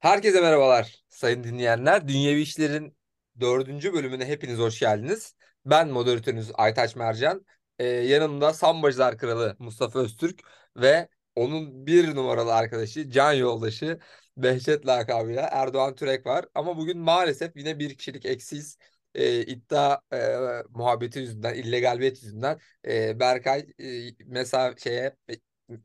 Herkese 0.00 0.40
merhabalar 0.40 1.04
sayın 1.08 1.44
dinleyenler. 1.44 2.08
Dünyevi 2.08 2.40
İşler'in 2.40 2.96
dördüncü 3.40 3.92
bölümüne 3.92 4.26
hepiniz 4.26 4.58
hoş 4.58 4.80
geldiniz. 4.80 5.34
Ben 5.66 5.88
moderatörünüz 5.88 6.50
Aytaç 6.54 6.96
Mercan. 6.96 7.46
Ee, 7.78 7.84
yanımda 7.84 8.54
Sambacılar 8.54 9.18
Kralı 9.18 9.56
Mustafa 9.58 9.98
Öztürk 9.98 10.40
ve 10.76 11.08
onun 11.36 11.86
bir 11.86 12.14
numaralı 12.14 12.54
arkadaşı, 12.54 13.10
can 13.10 13.32
yoldaşı 13.32 13.98
Behçet 14.36 14.86
lakabıyla 14.86 15.48
Erdoğan 15.52 15.94
Türek 15.94 16.26
var. 16.26 16.44
Ama 16.54 16.76
bugün 16.76 16.98
maalesef 16.98 17.56
yine 17.56 17.78
bir 17.78 17.94
kişilik 17.96 18.26
eksiz 18.26 18.78
e, 19.14 19.40
iddia 19.46 20.00
e, 20.12 20.36
muhabbeti 20.70 21.18
yüzünden, 21.18 21.54
illegaliyet 21.54 22.22
yüzünden 22.22 22.58
e, 22.86 23.20
Berkay 23.20 23.66
e, 23.78 24.24
mesa 24.26 24.74
şeye 24.76 25.16
e, 25.30 25.34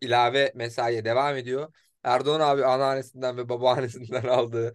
ilave 0.01 0.51
mesaiye 0.55 1.05
devam 1.05 1.35
ediyor. 1.37 1.73
Erdoğan 2.03 2.39
abi 2.39 2.65
anneannesinden 2.65 3.37
ve 3.37 3.49
babaannesinden 3.49 4.23
aldığı 4.27 4.73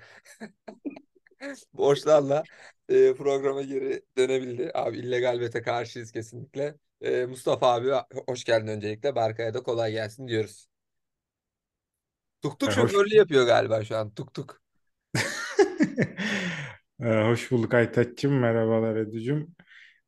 borçlarla 1.73 2.47
e, 2.89 3.15
programa 3.15 3.63
geri 3.63 4.03
dönebildi. 4.19 4.71
Abi 4.75 4.99
illegal 4.99 5.41
bete 5.41 5.63
karşıyız 5.63 6.13
kesinlikle. 6.13 6.75
E, 7.03 7.27
Mustafa 7.27 7.75
abi 7.75 7.91
hoş 8.29 8.45
geldin 8.45 8.67
öncelikle. 8.67 9.15
Berkay'a 9.15 9.55
da 9.55 9.63
kolay 9.63 9.93
gelsin 9.93 10.29
diyoruz. 10.29 10.67
Tuk 12.43 12.59
tuk 12.61 12.69
E, 12.69 12.73
hoş- 12.73 12.91
şoförlüğü 12.93 13.15
yapıyor 13.17 13.47
galiba 13.47 13.85
şu 13.85 13.97
an. 13.97 14.11
Tuk 14.15 14.35
tuk. 14.35 14.63
Ee, 17.01 17.23
hoş 17.25 17.51
bulduk 17.51 17.75
Aytaç'cığım. 17.75 18.39
Merhabalar 18.39 18.97
Educum. 18.97 19.55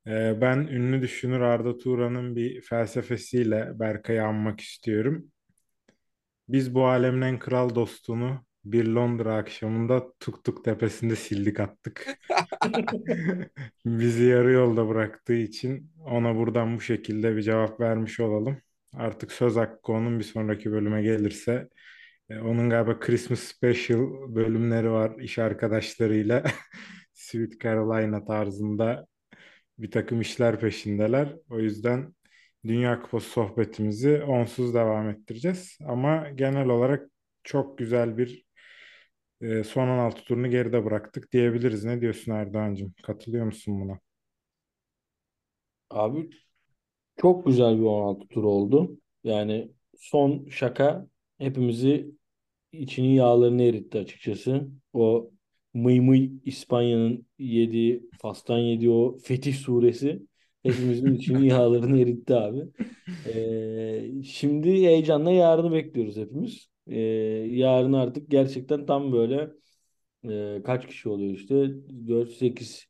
Ee, 0.07 0.41
ben 0.41 0.59
ünlü 0.59 1.03
düşünür 1.03 1.41
Arda 1.41 1.79
Turan'ın 1.79 2.37
bir 2.37 2.61
felsefesiyle 2.63 3.73
Berkay'ı 3.81 4.25
anmak 4.25 4.61
istiyorum. 4.61 5.33
Biz 6.49 6.75
bu 6.75 6.87
alemin 6.87 7.23
en 7.23 7.39
kral 7.39 7.75
dostunu 7.75 8.44
bir 8.65 8.87
Londra 8.87 9.37
akşamında 9.37 10.13
Tuk 10.21 10.45
Tuk 10.45 10.65
tepesinde 10.65 11.17
sildik 11.17 11.61
attık. 11.61 12.07
Bizi 13.87 14.25
yarı 14.25 14.53
yolda 14.53 14.89
bıraktığı 14.89 15.35
için 15.35 15.91
ona 16.07 16.37
buradan 16.37 16.77
bu 16.77 16.81
şekilde 16.81 17.37
bir 17.37 17.43
cevap 17.43 17.81
vermiş 17.81 18.21
olalım. 18.21 18.57
Artık 18.95 19.33
söz 19.33 19.57
hakkı 19.57 19.93
onun 19.93 20.19
bir 20.19 20.25
sonraki 20.25 20.73
bölüme 20.73 21.03
gelirse 21.03 21.69
e, 22.31 22.39
onun 22.39 22.71
galiba 22.71 23.01
Christmas 23.01 23.41
Special 23.41 24.35
bölümleri 24.35 24.91
var 24.91 25.19
iş 25.21 25.39
arkadaşlarıyla. 25.39 26.45
Sweet 27.13 27.61
Carolina 27.61 28.25
tarzında 28.25 29.07
bir 29.79 29.91
takım 29.91 30.21
işler 30.21 30.61
peşindeler. 30.61 31.37
O 31.51 31.61
yüzden 31.61 32.15
Dünya 32.67 33.03
Kupası 33.03 33.31
sohbetimizi 33.31 34.23
onsuz 34.23 34.75
devam 34.75 35.09
ettireceğiz. 35.09 35.79
Ama 35.87 36.31
genel 36.35 36.69
olarak 36.69 37.11
çok 37.45 37.79
güzel 37.79 38.19
bir 38.19 38.44
e, 39.45 39.65
son 39.65 39.89
16 39.89 40.25
turunu 40.25 40.51
geride 40.51 40.85
bıraktık 40.85 41.33
diyebiliriz. 41.33 41.85
Ne 41.85 42.01
diyorsun 42.01 42.33
Erdoğan'cığım? 42.33 42.95
Katılıyor 43.03 43.45
musun 43.47 43.81
buna? 43.81 43.99
Abi 45.91 46.31
çok 47.17 47.47
güzel 47.47 47.79
bir 47.79 47.85
16 47.85 48.29
tur 48.29 48.45
oldu. 48.45 48.99
Yani 49.25 49.73
son 49.99 50.49
şaka 50.49 51.09
hepimizi 51.39 52.11
içinin 52.73 53.09
yağlarını 53.09 53.63
eritti 53.63 53.99
açıkçası. 53.99 54.69
O 54.93 55.31
mıy 55.75 56.01
mıy 56.01 56.31
İspanya'nın 56.45 57.27
yediği, 57.39 58.11
Fas'tan 58.23 58.59
yediği 58.59 58.91
o 58.91 59.19
Fetih 59.19 59.55
suresi 59.55 60.23
hepimizin 60.63 61.15
içinin 61.15 61.45
yağlarını 61.45 62.01
eritti 62.01 62.35
abi. 62.35 62.61
Ee, 63.27 64.23
şimdi 64.25 64.69
heyecanla 64.69 65.31
yarını 65.31 65.73
bekliyoruz 65.73 66.17
hepimiz. 66.17 66.69
Ee, 66.87 67.01
yarın 67.51 67.93
artık 67.93 68.31
gerçekten 68.31 68.87
tam 68.87 69.13
böyle 69.13 69.51
e, 70.29 70.63
kaç 70.65 70.87
kişi 70.87 71.09
oluyor 71.09 71.35
işte 71.35 71.55
4, 72.09 72.31
8 72.33 72.87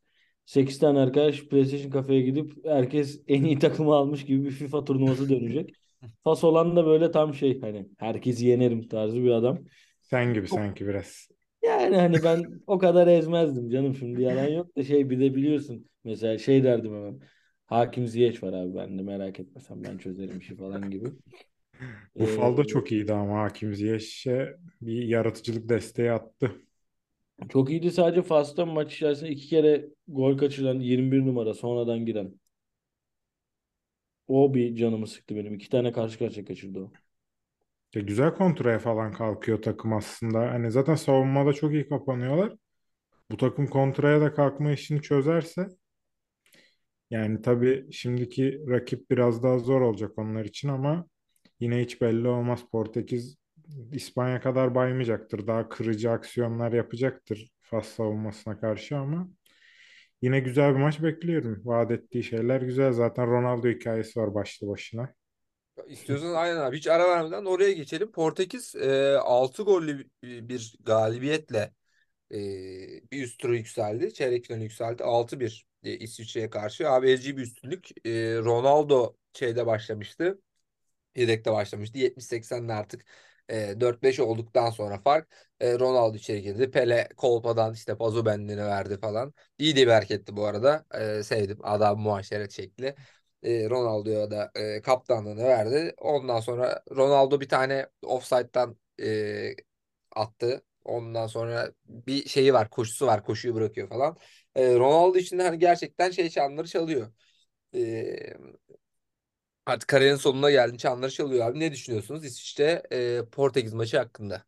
8 0.47 0.78
tane 0.78 0.99
arkadaş 0.99 1.44
PlayStation 1.44 1.91
kafeye 1.91 2.22
gidip 2.22 2.66
herkes 2.66 3.22
en 3.28 3.44
iyi 3.44 3.59
takımı 3.59 3.94
almış 3.94 4.25
gibi 4.25 4.44
bir 4.44 4.50
FIFA 4.50 4.84
turnuvası 4.84 5.28
dönecek. 5.28 5.75
Fas 6.25 6.44
olan 6.44 6.77
da 6.77 6.87
böyle 6.87 7.10
tam 7.10 7.34
şey 7.34 7.60
hani 7.60 7.88
herkesi 7.99 8.47
yenerim 8.47 8.88
tarzı 8.88 9.22
bir 9.22 9.31
adam. 9.31 9.59
Sen 10.03 10.34
gibi 10.34 10.49
sanki 10.49 10.87
biraz. 10.87 11.28
Yani 11.62 11.97
hani 11.97 12.22
ben 12.25 12.44
o 12.66 12.78
kadar 12.78 13.06
ezmezdim 13.06 13.71
canım 13.71 13.94
şimdi 13.94 14.22
yalan 14.22 14.49
yok 14.49 14.76
da 14.76 14.84
şey 14.84 15.11
bir 15.11 15.21
de 15.21 15.34
biliyorsun 15.34 15.88
mesela 16.05 16.38
şey 16.38 16.65
derdim 16.65 16.94
hemen. 16.94 17.21
Hakim 17.66 18.06
Ziyech 18.06 18.43
var 18.43 18.53
abi 18.53 18.75
ben 18.75 18.99
de 18.99 19.03
merak 19.03 19.41
etme 19.41 19.61
sen 19.61 19.84
ben 19.84 19.99
çözerim 19.99 20.38
işi 20.38 20.56
falan 20.56 20.91
gibi. 20.91 21.09
Bu 22.19 22.27
falda 22.27 22.65
Ee, 22.65 22.67
çok 22.67 22.93
iyiydi 22.93 23.12
ama 23.15 23.43
Hakim 23.43 23.75
Ziyech'e 23.75 24.57
bir 24.81 25.03
yaratıcılık 25.03 25.69
desteği 25.69 26.12
attı. 26.12 26.53
Çok 27.49 27.71
iyiydi 27.71 27.91
sadece 27.91 28.23
Fas'ta 28.23 28.67
maç 28.67 28.95
içerisinde 28.95 29.31
iki 29.31 29.47
kere 29.49 29.87
gol 30.09 30.39
kaçıran 30.39 30.81
21 30.81 31.27
numara 31.27 31.55
sonradan 31.55 32.07
giren. 32.07 32.35
O 34.29 34.55
bir 34.55 34.77
canımı 34.77 35.07
sıktı 35.07 35.37
benim. 35.37 35.55
İki 35.55 35.69
tane 35.69 35.93
karşı 35.93 36.19
karşıya 36.19 36.45
kaçırdı 36.47 36.79
o. 36.81 36.93
Ya 37.95 38.03
güzel 38.03 38.35
kontraya 38.35 38.79
falan 38.79 39.12
kalkıyor 39.12 39.62
takım 39.62 39.93
aslında. 39.93 40.41
Hani 40.41 40.71
zaten 40.71 40.95
savunmada 40.95 41.53
çok 41.53 41.73
iyi 41.73 41.89
kapanıyorlar. 41.89 42.53
Bu 43.33 43.37
takım 43.37 43.67
kontraya 43.69 44.21
da 44.21 44.35
kalkma 44.35 44.73
işini 44.73 45.03
çözerse 45.03 45.69
yani 47.11 47.43
tabii 47.43 47.93
şimdiki 47.93 48.61
rakip 48.69 49.11
biraz 49.11 49.43
daha 49.43 49.59
zor 49.59 49.81
olacak 49.81 50.12
onlar 50.19 50.45
için 50.45 50.69
ama 50.69 51.06
yine 51.65 51.81
hiç 51.81 52.01
belli 52.01 52.29
olmaz. 52.29 52.61
Portekiz 52.73 53.37
İspanya 53.93 54.41
kadar 54.41 54.75
baymayacaktır. 54.75 55.47
Daha 55.47 55.69
kırıcı 55.69 56.11
aksiyonlar 56.11 56.73
yapacaktır 56.73 57.51
Fas 57.63 57.87
savunmasına 57.87 58.61
karşı 58.61 58.97
ama 58.97 59.29
yine 60.23 60.41
güzel 60.41 60.75
bir 60.75 60.81
maç 60.81 61.03
bekliyorum. 61.03 61.63
Vaat 61.65 61.91
ettiği 61.91 62.23
şeyler 62.23 62.61
güzel. 62.61 62.93
Zaten 62.93 63.27
Ronaldo 63.27 63.69
hikayesi 63.69 64.21
var 64.21 64.35
başlı 64.35 64.69
başına. 64.69 65.15
İstiyorsanız 65.89 66.35
aynen 66.35 66.61
abi 66.61 66.77
hiç 66.77 66.87
ara 66.87 67.09
vermeden 67.09 67.45
oraya 67.45 67.73
geçelim. 67.73 68.13
Portekiz 68.13 68.75
e, 68.75 69.17
6 69.19 69.63
gollü 69.63 70.09
bir 70.23 70.77
galibiyetle 70.81 71.73
e, 72.33 72.39
bir 73.13 73.23
üst 73.23 73.39
tura 73.39 73.57
yükseldi. 73.57 74.15
Çeyrek 74.15 74.47
finale 74.47 74.63
yükseldi. 74.63 75.03
6-1 75.03 75.67
e, 75.85 75.93
İsviçre'ye 75.93 76.51
karşı. 76.51 76.91
Abi 76.91 77.07
bir 77.07 77.43
üstünlük. 77.43 78.07
E, 78.07 78.11
Ronaldo 78.39 79.17
şeyde 79.33 79.67
başlamıştı. 79.67 80.39
Yedekte 81.17 81.53
başlamıştı. 81.53 81.99
70-80'de 81.99 82.73
artık 82.73 83.05
e, 83.49 83.81
4-5 83.81 84.21
olduktan 84.21 84.71
sonra 84.71 84.99
fark. 84.99 85.29
E, 85.61 85.79
Ronaldo 85.79 86.17
içeri 86.17 86.43
girdi. 86.43 86.71
Pele 86.71 87.09
kolpadan 87.17 87.75
işte 87.75 87.97
pazu 87.97 88.27
bendini 88.27 88.65
verdi 88.67 88.99
falan. 89.01 89.35
İyi 89.59 89.77
de 89.77 89.87
bir 89.87 89.93
hareketti 89.93 90.37
bu 90.37 90.47
arada. 90.47 90.85
E, 91.19 91.23
sevdim. 91.23 91.59
Adam 91.63 92.01
muaşeret 92.01 92.53
şekli. 92.53 92.95
E, 93.43 93.71
Ronaldo'ya 93.71 94.31
da 94.31 94.51
e, 94.55 94.83
kaptanlığını 94.83 95.45
verdi. 95.45 95.95
Ondan 95.99 96.41
sonra 96.41 96.83
Ronaldo 96.97 97.41
bir 97.41 97.49
tane 97.49 97.87
offside'dan 98.03 98.77
e, 99.03 99.55
attı. 100.13 100.63
Ondan 100.85 101.27
sonra 101.27 101.73
bir 101.87 102.29
şeyi 102.29 102.55
var, 102.55 102.71
koşusu 102.71 103.07
var, 103.07 103.25
koşuyu 103.25 103.55
bırakıyor 103.55 103.89
falan. 103.89 104.17
E, 104.55 104.75
Ronaldo 104.75 105.19
için 105.19 105.39
hani 105.39 105.59
gerçekten 105.59 106.11
şey 106.11 106.31
çanları 106.31 106.67
çalıyor. 106.69 107.13
E, 107.75 108.35
artık 109.67 109.89
kariyerin 109.89 110.17
sonuna 110.17 110.51
geldi, 110.51 110.79
çanları 110.79 111.11
çalıyor 111.11 111.47
abi. 111.47 111.61
Ne 111.61 111.73
düşünüyorsunuz 111.73 112.25
İsviçre 112.25 112.83
e, 112.93 113.23
Portekiz 113.33 113.75
maçı 113.75 113.99
hakkında? 113.99 114.45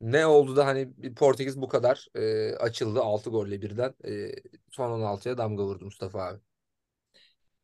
Ne 0.00 0.26
oldu 0.26 0.56
da 0.56 0.66
hani 0.66 1.14
Portekiz 1.14 1.60
bu 1.60 1.68
kadar 1.68 2.06
e, 2.14 2.54
açıldı 2.56 3.00
6 3.00 3.30
golle 3.30 3.62
birden 3.62 3.94
e, 4.04 4.32
son 4.70 4.90
16'ya 4.90 5.38
damga 5.38 5.64
vurdu 5.64 5.84
Mustafa 5.84 6.22
abi. 6.26 6.40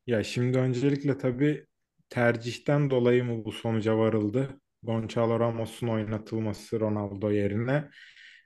Ya 0.07 0.23
şimdi 0.23 0.57
öncelikle 0.57 1.17
tabii 1.17 1.65
tercihten 2.09 2.89
dolayı 2.89 3.23
mı 3.23 3.45
bu 3.45 3.51
sonuca 3.51 3.97
varıldı? 3.97 4.61
Gonçalo 4.83 5.39
Ramos'un 5.39 5.87
oynatılması 5.87 6.79
Ronaldo 6.79 7.31
yerine. 7.31 7.89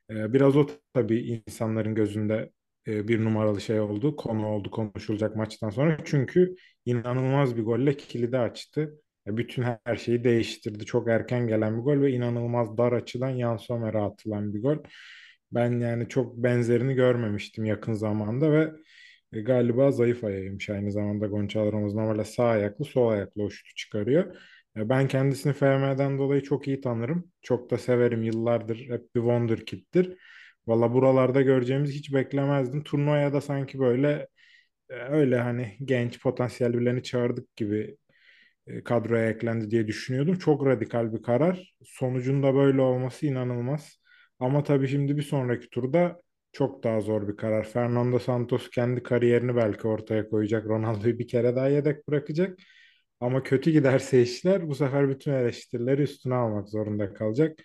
Ee, 0.09 0.33
biraz 0.33 0.55
o 0.57 0.67
tabii 0.93 1.43
insanların 1.47 1.95
gözünde 1.95 2.51
e, 2.87 3.07
bir 3.07 3.23
numaralı 3.23 3.61
şey 3.61 3.79
oldu. 3.79 4.15
Konu 4.15 4.47
oldu 4.47 4.71
konuşulacak 4.71 5.35
maçtan 5.35 5.69
sonra. 5.69 5.97
Çünkü 6.05 6.55
inanılmaz 6.85 7.57
bir 7.57 7.63
golle 7.63 7.97
kilidi 7.97 8.37
açtı. 8.37 8.93
E, 9.27 9.37
Bütün 9.37 9.63
her 9.85 9.95
şeyi 9.95 10.23
değiştirdi. 10.23 10.85
Çok 10.85 11.07
erken 11.09 11.47
gelen 11.47 11.77
bir 11.77 11.83
gol 11.83 12.01
ve 12.01 12.11
inanılmaz 12.11 12.77
dar 12.77 12.91
açıdan 12.93 13.29
Yann 13.29 13.57
Sommer'e 13.57 13.99
atılan 13.99 14.53
bir 14.53 14.61
gol. 14.61 14.77
Ben 15.51 15.79
yani 15.79 16.07
çok 16.09 16.37
benzerini 16.37 16.93
görmemiştim 16.95 17.65
yakın 17.65 17.93
zamanda 17.93 18.51
ve 18.51 18.71
e, 19.33 19.41
galiba 19.41 19.91
zayıf 19.91 20.23
ayağıymış 20.23 20.69
aynı 20.69 20.91
zamanda 20.91 21.27
Gonçalo 21.27 21.73
Ramos 21.73 21.93
normalde 21.95 22.25
sağ 22.25 22.45
ayaklı 22.45 22.85
sol 22.85 23.07
ayaklı 23.09 23.43
o 23.43 23.49
şutu 23.49 23.75
çıkarıyor. 23.75 24.35
Ya 24.75 24.89
ben 24.89 25.07
kendisini 25.07 25.53
FM'den 25.53 26.17
dolayı 26.17 26.41
çok 26.43 26.67
iyi 26.67 26.81
tanırım. 26.81 27.31
Çok 27.41 27.71
da 27.71 27.77
severim. 27.77 28.23
Yıllardır 28.23 28.77
hep 28.89 29.15
bir 29.15 29.19
wonderkid'tir. 29.21 30.17
Valla 30.71 30.93
buralarda 30.93 31.41
göreceğimizi 31.41 31.93
hiç 31.95 32.13
beklemezdim. 32.13 32.83
Turnuvaya 32.83 33.33
da 33.33 33.41
sanki 33.41 33.79
böyle 33.79 34.27
e, 34.89 34.93
öyle 34.95 35.39
hani 35.39 35.77
genç 35.85 36.21
potansiyel 36.23 36.73
birilerini 36.73 37.03
çağırdık 37.03 37.55
gibi 37.55 37.97
e, 38.67 38.83
kadroya 38.83 39.29
eklendi 39.29 39.71
diye 39.71 39.87
düşünüyordum. 39.87 40.35
Çok 40.39 40.65
radikal 40.65 41.13
bir 41.13 41.23
karar. 41.23 41.75
Sonucunda 41.85 42.55
böyle 42.55 42.81
olması 42.81 43.25
inanılmaz. 43.27 43.99
Ama 44.39 44.63
tabii 44.63 44.87
şimdi 44.87 45.17
bir 45.17 45.21
sonraki 45.21 45.69
turda 45.69 46.21
çok 46.51 46.83
daha 46.83 47.01
zor 47.01 47.27
bir 47.27 47.37
karar. 47.37 47.63
Fernando 47.63 48.19
Santos 48.19 48.69
kendi 48.69 49.03
kariyerini 49.03 49.55
belki 49.55 49.87
ortaya 49.87 50.29
koyacak. 50.29 50.65
Ronaldo'yu 50.67 51.19
bir 51.19 51.27
kere 51.27 51.55
daha 51.55 51.67
yedek 51.69 52.07
bırakacak. 52.07 52.59
Ama 53.19 53.43
kötü 53.43 53.71
giderse 53.71 54.21
işler 54.21 54.69
bu 54.69 54.75
sefer 54.75 55.09
bütün 55.09 55.31
eleştirileri 55.33 56.01
üstüne 56.01 56.35
almak 56.35 56.69
zorunda 56.69 57.13
kalacak. 57.13 57.59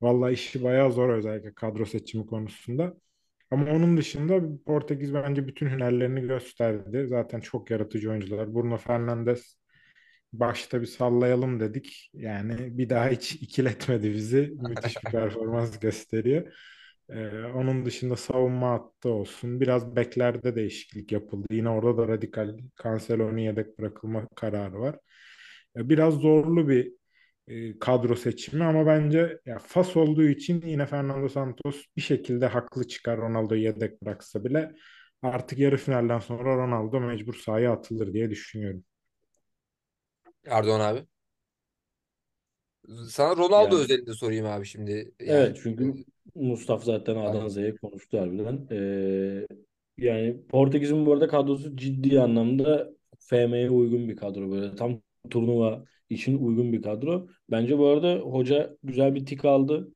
Vallahi 0.00 0.32
işi 0.32 0.62
bayağı 0.64 0.92
zor 0.92 1.08
özellikle 1.08 1.54
kadro 1.54 1.84
seçimi 1.84 2.26
konusunda. 2.26 2.94
Ama 3.50 3.70
onun 3.72 3.96
dışında 3.96 4.40
Portekiz 4.66 5.14
bence 5.14 5.46
bütün 5.46 5.68
hünerlerini 5.70 6.20
gösterdi. 6.20 7.06
Zaten 7.08 7.40
çok 7.40 7.70
yaratıcı 7.70 8.10
oyuncular. 8.10 8.54
Bruno 8.54 8.76
Fernandes 8.76 9.56
başta 10.32 10.80
bir 10.80 10.86
sallayalım 10.86 11.60
dedik. 11.60 12.10
Yani 12.14 12.78
bir 12.78 12.88
daha 12.90 13.08
hiç 13.08 13.32
ikiletmedi 13.34 14.12
bizi. 14.14 14.52
Müthiş 14.68 15.04
bir 15.04 15.10
performans 15.12 15.80
gösteriyor. 15.80 16.52
Ee, 17.10 17.28
onun 17.54 17.86
dışında 17.86 18.16
savunma 18.16 18.70
hattı 18.70 19.08
olsun. 19.08 19.60
Biraz 19.60 19.96
beklerde 19.96 20.56
değişiklik 20.56 21.12
yapıldı. 21.12 21.46
Yine 21.50 21.68
orada 21.70 21.98
da 21.98 22.08
radikal 22.08 22.58
Cancelo'nun 22.82 23.38
yedek 23.38 23.78
bırakılma 23.78 24.28
kararı 24.36 24.80
var. 24.80 24.96
Ee, 25.76 25.88
biraz 25.88 26.14
zorlu 26.14 26.68
bir 26.68 26.92
e, 27.48 27.78
kadro 27.78 28.16
seçimi 28.16 28.64
ama 28.64 28.86
bence 28.86 29.38
ya 29.46 29.58
Fas 29.58 29.96
olduğu 29.96 30.22
için 30.24 30.62
yine 30.66 30.86
Fernando 30.86 31.28
Santos 31.28 31.84
bir 31.96 32.02
şekilde 32.02 32.46
haklı 32.46 32.88
çıkar 32.88 33.18
Ronaldo'yu 33.18 33.62
yedek 33.62 34.02
bıraksa 34.02 34.44
bile 34.44 34.72
artık 35.22 35.58
yarı 35.58 35.76
finalden 35.76 36.18
sonra 36.18 36.56
Ronaldo 36.56 37.00
mecbur 37.00 37.34
sahaya 37.34 37.72
atılır 37.72 38.12
diye 38.12 38.30
düşünüyorum. 38.30 38.84
Erdoğan 40.46 40.80
abi. 40.80 41.06
Sana 43.08 43.36
Ronaldo 43.36 43.74
Yani 43.74 43.84
özelinde 43.84 44.14
sorayım 44.14 44.46
abi 44.46 44.66
şimdi. 44.66 45.12
Yani 45.20 45.30
evet 45.30 45.58
çünkü 45.62 46.04
Mustafa 46.34 46.84
zaten 46.84 47.16
A'dan. 47.16 47.48
Z'ye 47.48 47.76
konuştu 47.76 48.20
harbiden. 48.20 48.68
Ee, 48.70 49.46
yani 49.98 50.46
Portekiz'in 50.48 51.06
bu 51.06 51.12
arada 51.12 51.28
kadrosu 51.28 51.76
ciddi 51.76 52.20
anlamda 52.20 52.90
FM'ye 53.18 53.70
uygun 53.70 54.08
bir 54.08 54.16
kadro 54.16 54.50
böyle 54.50 54.76
tam 54.76 55.02
turnuva 55.30 55.84
için 56.10 56.38
uygun 56.38 56.72
bir 56.72 56.82
kadro. 56.82 57.28
Bence 57.50 57.78
bu 57.78 57.86
arada 57.86 58.14
hoca 58.18 58.76
güzel 58.82 59.14
bir 59.14 59.26
tik 59.26 59.44
aldı. 59.44 59.92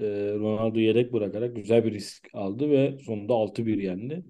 Ee, 0.00 0.04
Ronaldo'yu 0.38 0.84
yedek 0.84 1.12
bırakarak 1.12 1.56
güzel 1.56 1.84
bir 1.84 1.92
risk 1.92 2.28
aldı 2.34 2.70
ve 2.70 2.98
sonunda 3.04 3.34
6-1 3.34 3.78
yendi. 3.78 4.24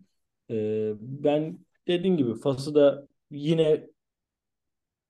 Ee, 0.50 0.92
ben 1.00 1.58
dediğim 1.88 2.16
gibi 2.16 2.34
Fas'ı 2.34 2.74
da 2.74 3.08
yine 3.30 3.86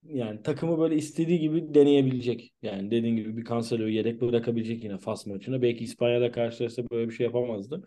yani 0.02 0.42
takımı 0.42 0.78
böyle 0.78 0.96
istediği 0.96 1.40
gibi 1.40 1.74
deneyebilecek. 1.74 2.54
Yani 2.62 2.90
dediğin 2.90 3.16
gibi 3.16 3.36
bir 3.36 3.44
Cancelo'yu 3.44 3.94
yedek 3.94 4.20
bırakabilecek 4.20 4.84
yine 4.84 4.98
Fas 4.98 5.26
maçına. 5.26 5.62
Belki 5.62 5.84
İspanya'da 5.84 6.32
karşılaşsa 6.32 6.82
böyle 6.90 7.08
bir 7.08 7.14
şey 7.14 7.26
yapamazdı. 7.26 7.84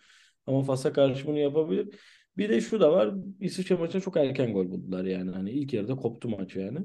Ama 0.47 0.63
Fas'a 0.63 0.93
karşı 0.93 1.27
bunu 1.27 1.39
yapabilir. 1.39 1.95
Bir 2.37 2.49
de 2.49 2.61
şu 2.61 2.79
da 2.79 2.91
var. 2.91 3.13
İsviçre 3.39 3.75
maçına 3.75 4.01
çok 4.01 4.17
erken 4.17 4.53
gol 4.53 4.69
buldular 4.69 5.05
yani. 5.05 5.31
Hani 5.31 5.51
ilk 5.51 5.73
yarıda 5.73 5.95
koptu 5.95 6.29
maç 6.29 6.55
yani. 6.55 6.79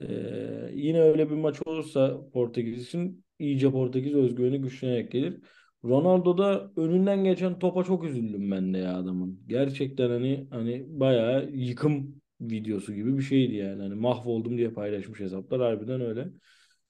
Ee, 0.00 0.70
yine 0.74 1.00
öyle 1.00 1.30
bir 1.30 1.34
maç 1.34 1.62
olursa 1.66 2.30
Portekiz 2.32 2.82
için 2.82 3.24
iyice 3.38 3.70
Portekiz 3.70 4.14
özgüveni 4.14 4.60
güçlenerek 4.62 5.12
gelir. 5.12 5.40
Ronaldo'da 5.84 6.72
önünden 6.76 7.24
geçen 7.24 7.58
topa 7.58 7.84
çok 7.84 8.04
üzüldüm 8.04 8.50
ben 8.50 8.74
de 8.74 8.78
ya 8.78 8.96
adamın. 8.98 9.40
Gerçekten 9.46 10.10
hani 10.10 10.46
hani 10.50 10.86
bayağı 10.88 11.50
yıkım 11.50 12.20
videosu 12.40 12.94
gibi 12.94 13.18
bir 13.18 13.22
şeydi 13.22 13.54
yani. 13.54 13.82
Hani 13.82 13.94
mahvoldum 13.94 14.56
diye 14.58 14.70
paylaşmış 14.70 15.20
hesaplar 15.20 15.60
harbiden 15.60 16.00
öyle. 16.00 16.28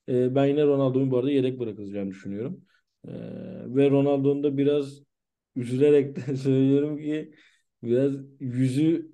Ee, 0.08 0.34
ben 0.34 0.46
yine 0.46 0.64
Ronaldo'yu 0.66 1.10
bu 1.10 1.18
arada 1.18 1.30
yedek 1.30 1.58
bırakılacağını 1.60 2.10
düşünüyorum. 2.10 2.64
Ee, 3.08 3.10
ve 3.76 3.90
Ronaldo'nun 3.90 4.42
da 4.42 4.56
biraz 4.58 5.02
üzülerek 5.56 6.16
de 6.16 6.36
söylüyorum 6.36 6.98
ki 6.98 7.34
biraz 7.82 8.12
yüzü 8.40 9.12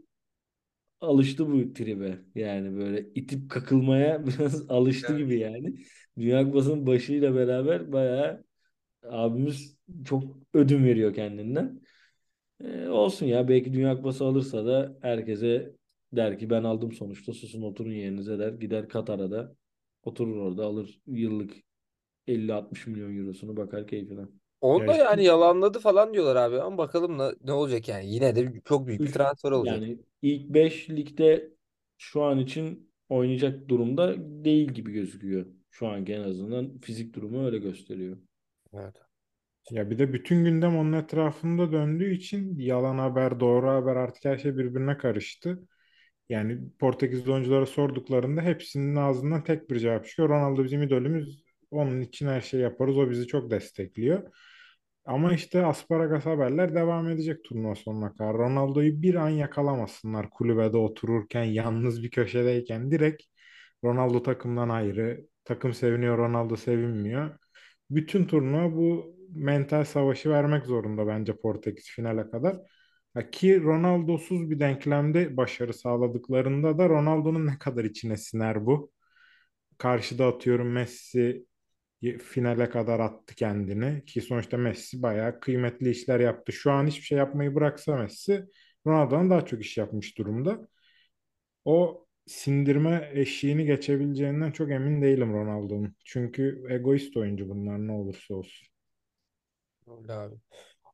alıştı 1.04 1.46
bu 1.52 1.72
tribe. 1.72 2.18
Yani 2.34 2.76
böyle 2.78 3.10
itip 3.14 3.50
kakılmaya 3.50 4.26
biraz 4.26 4.70
alıştı 4.70 5.12
Evet. 5.12 5.14
gibi 5.14 5.38
yani. 5.38 5.74
Dünya 6.18 6.44
Kupası'nın 6.44 6.86
başıyla 6.86 7.34
beraber 7.34 7.92
bayağı 7.92 8.44
abimiz 9.04 9.76
çok 10.04 10.24
ödün 10.54 10.84
veriyor 10.84 11.14
kendinden. 11.14 11.82
Ee, 12.64 12.88
olsun 12.88 13.26
ya 13.26 13.48
belki 13.48 13.72
Dünya 13.74 13.96
Kupası 13.96 14.24
alırsa 14.24 14.66
da 14.66 14.98
herkese 15.02 15.76
der 16.12 16.38
ki 16.38 16.50
ben 16.50 16.64
aldım 16.64 16.92
sonuçta 16.92 17.32
susun 17.32 17.62
oturun 17.62 17.92
yerinize 17.92 18.38
der. 18.38 18.52
Gider 18.52 18.88
Katar'a 18.88 19.30
da 19.30 19.56
oturur 20.02 20.36
orada 20.36 20.64
alır 20.66 21.00
yıllık 21.06 21.54
50-60 22.26 22.86
milyon 22.86 23.18
eurosunu 23.18 23.56
bakar 23.56 23.86
keyfine. 23.86 24.22
Onu 24.64 24.86
da 24.86 24.94
yani 24.94 25.24
yalanladı 25.24 25.78
falan 25.78 26.14
diyorlar 26.14 26.36
abi 26.36 26.60
ama 26.60 26.78
bakalım 26.78 27.18
ne, 27.18 27.30
ne 27.44 27.52
olacak 27.52 27.88
yani. 27.88 28.10
Yine 28.10 28.36
de 28.36 28.52
çok 28.64 28.86
büyük 28.86 29.00
bir 29.00 29.06
Üç, 29.06 29.12
transfer 29.12 29.50
olacak. 29.50 29.74
yani 29.80 29.98
ilk 30.22 30.48
5 30.48 30.90
ligde 30.90 31.50
şu 31.98 32.22
an 32.22 32.38
için 32.38 32.90
oynayacak 33.08 33.68
durumda 33.68 34.14
değil 34.18 34.68
gibi 34.68 34.92
gözüküyor. 34.92 35.46
Şu 35.70 35.86
anki 35.86 36.12
en 36.12 36.22
azından 36.22 36.78
fizik 36.78 37.14
durumu 37.14 37.46
öyle 37.46 37.58
gösteriyor. 37.58 38.16
Evet. 38.74 38.94
Ya 39.70 39.90
bir 39.90 39.98
de 39.98 40.12
bütün 40.12 40.44
gündem 40.44 40.76
onun 40.76 40.92
etrafında 40.92 41.72
döndüğü 41.72 42.14
için 42.14 42.58
yalan 42.58 42.98
haber, 42.98 43.40
doğru 43.40 43.68
haber 43.68 43.96
artık 43.96 44.24
her 44.24 44.38
şey 44.38 44.56
birbirine 44.56 44.96
karıştı. 44.98 45.58
Yani 46.28 46.58
Portekizli 46.78 47.32
oyunculara 47.32 47.66
sorduklarında 47.66 48.42
hepsinin 48.42 48.96
ağzından 48.96 49.44
tek 49.44 49.70
bir 49.70 49.78
cevap 49.78 50.06
çıkıyor. 50.06 50.28
Ronaldo 50.28 50.64
bizim 50.64 50.82
idolümüz. 50.82 51.44
Onun 51.70 52.00
için 52.00 52.26
her 52.26 52.40
şeyi 52.40 52.62
yaparız. 52.62 52.98
O 52.98 53.10
bizi 53.10 53.26
çok 53.26 53.50
destekliyor. 53.50 54.32
Ama 55.04 55.32
işte 55.32 55.66
asparagas 55.66 56.26
haberler 56.26 56.74
devam 56.74 57.08
edecek 57.08 57.44
turnuva 57.44 57.74
sonuna 57.74 58.12
kadar. 58.12 58.34
Ronaldo'yu 58.34 59.02
bir 59.02 59.14
an 59.14 59.28
yakalamasınlar 59.28 60.30
kulübede 60.30 60.76
otururken, 60.76 61.44
yalnız 61.44 62.02
bir 62.02 62.10
köşedeyken 62.10 62.90
direkt 62.90 63.22
Ronaldo 63.84 64.22
takımdan 64.22 64.68
ayrı. 64.68 65.26
Takım 65.44 65.74
seviniyor, 65.74 66.18
Ronaldo 66.18 66.56
sevinmiyor. 66.56 67.38
Bütün 67.90 68.24
turnuva 68.24 68.76
bu 68.76 69.16
mental 69.34 69.84
savaşı 69.84 70.30
vermek 70.30 70.66
zorunda 70.66 71.06
bence 71.06 71.36
Portekiz 71.36 71.90
finale 71.90 72.30
kadar. 72.30 72.56
Ki 73.32 73.62
Ronaldo'suz 73.62 74.50
bir 74.50 74.60
denklemde 74.60 75.36
başarı 75.36 75.74
sağladıklarında 75.74 76.78
da 76.78 76.88
Ronaldo'nun 76.88 77.46
ne 77.46 77.58
kadar 77.58 77.84
içine 77.84 78.16
siner 78.16 78.66
bu. 78.66 78.92
Karşıda 79.78 80.26
atıyorum 80.26 80.72
Messi 80.72 81.46
finale 82.18 82.68
kadar 82.70 83.00
attı 83.00 83.34
kendini 83.34 84.04
ki 84.04 84.20
sonuçta 84.20 84.56
Messi 84.56 85.02
bayağı 85.02 85.40
kıymetli 85.40 85.90
işler 85.90 86.20
yaptı. 86.20 86.52
Şu 86.52 86.72
an 86.72 86.86
hiçbir 86.86 87.02
şey 87.06 87.18
yapmayı 87.18 87.54
bıraksa 87.54 87.96
Messi 87.96 88.46
Ronaldo'dan 88.86 89.30
daha 89.30 89.46
çok 89.46 89.60
iş 89.60 89.76
yapmış 89.78 90.18
durumda. 90.18 90.68
O 91.64 92.06
sindirme 92.26 93.10
eşiğini 93.14 93.66
geçebileceğinden 93.66 94.50
çok 94.50 94.70
emin 94.70 95.02
değilim 95.02 95.32
Ronaldo'nun. 95.32 95.96
Çünkü 96.04 96.64
egoist 96.70 97.16
oyuncu 97.16 97.48
bunlar 97.48 97.78
ne 97.86 97.92
olursa 97.92 98.34
olsun. 98.34 98.68
Öyle 99.86 100.12
abi. 100.12 100.36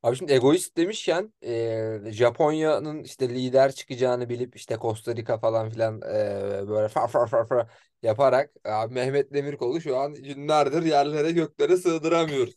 Abi 0.02 0.16
şimdi 0.16 0.32
egoist 0.32 0.76
demişken 0.76 1.32
eee, 1.42 2.00
Japonya'nın 2.12 3.04
işte 3.04 3.28
lider 3.28 3.72
çıkacağını 3.72 4.28
bilip 4.28 4.56
işte 4.56 4.76
Costa 4.80 5.16
Rica 5.16 5.38
falan 5.38 5.70
filan 5.70 6.00
eee, 6.02 6.68
böyle 6.68 6.88
far 6.88 7.08
far 7.08 7.26
far 7.28 7.46
far 7.48 7.70
yaparak 8.02 8.50
abi 8.64 8.94
Mehmet 8.94 9.32
Demirkol'u 9.34 9.80
şu 9.80 9.96
an 9.98 10.14
günlerdir 10.14 10.82
yerlere 10.82 11.30
göklere 11.32 11.76
sığdıramıyoruz. 11.76 12.54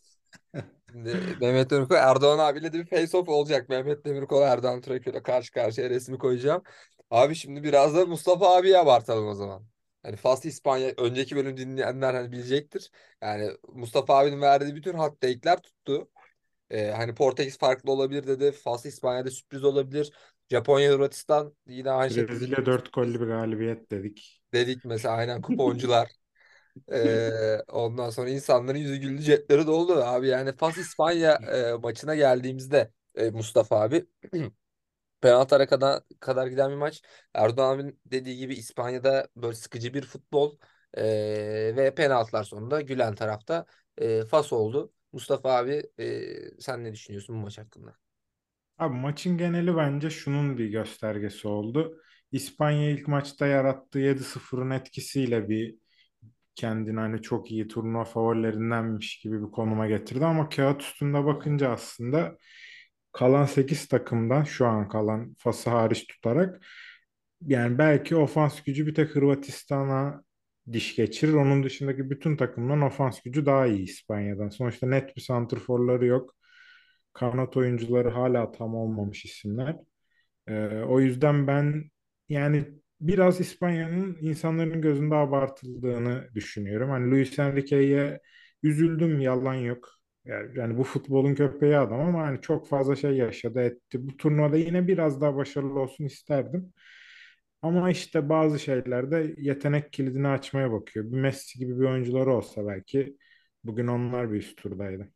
Şimdi 0.92 1.24
Mehmet 1.40 1.70
Demirkol 1.70 1.96
Erdoğan 1.96 2.38
abiyle 2.38 2.72
de 2.72 2.78
bir 2.80 2.86
face 2.86 3.16
off 3.16 3.28
olacak. 3.28 3.68
Mehmet 3.68 4.04
Demirkol 4.04 4.42
Erdoğan 4.42 4.80
Traköy'le 4.80 5.22
karşı 5.22 5.52
karşıya 5.52 5.90
resmi 5.90 6.18
koyacağım. 6.18 6.62
Abi 7.10 7.34
şimdi 7.34 7.62
biraz 7.64 7.94
da 7.96 8.06
Mustafa 8.06 8.56
abiye 8.56 8.78
abartalım 8.78 9.28
o 9.28 9.34
zaman. 9.34 9.66
Hani 10.02 10.16
Fas 10.16 10.44
İspanya 10.44 10.92
önceki 10.98 11.36
bölüm 11.36 11.56
dinleyenler 11.56 12.14
hani 12.14 12.32
bilecektir. 12.32 12.90
Yani 13.22 13.50
Mustafa 13.72 14.18
abinin 14.18 14.40
verdiği 14.40 14.74
bütün 14.74 14.94
hot 14.94 15.20
take'ler 15.20 15.62
tuttu. 15.62 16.10
Ee, 16.74 16.90
hani 16.90 17.14
Portekiz 17.14 17.58
farklı 17.58 17.92
olabilir 17.92 18.26
dedi. 18.26 18.52
Fas 18.52 18.86
İspanya'da 18.86 19.30
sürpriz 19.30 19.64
olabilir. 19.64 20.12
Japonya 20.50 20.92
Hırvatistan 20.92 21.54
yine 21.66 21.90
aynı 21.90 22.10
şekilde 22.10 22.32
Brezilya 22.32 22.66
dört 22.66 22.92
gollü 22.92 23.08
sürpriz 23.08 23.20
bir 23.20 23.26
galibiyet 23.26 23.90
dedik. 23.90 24.42
dedik 24.52 24.84
mesela 24.84 25.14
aynen 25.14 25.42
kuponcular. 25.42 26.08
Ee, 26.92 27.58
ondan 27.68 28.10
sonra 28.10 28.30
insanların 28.30 28.78
yüzü 28.78 28.96
güldü 28.96 29.22
cepleri 29.22 29.66
doldu 29.66 29.94
abi. 29.94 30.28
Yani 30.28 30.52
Fas 30.56 30.78
İspanya 30.78 31.32
e, 31.34 31.72
maçına 31.72 32.14
geldiğimizde 32.14 32.90
e, 33.14 33.30
Mustafa 33.30 33.80
abi 33.80 34.06
penaltılara 35.20 35.66
kadar, 35.66 36.02
kadar 36.20 36.46
giden 36.46 36.70
bir 36.70 36.76
maç. 36.76 37.02
Erdoğan 37.34 37.74
abinin 37.74 38.00
dediği 38.06 38.36
gibi 38.36 38.54
İspanya'da 38.54 39.28
böyle 39.36 39.56
sıkıcı 39.56 39.94
bir 39.94 40.02
futbol. 40.02 40.58
Ee, 40.96 41.72
ve 41.76 41.94
penaltılar 41.94 42.44
sonunda 42.44 42.80
gülen 42.80 43.14
tarafta 43.14 43.66
e, 43.98 44.24
Fas 44.24 44.52
oldu. 44.52 44.92
Mustafa 45.14 45.50
abi 45.58 45.82
e, 45.98 46.06
sen 46.60 46.84
ne 46.84 46.92
düşünüyorsun 46.92 47.36
bu 47.36 47.40
maç 47.40 47.58
hakkında? 47.58 47.96
Abi 48.78 48.94
maçın 48.96 49.38
geneli 49.38 49.76
bence 49.76 50.10
şunun 50.10 50.58
bir 50.58 50.66
göstergesi 50.68 51.48
oldu. 51.48 51.98
İspanya 52.32 52.90
ilk 52.90 53.08
maçta 53.08 53.46
yarattığı 53.46 53.98
7-0'ın 53.98 54.70
etkisiyle 54.70 55.48
bir 55.48 55.74
kendini 56.54 57.00
hani 57.00 57.22
çok 57.22 57.50
iyi 57.52 57.68
turnuva 57.68 58.04
favorilerindenmiş 58.04 59.20
gibi 59.20 59.42
bir 59.46 59.50
konuma 59.52 59.88
getirdi 59.88 60.26
ama 60.26 60.48
kağıt 60.48 60.82
üstünde 60.82 61.24
bakınca 61.24 61.70
aslında 61.70 62.38
kalan 63.12 63.44
8 63.46 63.88
takımdan 63.88 64.44
şu 64.44 64.66
an 64.66 64.88
kalan 64.88 65.34
Fas'ı 65.38 65.70
hariç 65.70 66.06
tutarak 66.06 66.66
yani 67.46 67.78
belki 67.78 68.16
ofans 68.16 68.62
gücü 68.62 68.86
bir 68.86 68.94
tek 68.94 69.10
Hırvatistan'a 69.16 70.24
diş 70.72 70.96
geçirir. 70.96 71.32
Onun 71.32 71.62
dışındaki 71.64 72.10
bütün 72.10 72.36
takımdan 72.36 72.82
ofans 72.82 73.20
gücü 73.22 73.46
daha 73.46 73.66
iyi 73.66 73.82
İspanya'dan. 73.82 74.48
Sonuçta 74.48 74.86
net 74.86 75.16
bir 75.16 75.20
santrforları 75.22 76.06
yok. 76.06 76.36
Kanat 77.12 77.56
oyuncuları 77.56 78.10
hala 78.10 78.52
tam 78.52 78.74
olmamış 78.74 79.24
isimler. 79.24 79.76
Ee, 80.48 80.68
o 80.88 81.00
yüzden 81.00 81.46
ben 81.46 81.84
yani 82.28 82.64
biraz 83.00 83.40
İspanya'nın 83.40 84.18
insanların 84.20 84.82
gözünde 84.82 85.14
abartıldığını 85.14 86.28
düşünüyorum. 86.34 86.90
Hani 86.90 87.10
Luis 87.10 87.38
Enrique'ye 87.38 88.20
üzüldüm 88.62 89.20
yalan 89.20 89.54
yok. 89.54 89.88
Yani, 90.24 90.58
yani 90.58 90.78
bu 90.78 90.84
futbolun 90.84 91.34
köpeği 91.34 91.76
adam 91.78 92.00
ama 92.00 92.22
hani 92.22 92.40
çok 92.40 92.68
fazla 92.68 92.96
şey 92.96 93.12
yaşadı 93.12 93.60
etti. 93.60 94.08
Bu 94.08 94.16
turnuvada 94.16 94.56
yine 94.56 94.88
biraz 94.88 95.20
daha 95.20 95.36
başarılı 95.36 95.80
olsun 95.80 96.04
isterdim. 96.04 96.72
Ama 97.64 97.90
işte 97.90 98.28
bazı 98.28 98.58
şeylerde 98.60 99.34
yetenek 99.38 99.92
kilidini 99.92 100.28
açmaya 100.28 100.72
bakıyor. 100.72 101.06
Bir 101.12 101.16
Messi 101.18 101.58
gibi 101.58 101.80
bir 101.80 101.84
oyuncuları 101.86 102.34
olsa 102.36 102.66
belki 102.66 103.16
bugün 103.64 103.86
onlar 103.86 104.32
bir 104.32 104.36
üst 104.38 104.56
turdaydı. 104.58 105.12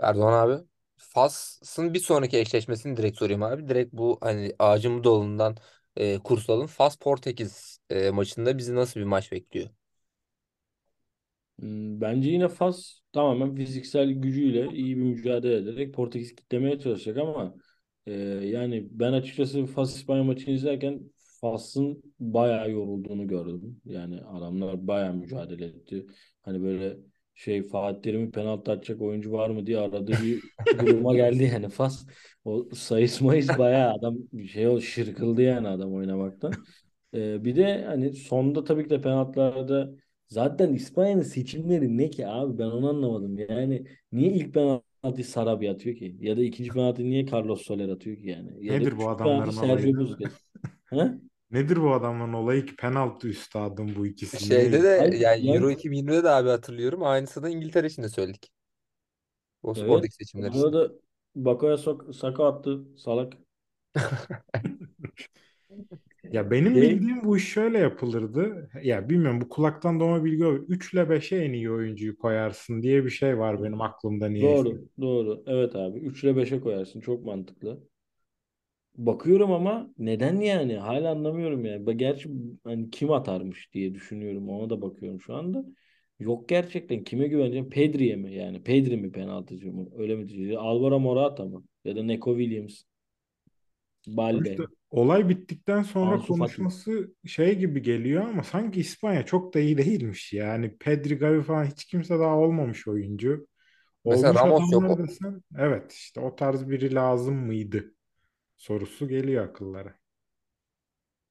Erdoğan 0.00 0.32
abi. 0.48 0.64
Fas'ın 0.96 1.94
bir 1.94 1.98
sonraki 2.00 2.38
eşleşmesini 2.38 2.96
direkt 2.96 3.18
sorayım 3.18 3.42
abi. 3.42 3.68
Direkt 3.68 3.92
bu 3.92 4.18
hani 4.20 4.52
ağacın 4.58 5.04
dalından 5.04 5.56
e, 5.96 6.18
kurs 6.18 6.50
alın. 6.50 6.66
Fas 6.66 6.96
Portekiz 6.96 7.78
e, 7.90 8.10
maçında 8.10 8.58
bizi 8.58 8.74
nasıl 8.74 9.00
bir 9.00 9.04
maç 9.04 9.32
bekliyor? 9.32 9.70
Hmm, 11.60 12.00
Bence 12.00 12.30
yine 12.30 12.48
Fas 12.48 13.00
tamamen 13.12 13.54
fiziksel 13.54 14.10
gücüyle 14.12 14.68
iyi 14.72 14.96
bir 14.96 15.02
mücadele 15.02 15.56
ederek 15.56 15.94
Portekiz 15.94 16.34
kitlemeye 16.34 16.78
çalışacak 16.80 17.18
ama 17.18 17.54
e, 18.06 18.12
yani 18.46 18.88
ben 18.90 19.12
açıkçası 19.12 19.66
Fas 19.66 19.96
İspanya 19.96 20.24
maçını 20.24 20.54
izlerken 20.54 21.00
Fas'ın 21.40 22.02
bayağı 22.20 22.70
yorulduğunu 22.70 23.26
gördüm. 23.28 23.80
Yani 23.84 24.20
adamlar 24.20 24.86
bayağı 24.86 25.14
mücadele 25.14 25.64
etti. 25.66 26.06
Hani 26.42 26.62
böyle 26.62 26.96
şey 27.34 27.62
Fatih 27.62 28.02
Terim'i 28.02 28.30
penaltı 28.30 28.72
atacak 28.72 29.00
oyuncu 29.00 29.32
var 29.32 29.50
mı 29.50 29.66
diye 29.66 29.78
aradığı 29.78 30.12
bir 30.12 30.42
duruma 30.78 31.14
geldi 31.16 31.42
yani 31.52 31.68
Fas. 31.68 32.06
O 32.44 32.68
sayıs 32.74 33.20
mayıs 33.20 33.58
bayağı 33.58 33.92
adam 33.94 34.18
şey 34.52 34.68
o 34.68 34.80
şırkıldı 34.80 35.42
yani 35.42 35.68
adam 35.68 35.94
oynamaktan. 35.94 36.52
E, 37.14 37.44
bir 37.44 37.56
de 37.56 37.84
hani 37.84 38.12
sonda 38.12 38.64
tabii 38.64 38.84
ki 38.84 38.90
de 38.90 39.00
penaltılarda 39.00 39.90
Zaten 40.30 40.74
İspanya'nın 40.74 41.22
seçimleri 41.22 41.98
ne 41.98 42.10
ki 42.10 42.26
abi 42.26 42.58
ben 42.58 42.64
onu 42.66 42.88
anlamadım. 42.88 43.38
Yani 43.38 43.84
niye 44.12 44.32
ilk 44.32 44.54
penaltıyı 45.02 45.24
Sarabia 45.24 45.72
atıyor 45.72 45.96
ki? 45.96 46.16
Ya 46.20 46.36
da 46.36 46.42
ikinci 46.42 46.70
penaltıyı 46.70 47.08
niye 47.08 47.26
Carlos 47.26 47.62
Soler 47.62 47.88
atıyor 47.88 48.16
ki 48.16 48.28
yani? 48.28 48.66
Ya 48.66 48.78
Nedir 48.78 48.98
bu 48.98 49.08
adamların 49.08 49.56
olayı? 49.56 49.94
Nedir 51.50 51.82
bu 51.82 51.92
adamların 51.92 52.32
olayı 52.32 52.66
ki 52.66 52.76
penaltı 52.76 53.28
üstadım 53.28 53.94
bu 53.96 54.06
ikisi 54.06 54.44
Şeyde 54.44 54.82
de 54.82 54.98
Hayır, 54.98 55.12
yani 55.12 55.48
Euro 55.48 55.68
yani 55.68 55.80
2020'de 55.80 56.24
de 56.24 56.30
abi 56.30 56.48
hatırlıyorum. 56.48 57.02
Aynısını 57.02 57.50
İngiltere 57.50 57.86
için 57.86 58.02
de 58.02 58.08
söyledik. 58.08 58.50
O 59.62 59.74
evet. 59.76 59.90
oradaki 59.90 60.14
seçimler 60.14 60.50
için. 60.50 60.72
da 60.72 60.92
Bakoya 61.34 61.76
sok 61.76 62.14
Saka 62.14 62.46
attı 62.46 62.84
salak. 62.96 63.32
Ya 66.30 66.50
benim 66.50 66.80
Şey, 66.80 66.80
bildiğim 66.80 67.24
bu 67.24 67.36
iş 67.36 67.48
şöyle 67.52 67.78
yapılırdı. 67.78 68.70
Ya 68.82 69.08
bilmiyorum 69.08 69.40
bu 69.40 69.48
kulaktan 69.48 70.00
doğma 70.00 70.24
bilgi 70.24 70.44
olur. 70.46 70.64
3 70.68 70.94
ile 70.94 71.10
5'e 71.10 71.36
en 71.44 71.52
iyi 71.52 71.70
oyuncuyu 71.70 72.16
koyarsın 72.18 72.82
diye 72.82 73.04
bir 73.04 73.10
şey 73.10 73.38
var 73.38 73.62
benim 73.62 73.80
aklımda 73.80 74.28
niyeyse. 74.28 74.68
doğru 74.70 74.88
doğru. 75.00 75.42
Evet 75.46 75.76
abi 75.76 75.98
3 75.98 76.24
ile 76.24 76.36
5'e 76.36 76.60
koyarsın 76.60 77.00
çok 77.00 77.24
mantıklı. 77.24 77.80
Bakıyorum 78.96 79.52
ama 79.52 79.90
neden 79.98 80.40
yani? 80.40 80.76
Hala 80.76 81.10
anlamıyorum 81.10 81.64
yani. 81.64 81.96
Gerçi 81.96 82.28
hani 82.64 82.90
kim 82.90 83.12
atarmış 83.12 83.72
diye 83.74 83.94
düşünüyorum. 83.94 84.48
Ona 84.48 84.70
da 84.70 84.82
bakıyorum 84.82 85.20
şu 85.20 85.34
anda. 85.36 85.64
Yok 86.20 86.48
gerçekten. 86.48 87.04
Kime 87.04 87.28
güveneceğim? 87.28 87.70
Pedri'ye 87.70 88.16
mi 88.16 88.34
yani? 88.34 88.62
Pedri 88.62 88.96
mi 88.96 89.12
penaltıcı 89.12 89.72
mı? 89.72 89.88
Öyle 89.96 90.16
mi 90.16 90.28
diyeceğiz? 90.28 90.56
Alvaro 90.60 91.00
Morata 91.00 91.44
mı? 91.44 91.64
Ya 91.84 91.96
da 91.96 92.02
Neco 92.02 92.38
Williams, 92.38 92.82
Balde, 94.06 94.52
İşte 94.52 94.62
olay 94.90 95.28
bittikten 95.28 95.82
sonra 95.82 96.20
Ansu 96.20 96.34
Fati. 96.34 96.62
konuşması 96.62 97.14
şey 97.26 97.58
gibi 97.58 97.82
geliyor 97.82 98.24
ama 98.24 98.42
sanki 98.44 98.80
İspanya 98.80 99.26
çok 99.26 99.54
da 99.54 99.60
iyi 99.60 99.78
değilmiş. 99.78 100.32
Yani 100.32 100.76
Pedri, 100.78 101.18
Gavi 101.18 101.42
falan 101.42 101.64
hiç 101.64 101.84
kimse 101.84 102.18
daha 102.18 102.36
olmamış 102.38 102.88
oyuncu. 102.88 103.46
Mesela 104.08 104.34
Olmuş 104.34 104.44
Ramos 104.44 104.72
yok. 104.72 104.84
adamlar 104.84 104.90
O- 104.90 104.98
desen 104.98 105.42
evet 105.58 105.92
işte 105.92 106.20
o 106.20 106.36
tarz 106.36 106.70
biri 106.70 106.94
lazım 106.94 107.36
mıydı 107.36 107.94
sorusu 108.56 109.08
geliyor 109.08 109.44
akıllara. 109.48 109.94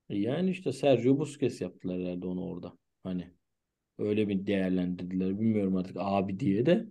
E 0.09 0.17
Yani 0.19 0.49
işte 0.51 0.71
Sergio 0.73 1.19
Busquets 1.19 1.61
yaptılar 1.61 1.99
herhalde 2.01 2.27
onu 2.27 2.45
orada. 2.45 2.73
Hani 3.03 3.31
öyle 3.99 4.29
bir 4.29 4.47
değerlendirdiler. 4.47 5.41
Bilmiyorum 5.41 5.77
artık 5.77 5.97
abi 5.99 6.41
diye 6.41 6.67
de. 6.67 6.87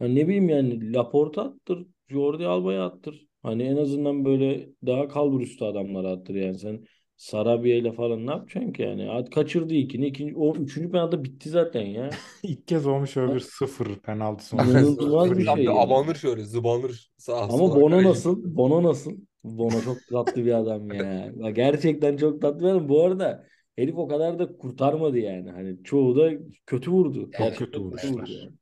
Hani 0.00 0.16
ne 0.16 0.28
bileyim 0.28 0.50
yani 0.50 0.94
Laporte 0.94 1.42
attır, 1.42 1.88
Jordi 2.08 2.46
Alba'ya 2.46 2.86
attır. 2.86 3.27
Hani 3.42 3.62
en 3.62 3.76
azından 3.76 4.24
böyle 4.24 4.68
daha 4.86 5.08
kalburüstü 5.08 5.64
adamlara 5.64 6.08
attır 6.10 6.34
yani 6.34 6.58
sen 6.58 6.84
Sarabia 7.16 7.74
ile 7.76 7.92
falan 7.92 8.26
ne 8.26 8.30
yapacaksın 8.30 8.72
ki 8.72 8.82
yani? 8.82 9.10
At 9.10 9.30
kaçırdı 9.30 9.74
ikini. 9.74 10.06
ikinci, 10.06 10.36
o 10.36 10.54
üçüncü 10.56 10.90
penaltı 10.90 11.24
bitti 11.24 11.48
zaten 11.50 11.82
ya. 11.86 12.10
İlk 12.42 12.68
kez 12.68 12.86
olmuş 12.86 13.16
öyle 13.16 13.34
bir 13.34 13.40
sıfır 13.40 13.96
penaltı 13.98 14.44
sonucu. 14.44 14.70
İnanılmaz 14.70 15.38
bir 15.38 15.44
şey 15.44 15.64
yani. 15.64 15.78
abanır 15.80 16.14
şöyle 16.14 16.44
zıbanır 16.44 17.10
sağa 17.16 17.48
Ama 17.48 17.58
sola 17.64 17.74
Bono 17.74 18.02
nasıl? 18.04 18.56
Bono 18.56 18.82
nasıl? 18.82 19.12
Bono 19.44 19.82
çok 19.82 20.06
tatlı 20.06 20.44
bir 20.44 20.52
adam 20.52 20.92
ya. 20.92 21.32
Bak 21.36 21.56
Gerçekten 21.56 22.16
çok 22.16 22.42
tatlı 22.42 22.60
bir 22.60 22.66
adam. 22.68 22.88
Bu 22.88 23.04
arada 23.04 23.46
herif 23.76 23.94
o 23.98 24.08
kadar 24.08 24.38
da 24.38 24.56
kurtarmadı 24.58 25.18
yani. 25.18 25.50
Hani 25.50 25.82
çoğu 25.84 26.16
da 26.16 26.30
kötü 26.66 26.90
vurdu. 26.90 27.30
Çok 27.32 27.56
kötü 27.56 27.80
kötü 27.80 27.80
vurdu 27.80 27.86
vuruşlar. 27.86 28.28
yani. 28.28 28.52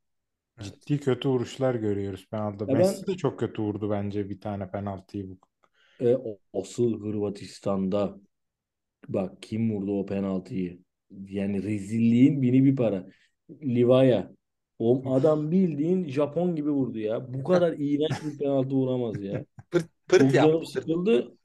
Evet. 0.60 0.72
Ciddi 0.86 1.00
kötü 1.00 1.28
vuruşlar 1.28 1.74
görüyoruz 1.74 2.28
penaltıda. 2.30 2.72
Ya 2.72 2.78
Messi 2.78 3.06
ben 3.06 3.14
de 3.14 3.16
çok 3.16 3.38
kötü 3.40 3.62
vurdu 3.62 3.90
bence 3.90 4.28
bir 4.30 4.40
tane 4.40 4.70
penaltıyı 4.70 5.30
bu. 5.30 5.38
e, 6.00 6.16
asıl 6.54 7.00
Hırvatistan'da 7.00 8.18
bak 9.08 9.42
kim 9.42 9.72
vurdu 9.74 10.00
o 10.00 10.06
penaltıyı? 10.06 10.78
Yani 11.28 11.62
rezilliğin 11.62 12.42
bini 12.42 12.64
bir 12.64 12.76
para. 12.76 13.06
Livaya. 13.62 14.32
O 14.78 15.12
adam 15.14 15.50
bildiğin 15.50 16.08
Japon 16.08 16.56
gibi 16.56 16.70
vurdu 16.70 16.98
ya. 16.98 17.34
Bu 17.34 17.44
kadar 17.44 17.72
iğrenç 17.78 18.22
bir 18.24 18.38
penaltı 18.38 18.74
vuramaz 18.74 19.22
ya. 19.22 19.44
Pırt 19.70 19.86
pırt 20.08 20.34
yaptı. 20.34 20.66
Sıkıldı. 20.66 21.36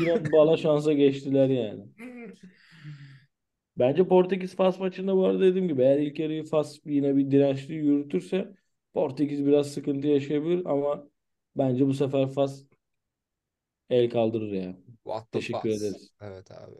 Yine 0.00 0.32
bala 0.32 0.56
şansa 0.56 0.92
geçtiler 0.92 1.48
yani. 1.48 1.84
Bence 3.78 4.08
Portekiz 4.08 4.56
Fas 4.56 4.78
maçında 4.80 5.16
bu 5.16 5.26
arada 5.26 5.40
dediğim 5.40 5.68
gibi 5.68 5.82
eğer 5.82 5.98
ilk 5.98 6.18
yarıyı 6.18 6.44
Fas 6.44 6.78
yine 6.84 7.16
bir 7.16 7.30
dirençli 7.30 7.74
yürütürse 7.74 8.54
Portekiz 8.94 9.46
biraz 9.46 9.72
sıkıntı 9.72 10.06
yaşayabilir 10.06 10.66
ama 10.66 11.08
bence 11.56 11.86
bu 11.86 11.94
sefer 11.94 12.28
Fas 12.28 12.64
el 13.90 14.10
kaldırır 14.10 14.52
ya. 14.52 14.76
What 15.04 15.32
the 15.32 15.38
Teşekkür 15.38 15.68
fuss. 15.68 15.82
ederiz. 15.82 16.10
Evet 16.20 16.50
abi. 16.50 16.74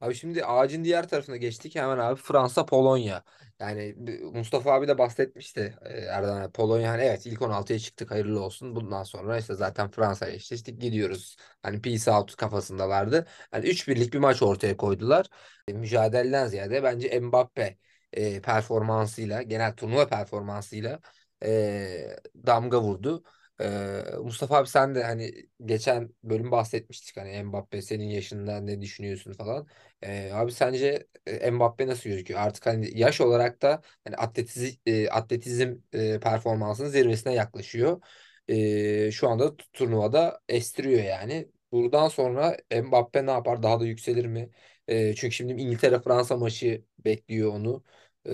Abi 0.00 0.14
şimdi 0.14 0.44
ağacın 0.44 0.84
diğer 0.84 1.08
tarafına 1.08 1.36
geçtik 1.36 1.76
hemen 1.76 1.98
abi 1.98 2.20
Fransa 2.20 2.66
Polonya. 2.66 3.24
Yani 3.60 3.94
Mustafa 4.34 4.72
abi 4.74 4.88
de 4.88 4.98
bahsetmişti 4.98 5.78
e, 5.82 5.90
Erdoğan 6.00 6.42
abi. 6.42 6.52
Polonya 6.52 6.90
hani 6.92 7.02
evet 7.02 7.26
ilk 7.26 7.42
16'ya 7.42 7.78
çıktık 7.78 8.10
hayırlı 8.10 8.40
olsun. 8.44 8.76
Bundan 8.76 9.02
sonra 9.02 9.38
işte 9.38 9.54
zaten 9.54 9.90
Fransa'ya 9.90 10.32
eşleştik 10.34 10.80
gidiyoruz. 10.80 11.36
Hani 11.62 11.82
peace 11.82 12.12
out 12.12 12.36
kafasındalardı. 12.36 13.26
Hani 13.50 13.66
3-1'lik 13.68 14.12
bir 14.14 14.18
maç 14.18 14.42
ortaya 14.42 14.76
koydular. 14.76 15.26
E, 15.68 15.72
mücadeleden 15.72 16.46
ziyade 16.46 16.82
bence 16.82 17.20
Mbappe 17.20 17.78
e, 18.12 18.40
performansıyla 18.42 19.42
genel 19.42 19.76
turnuva 19.76 20.08
performansıyla 20.08 21.00
e, 21.44 22.16
damga 22.46 22.80
vurdu. 22.82 23.24
Ee, 23.60 24.02
Mustafa 24.22 24.56
abi 24.56 24.68
sen 24.68 24.94
de 24.94 25.04
hani 25.04 25.32
geçen 25.64 26.14
bölüm 26.24 26.50
bahsetmiştik 26.50 27.16
hani 27.16 27.42
Mbappe 27.44 27.82
senin 27.82 28.04
yaşında 28.04 28.60
ne 28.60 28.80
düşünüyorsun 28.80 29.32
falan. 29.32 29.66
Ee, 30.02 30.30
abi 30.32 30.52
sence 30.52 31.06
e, 31.26 31.50
Mbappe 31.50 31.86
nasıl 31.86 32.10
gözüküyor? 32.10 32.40
Artık 32.40 32.66
hani 32.66 32.98
yaş 32.98 33.20
olarak 33.20 33.62
da 33.62 33.82
hani 34.04 34.16
atletiz, 34.16 34.78
e, 34.86 35.08
atletizm 35.10 35.74
e, 35.92 36.20
performansının 36.20 36.88
zirvesine 36.88 37.34
yaklaşıyor. 37.34 38.00
Ee, 38.48 39.10
şu 39.12 39.28
anda 39.28 39.56
turnuvada 39.56 40.40
estiriyor 40.48 41.02
yani. 41.04 41.48
Buradan 41.72 42.08
sonra 42.08 42.56
Mbappe 42.82 43.26
ne 43.26 43.30
yapar? 43.30 43.62
Daha 43.62 43.80
da 43.80 43.84
yükselir 43.86 44.26
mi? 44.26 44.50
E, 44.88 45.14
çünkü 45.14 45.34
şimdi 45.34 45.52
İngiltere-Fransa 45.52 46.36
maçı 46.36 46.84
bekliyor 46.98 47.52
onu. 47.52 47.84
E, 48.26 48.32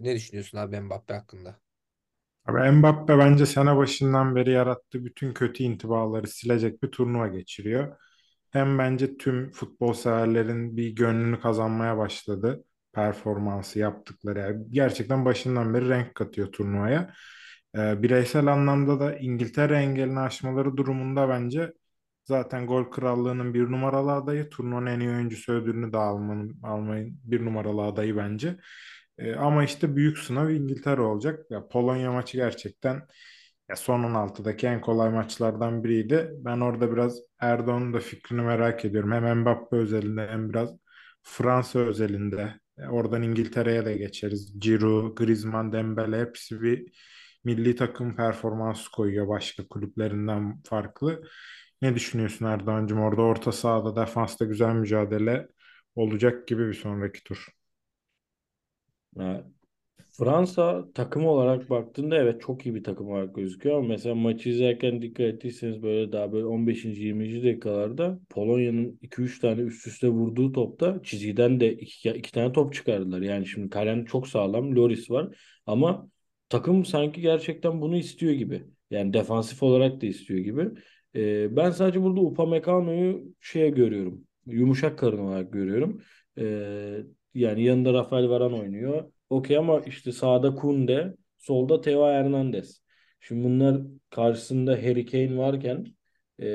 ne 0.00 0.14
düşünüyorsun 0.14 0.58
abi 0.58 0.80
Mbappe 0.80 1.14
hakkında? 1.14 1.60
Abi 2.46 2.70
Mbappe 2.70 3.18
bence 3.18 3.46
sene 3.46 3.76
başından 3.76 4.36
beri 4.36 4.50
yarattığı 4.50 5.04
bütün 5.04 5.34
kötü 5.34 5.62
intibaları 5.62 6.26
silecek 6.28 6.82
bir 6.82 6.88
turnuva 6.90 7.28
geçiriyor. 7.28 7.96
Hem 8.50 8.78
bence 8.78 9.16
tüm 9.16 9.50
futbol 9.50 9.92
severlerin 9.92 10.76
bir 10.76 10.90
gönlünü 10.96 11.40
kazanmaya 11.40 11.98
başladı 11.98 12.64
performansı 12.92 13.78
yaptıkları. 13.78 14.38
Yani 14.38 14.66
gerçekten 14.70 15.24
başından 15.24 15.74
beri 15.74 15.88
renk 15.88 16.14
katıyor 16.14 16.52
turnuvaya. 16.52 17.14
Ee, 17.76 18.02
bireysel 18.02 18.46
anlamda 18.46 19.00
da 19.00 19.18
İngiltere 19.18 19.76
engelini 19.76 20.20
aşmaları 20.20 20.76
durumunda 20.76 21.28
bence 21.28 21.72
zaten 22.24 22.66
gol 22.66 22.84
krallığının 22.84 23.54
bir 23.54 23.70
numaralı 23.72 24.12
adayı. 24.12 24.48
Turnuvanın 24.50 24.86
en 24.86 25.00
iyi 25.00 25.10
oyuncusu 25.10 25.52
ödülünü 25.52 25.92
de 25.92 25.96
almanın, 25.96 26.60
almayın 26.62 27.20
bir 27.24 27.44
numaralı 27.44 27.82
adayı 27.82 28.16
bence. 28.16 28.56
Ee, 29.22 29.34
ama 29.36 29.64
işte 29.64 29.96
büyük 29.96 30.18
sınav 30.18 30.50
İngiltere 30.50 31.00
olacak. 31.00 31.46
Ya 31.50 31.68
Polonya 31.68 32.12
maçı 32.12 32.36
gerçekten 32.36 33.02
ya 33.68 33.76
son 33.76 34.02
16'daki 34.04 34.66
en 34.66 34.80
kolay 34.80 35.10
maçlardan 35.10 35.84
biriydi. 35.84 36.30
Ben 36.38 36.60
orada 36.60 36.92
biraz 36.92 37.18
Erdoğan'ın 37.40 37.92
da 37.94 38.00
fikrini 38.00 38.40
merak 38.42 38.84
ediyorum. 38.84 39.12
Hem 39.12 39.38
Mbappe 39.40 39.76
özelinde 39.76 40.26
hem 40.28 40.48
biraz 40.50 40.70
Fransa 41.22 41.78
özelinde. 41.78 42.54
E, 42.78 42.86
Oradan 42.88 43.22
İngiltere'ye 43.22 43.84
de 43.84 43.96
geçeriz. 43.98 44.60
Giroud, 44.60 45.16
Griezmann, 45.16 45.72
Dembele 45.72 46.20
hepsi 46.20 46.62
bir 46.62 46.92
milli 47.44 47.76
takım 47.76 48.16
performansı 48.16 48.90
koyuyor 48.90 49.28
başka 49.28 49.68
kulüplerinden 49.68 50.62
farklı. 50.64 51.22
Ne 51.82 51.94
düşünüyorsun 51.94 52.46
Erdoğan'cığım? 52.46 53.00
Orada 53.00 53.22
orta 53.22 53.52
sahada, 53.52 53.96
defansta 53.96 54.44
güzel 54.44 54.74
mücadele 54.74 55.48
olacak 55.96 56.48
gibi 56.48 56.68
bir 56.68 56.74
sonraki 56.74 57.24
tur. 57.24 57.61
Fransa 60.12 60.84
takım 60.94 61.26
olarak 61.26 61.70
baktığında 61.70 62.16
evet 62.16 62.40
çok 62.42 62.66
iyi 62.66 62.74
bir 62.74 62.84
takım 62.84 63.08
olarak 63.08 63.34
gözüküyor 63.34 63.78
ama 63.78 63.88
mesela 63.88 64.14
maçı 64.14 64.48
izlerken 64.48 65.02
dikkat 65.02 65.26
ettiyseniz 65.26 65.82
böyle 65.82 66.12
daha 66.12 66.32
böyle 66.32 66.44
15. 66.46 67.00
20. 67.00 67.42
dakikalarda 67.42 68.20
Polonya'nın 68.30 68.98
2-3 69.02 69.40
tane 69.40 69.60
üst 69.60 69.86
üste 69.86 70.08
vurduğu 70.08 70.52
topta 70.52 71.02
çizgiden 71.02 71.60
de 71.60 71.72
2, 71.72 72.10
iki 72.10 72.32
tane 72.32 72.52
top 72.52 72.74
çıkardılar. 72.74 73.20
Yani 73.20 73.46
şimdi 73.46 73.70
Kalen 73.70 74.04
çok 74.04 74.28
sağlam, 74.28 74.76
Lloris 74.76 75.10
var 75.10 75.36
ama 75.66 76.08
takım 76.48 76.84
sanki 76.84 77.20
gerçekten 77.20 77.80
bunu 77.80 77.96
istiyor 77.96 78.32
gibi. 78.32 78.64
Yani 78.90 79.12
defansif 79.12 79.62
olarak 79.62 80.00
da 80.02 80.06
istiyor 80.06 80.40
gibi. 80.40 80.68
Ee, 81.16 81.56
ben 81.56 81.70
sadece 81.70 82.02
burada 82.02 82.20
Upamecano'yu 82.20 83.34
şeye 83.40 83.70
görüyorum. 83.70 84.24
Yumuşak 84.46 84.98
karın 84.98 85.18
olarak 85.18 85.52
görüyorum. 85.52 86.02
Ee, 86.38 86.98
yani 87.34 87.62
yanında 87.64 87.92
Rafael 87.92 88.28
Varane 88.28 88.54
oynuyor. 88.56 89.12
Okey 89.30 89.56
ama 89.56 89.80
işte 89.80 90.12
sağda 90.12 90.54
Kunde, 90.54 91.16
solda 91.38 91.80
Theo 91.80 92.06
Hernandez. 92.06 92.82
Şimdi 93.20 93.44
bunlar 93.44 93.82
karşısında 94.10 94.72
Harry 94.72 95.06
Kane 95.06 95.36
varken 95.38 95.86
e, 96.38 96.46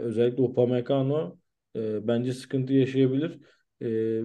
özellikle 0.00 0.42
Upamecano 0.42 1.36
e, 1.76 2.08
bence 2.08 2.32
sıkıntı 2.32 2.72
yaşayabilir. 2.72 3.40
E, 3.82 4.20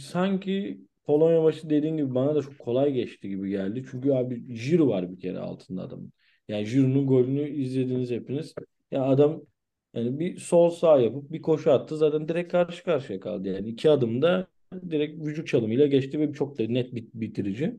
sanki 0.00 0.80
Polonya 1.04 1.40
maçı 1.42 1.70
dediğin 1.70 1.96
gibi 1.96 2.14
bana 2.14 2.34
da 2.34 2.42
çok 2.42 2.58
kolay 2.58 2.92
geçti 2.92 3.28
gibi 3.28 3.50
geldi. 3.50 3.84
Çünkü 3.90 4.12
abi 4.12 4.46
Giroud 4.54 4.88
var 4.88 5.12
bir 5.12 5.20
kere 5.20 5.38
altında 5.38 5.82
adamın. 5.82 6.12
Yani 6.48 6.64
Giroud'un 6.64 7.06
golünü 7.06 7.48
izlediniz 7.48 8.10
hepiniz. 8.10 8.54
Ya 8.90 9.04
adam 9.04 9.42
yani 9.94 10.18
bir 10.18 10.36
sol 10.38 10.70
sağ 10.70 11.00
yapıp 11.00 11.32
bir 11.32 11.42
koşu 11.42 11.72
attı. 11.72 11.96
Zaten 11.96 12.28
direkt 12.28 12.52
karşı 12.52 12.84
karşıya 12.84 13.20
kaldı. 13.20 13.48
Yani 13.48 13.68
iki 13.68 13.90
adımda 13.90 14.46
direkt 14.90 15.26
vücut 15.26 15.48
çalımıyla 15.48 15.86
geçti 15.86 16.20
ve 16.20 16.32
çok 16.32 16.58
da 16.58 16.62
net 16.66 16.94
bit 16.94 17.14
bitirici. 17.14 17.78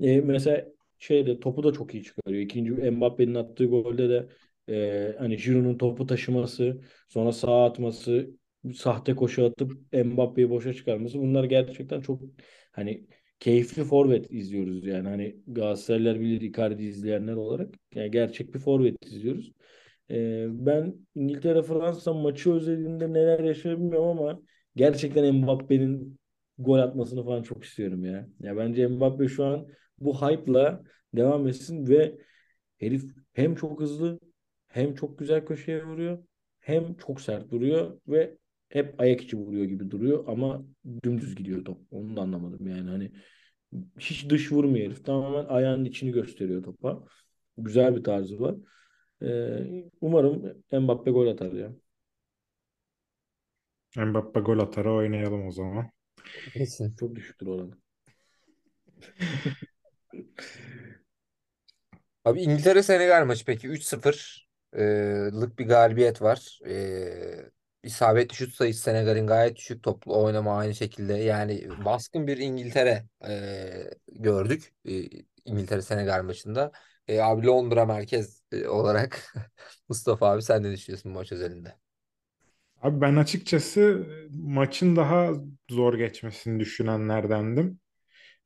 E, 0.00 0.20
mesela 0.20 0.64
şeyde 0.98 1.40
topu 1.40 1.62
da 1.64 1.72
çok 1.72 1.94
iyi 1.94 2.04
çıkarıyor. 2.04 2.42
İkinci 2.42 2.72
Mbappe'nin 2.72 3.34
attığı 3.34 3.64
golde 3.66 4.08
de 4.08 4.28
e, 4.68 5.14
hani 5.18 5.36
Giroud'un 5.36 5.78
topu 5.78 6.06
taşıması, 6.06 6.80
sonra 7.08 7.32
sağa 7.32 7.64
atması, 7.64 8.30
sahte 8.74 9.14
koşu 9.16 9.44
atıp 9.44 9.72
Mbappe'yi 9.92 10.50
boşa 10.50 10.72
çıkarması 10.74 11.18
bunlar 11.18 11.44
gerçekten 11.44 12.00
çok 12.00 12.22
hani 12.72 13.06
keyifli 13.40 13.84
forvet 13.84 14.32
izliyoruz 14.32 14.86
yani 14.86 15.08
hani 15.08 15.36
Galatasaraylılar 15.46 16.20
bilir 16.20 16.40
Icardi 16.40 16.82
izleyenler 16.84 17.34
olarak 17.34 17.74
yani 17.94 18.10
gerçek 18.10 18.54
bir 18.54 18.58
forvet 18.58 19.06
izliyoruz. 19.06 19.52
E, 20.10 20.46
ben 20.50 20.94
İngiltere-Fransa 21.14 22.14
maçı 22.14 22.52
özelinde 22.52 23.12
neler 23.12 23.40
yaşar 23.40 23.78
bilmiyorum 23.78 24.08
ama 24.08 24.42
gerçekten 24.76 25.34
Mbappe'nin 25.34 26.18
gol 26.58 26.78
atmasını 26.78 27.24
falan 27.24 27.42
çok 27.42 27.64
istiyorum 27.64 28.04
ya. 28.04 28.28
Ya 28.40 28.56
bence 28.56 28.88
Mbappe 28.88 29.28
şu 29.28 29.44
an 29.44 29.66
bu 29.98 30.22
hype'la 30.22 30.82
devam 31.14 31.48
etsin 31.48 31.86
ve 31.88 32.18
herif 32.78 33.04
hem 33.32 33.54
çok 33.54 33.80
hızlı 33.80 34.20
hem 34.68 34.94
çok 34.94 35.18
güzel 35.18 35.44
köşeye 35.46 35.84
vuruyor 35.86 36.18
hem 36.60 36.94
çok 36.96 37.20
sert 37.20 37.52
vuruyor 37.52 38.00
ve 38.08 38.38
hep 38.68 39.00
ayak 39.00 39.20
içi 39.22 39.36
vuruyor 39.38 39.64
gibi 39.64 39.90
duruyor 39.90 40.24
ama 40.28 40.64
dümdüz 41.04 41.34
gidiyor 41.36 41.64
top. 41.64 41.78
Onu 41.90 42.16
da 42.16 42.20
anlamadım 42.20 42.66
yani 42.68 42.90
hani 42.90 43.12
hiç 43.98 44.30
dış 44.30 44.52
vurmuyor 44.52 44.86
herif. 44.86 45.04
Tamamen 45.04 45.44
ayağının 45.44 45.84
içini 45.84 46.12
gösteriyor 46.12 46.62
topa. 46.62 47.04
Güzel 47.58 47.96
bir 47.96 48.04
tarzı 48.04 48.40
var. 48.40 48.54
Ee, 49.22 49.84
umarım 50.00 50.62
Mbappe 50.72 51.10
gol 51.10 51.26
atar 51.28 51.52
ya. 51.52 51.72
Mbappe 54.08 54.40
gol 54.46 54.58
atar 54.58 54.84
oynayalım 54.86 55.46
o 55.46 55.50
zaman. 55.50 55.90
Kesin. 56.52 56.90
Çok 56.96 57.14
düşüktür 57.16 57.46
oranı. 57.46 57.78
Abi 62.24 62.42
İngiltere 62.42 62.82
Senegal 62.82 63.24
maçı 63.26 63.44
peki 63.44 63.68
3-0 63.68 64.48
e, 64.76 64.82
lık 65.32 65.58
bir 65.58 65.66
galibiyet 65.68 66.22
var. 66.22 66.58
E, 66.66 67.50
isabetli 67.82 68.34
şut 68.36 68.54
sayısı 68.54 68.82
Senegal'in 68.82 69.26
gayet 69.26 69.56
düşük 69.56 69.82
toplu 69.82 70.22
oynama 70.24 70.58
aynı 70.58 70.74
şekilde. 70.74 71.14
Yani 71.14 71.84
baskın 71.84 72.26
bir 72.26 72.38
İngiltere 72.38 73.04
e, 73.28 73.90
gördük 74.12 74.74
e, 74.84 75.02
İngiltere 75.44 75.82
Senegal 75.82 76.22
maçında. 76.24 76.72
E, 77.08 77.20
abi 77.20 77.46
Londra 77.46 77.86
merkez 77.86 78.42
e, 78.52 78.68
olarak 78.68 79.34
Mustafa 79.88 80.30
abi 80.32 80.42
sen 80.42 80.62
ne 80.62 80.72
düşünüyorsun 80.72 81.12
maç 81.12 81.32
özelinde? 81.32 81.85
Abi 82.82 83.00
ben 83.00 83.16
açıkçası 83.16 84.06
maçın 84.32 84.96
daha 84.96 85.32
zor 85.70 85.94
geçmesini 85.98 86.60
düşünenlerdendim. 86.60 87.80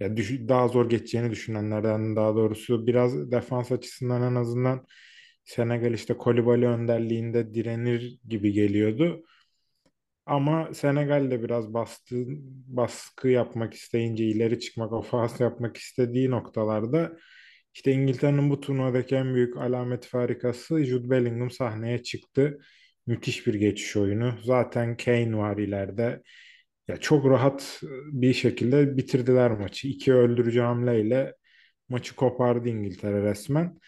Ya 0.01 0.17
düş 0.17 0.33
daha 0.49 0.69
zor 0.69 0.91
geçeceğini 0.91 1.31
düşünenlerden 1.31 2.17
daha 2.17 2.35
doğrusu 2.37 2.89
biraz 2.89 3.33
defans 3.33 3.73
açısından 3.73 4.23
en 4.33 4.37
azından 4.37 4.87
Senegal 5.45 5.95
işte 5.95 6.15
Kolibali 6.19 6.67
önderliğinde 6.67 7.55
direnir 7.55 8.21
gibi 8.29 8.53
geliyordu. 8.53 9.25
Ama 10.27 10.75
Senegal 10.75 11.31
de 11.31 11.43
biraz 11.43 11.75
bastı, 11.75 12.25
baskı 12.67 13.29
yapmak 13.29 13.75
isteyince 13.75 14.25
ileri 14.25 14.61
çıkmak, 14.61 14.93
ofans 14.93 15.41
yapmak 15.41 15.77
istediği 15.77 16.31
noktalarda 16.31 17.17
işte 17.75 17.93
İngiltere'nin 17.93 18.51
bu 18.51 18.61
turnuvadaki 18.61 19.15
en 19.17 19.35
büyük 19.35 19.57
alamet 19.57 20.07
farikası 20.07 20.85
Jude 20.85 21.11
Bellingham 21.11 21.51
sahneye 21.51 22.03
çıktı. 22.03 22.59
Müthiş 23.11 23.47
bir 23.47 23.55
geçiş 23.55 23.97
oyunu. 23.97 24.35
Zaten 24.45 24.97
Kane 24.97 25.37
var 25.37 25.57
ileride. 25.57 26.23
Ya 26.89 26.97
çok 26.97 27.27
rahat 27.27 27.81
bir 28.13 28.35
şekilde 28.35 28.97
bitirdiler 28.97 29.51
maçı. 29.51 29.89
İki 29.89 30.15
öldürücü 30.15 30.61
hamleyle 30.61 31.35
maçı 31.89 32.17
kopardı 32.17 32.69
İngiltere 32.69 33.23
resmen. 33.23 33.79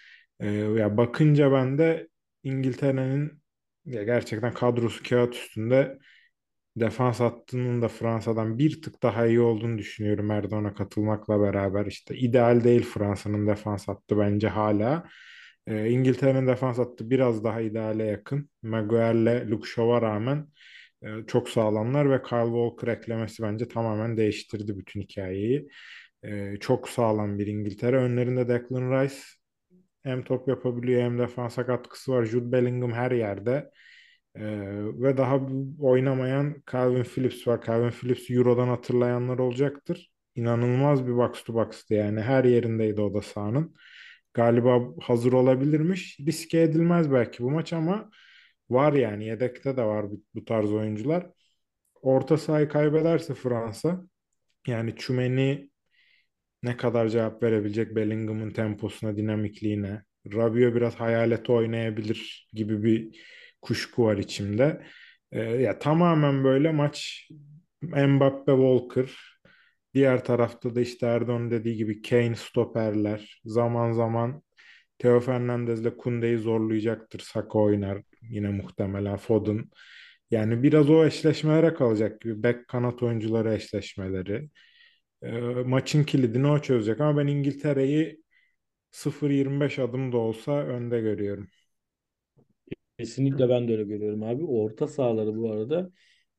Ee, 0.41 0.49
ya 0.53 0.97
bakınca 0.97 1.53
ben 1.53 1.79
de 1.79 2.09
İngiltere'nin 2.45 3.43
ya 3.87 4.03
gerçekten 4.05 4.55
kadrosu 4.55 5.03
kağıt 5.05 5.35
üstünde 5.35 5.99
defans 6.77 7.21
hattının 7.21 7.83
da 7.83 7.89
Fransa'dan 7.89 8.59
bir 8.59 8.83
tık 8.83 9.03
daha 9.03 9.27
iyi 9.27 9.41
olduğunu 9.41 9.79
düşünüyorum 9.79 10.31
Erdoğan'a 10.31 10.75
katılmakla 10.75 11.41
beraber. 11.41 11.87
İşte 11.87 12.17
ideal 12.17 12.65
değil 12.65 12.83
Fransa'nın 12.83 13.47
defans 13.47 13.89
hattı 13.89 14.19
bence 14.19 14.49
hala. 14.49 15.09
Ee, 15.67 15.91
İngiltere'nin 15.91 16.47
defans 16.47 16.79
hattı 16.79 17.11
biraz 17.11 17.45
daha 17.45 17.61
ideale 17.61 18.05
yakın. 18.05 18.51
Maguire'le 18.63 19.51
Luke 19.51 19.69
Shaw'a 19.69 20.03
rağmen 20.03 20.49
e, 21.03 21.09
çok 21.27 21.49
sağlamlar 21.49 22.11
ve 22.11 22.23
Kyle 22.23 22.45
Walker 22.45 22.89
eklemesi 22.89 23.43
bence 23.43 23.69
tamamen 23.69 24.17
değiştirdi 24.17 24.79
bütün 24.79 25.01
hikayeyi. 25.01 25.69
E, 26.25 26.57
çok 26.61 26.89
sağlam 26.89 27.39
bir 27.39 27.47
İngiltere. 27.47 27.97
Önlerinde 27.97 28.49
Declan 28.49 29.03
Rice 29.03 29.17
hem 30.03 30.23
top 30.25 30.49
yapabiliyor 30.49 31.03
hem 31.03 31.19
defansa 31.19 31.67
katkısı 31.67 32.13
var. 32.13 32.25
Jude 32.25 32.53
Bellingham 32.53 32.93
her 32.93 33.11
yerde. 33.11 33.71
E, 34.37 34.43
ve 35.03 35.17
daha 35.17 35.41
oynamayan 35.81 36.63
Calvin 36.73 37.03
Phillips 37.03 37.47
var. 37.49 37.63
Calvin 37.67 37.91
Phillips 37.91 38.31
Euro'dan 38.31 38.69
hatırlayanlar 38.69 39.39
olacaktır. 39.39 40.11
İnanılmaz 40.35 41.07
bir 41.07 41.17
box 41.17 41.45
to 41.45 41.55
box'tı 41.55 41.95
yani. 41.95 42.21
Her 42.21 42.45
yerindeydi 42.45 43.01
o 43.01 43.15
da 43.15 43.23
sahanın. 43.23 43.75
Galiba 44.35 44.81
hazır 45.01 45.33
olabilirmiş. 45.33 46.21
Riske 46.21 46.61
edilmez 46.61 47.13
belki 47.13 47.43
bu 47.43 47.51
maç 47.51 47.73
ama 47.73 48.11
var 48.71 48.93
yani. 48.93 49.25
Yedekte 49.27 49.77
de 49.77 49.85
var 49.85 50.07
bu, 50.35 50.45
tarz 50.45 50.73
oyuncular. 50.73 51.27
orta 52.03 52.37
sahayı 52.39 52.69
kaybederse 52.69 53.35
Fransa 53.35 54.03
yani 54.67 54.91
Tchouaméni 54.95 55.71
ne 56.63 56.77
kadar 56.77 57.09
cevap 57.09 57.43
verebilecek 57.43 57.97
Bellingham'ın 57.97 58.51
temposuna, 58.51 59.17
dinamikliğine. 59.17 60.03
Rabiot 60.35 60.75
biraz 60.75 60.95
hayalet 60.95 61.51
oynayabilir 61.51 62.49
gibi 62.53 62.83
bir 62.83 63.21
kuşku 63.63 64.05
var 64.05 64.17
içimde. 64.17 64.83
Ee, 65.33 65.41
ya 65.41 65.79
tamamen 65.79 66.45
böyle 66.45 66.73
maç 66.73 67.29
Mbappe 67.83 68.53
Walker 68.53 69.32
diğer 69.95 70.25
tarafta 70.25 70.75
da 70.75 70.81
işte 70.81 71.07
Erdoğan 71.07 71.51
dediği 71.51 71.77
gibi 71.77 72.03
Kane 72.03 72.35
stoperler 72.35 73.41
zaman 73.45 73.93
zaman 73.93 74.43
Theo 74.99 75.21
Fernandez 75.21 75.81
ile 75.81 75.89
Koundé'yi 75.89 76.39
zorlayacaktır. 76.39 77.21
Saka 77.21 77.59
oynar 77.59 78.03
yine 78.23 78.49
muhtemelen 78.51 79.17
Foden. 79.17 79.71
Yani 80.31 80.63
biraz 80.63 80.91
o 80.91 81.05
eşleşmelere 81.07 81.75
kalacak 81.75 82.21
gibi. 82.21 82.43
Bek 82.43 82.69
kanat 82.69 83.03
oyuncuları 83.03 83.55
eşleşmeleri. 83.55 84.49
E, 85.23 85.31
maçın 85.67 86.05
kilidini 86.05 86.47
o 86.49 86.59
çözecek 86.63 87.01
ama 87.01 87.19
ben 87.21 87.27
İngiltere'yi 87.27 88.23
0-25 88.91 89.79
adım 89.79 90.13
da 90.13 90.17
olsa 90.19 90.53
önde 90.53 91.01
görüyorum. 91.01 91.49
Kesinlikle 92.99 93.49
ben 93.49 93.69
de 93.69 93.73
öyle 93.73 93.85
görüyorum 93.85 94.23
abi. 94.23 94.45
Orta 94.45 94.89
sahaları 94.89 95.37
bu 95.37 95.53
arada 95.53 95.91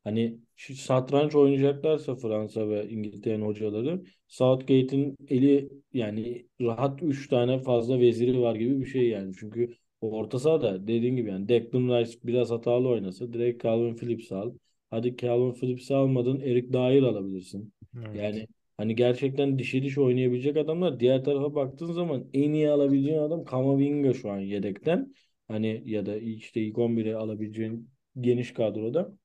hani 0.03 0.39
şu 0.55 0.75
satranç 0.75 1.35
oynayacaklarsa 1.35 2.15
Fransa 2.15 2.69
ve 2.69 2.89
İngiltere'nin 2.89 3.45
hocaları 3.45 4.03
Southgate'in 4.27 5.17
eli 5.29 5.69
yani 5.93 6.47
rahat 6.61 7.03
3 7.03 7.27
tane 7.29 7.59
fazla 7.59 7.99
veziri 7.99 8.41
var 8.41 8.55
gibi 8.55 8.79
bir 8.79 8.85
şey 8.85 9.09
yani. 9.09 9.33
Çünkü 9.39 9.75
orta 10.01 10.39
sahada 10.39 10.87
dediğin 10.87 11.15
gibi 11.15 11.29
yani 11.29 11.49
Declan 11.49 11.99
Rice 11.99 12.17
biraz 12.23 12.51
hatalı 12.51 12.87
oynasa 12.87 13.33
direkt 13.33 13.63
Calvin 13.63 13.95
Phillips 13.95 14.31
al. 14.31 14.53
Hadi 14.89 15.17
Calvin 15.17 15.53
Phillips'i 15.53 15.95
almadın 15.95 16.39
Eric 16.39 16.73
Dyer 16.73 17.03
alabilirsin. 17.03 17.73
Evet. 17.97 18.15
Yani 18.15 18.47
hani 18.77 18.95
gerçekten 18.95 19.59
dişi 19.59 19.83
diş 19.83 19.97
oynayabilecek 19.97 20.57
adamlar. 20.57 20.99
Diğer 20.99 21.23
tarafa 21.23 21.55
baktığın 21.55 21.91
zaman 21.91 22.29
en 22.33 22.53
iyi 22.53 22.69
alabileceğin 22.69 23.17
adam 23.17 23.43
Kamavinga 23.45 24.13
şu 24.13 24.31
an 24.31 24.39
yedekten. 24.39 25.13
Hani 25.47 25.83
ya 25.85 26.05
da 26.05 26.17
işte 26.17 26.61
ilk 26.61 26.77
11'e 26.77 27.15
alabileceğin 27.15 27.89
geniş 28.19 28.53
kadroda. 28.53 29.17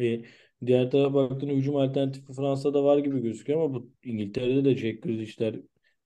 E, 0.00 0.22
diğer 0.66 0.90
tarafa 0.90 1.14
baktığında 1.14 1.52
hücum 1.52 1.76
alternatifi 1.76 2.32
Fransa'da 2.32 2.84
var 2.84 2.98
gibi 2.98 3.22
gözüküyor 3.22 3.60
ama 3.64 3.74
bu 3.74 3.90
İngiltere'de 4.04 4.64
de 4.64 4.76
Jack 4.76 5.02
Grealish'ler, 5.02 5.56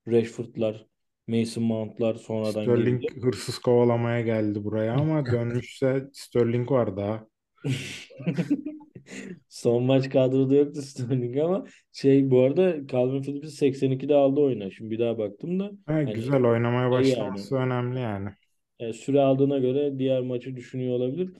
Rashford'lar, 0.08 0.86
Mason 1.26 1.64
Mount'lar 1.64 2.14
sonradan 2.14 2.66
Sterling 2.66 3.00
geldi. 3.00 3.14
hırsız 3.22 3.58
kovalamaya 3.58 4.20
geldi 4.20 4.64
buraya 4.64 4.94
ama 4.94 5.30
dönmüşse 5.30 6.10
Sterling 6.12 6.70
var 6.70 6.96
daha. 6.96 7.26
Son 9.48 9.82
maç 9.84 10.08
kadroda 10.10 10.54
yoktu 10.54 10.82
Sterling 10.82 11.38
ama 11.38 11.66
şey 11.92 12.30
bu 12.30 12.40
arada 12.42 12.86
Calvin 12.86 13.22
Phillips'i 13.22 13.50
82'de 13.50 14.14
aldı 14.14 14.40
oyuna. 14.40 14.70
Şimdi 14.70 14.90
bir 14.90 14.98
daha 14.98 15.18
baktım 15.18 15.60
da 15.60 15.72
Ha, 15.86 16.02
hani 16.04 16.12
güzel 16.12 16.44
oynamaya 16.44 16.90
başlaması 16.90 17.54
yani 17.54 17.56
önemli 17.56 18.00
yani. 18.00 18.34
e, 18.78 18.92
süre 18.92 19.20
aldığına 19.20 19.58
göre 19.58 19.98
diğer 19.98 20.20
maçı 20.20 20.56
düşünüyor 20.56 20.94
olabilir. 20.96 21.30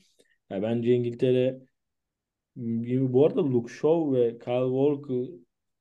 Ya 0.50 0.62
bence 0.62 0.94
İngiltere 0.94 1.60
bu 2.56 3.26
arada 3.26 3.42
Luke 3.44 3.72
Shaw 3.74 4.12
ve 4.18 4.38
Kyle 4.38 4.64
Walker 4.68 5.40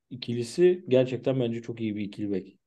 ikilisi 0.10 0.86
gerçekten 0.88 1.40
bence 1.40 1.62
çok 1.62 1.82
iyi 1.82 1.96
bir 1.96 2.02
ikili 2.02 2.32
bek. 2.32 2.58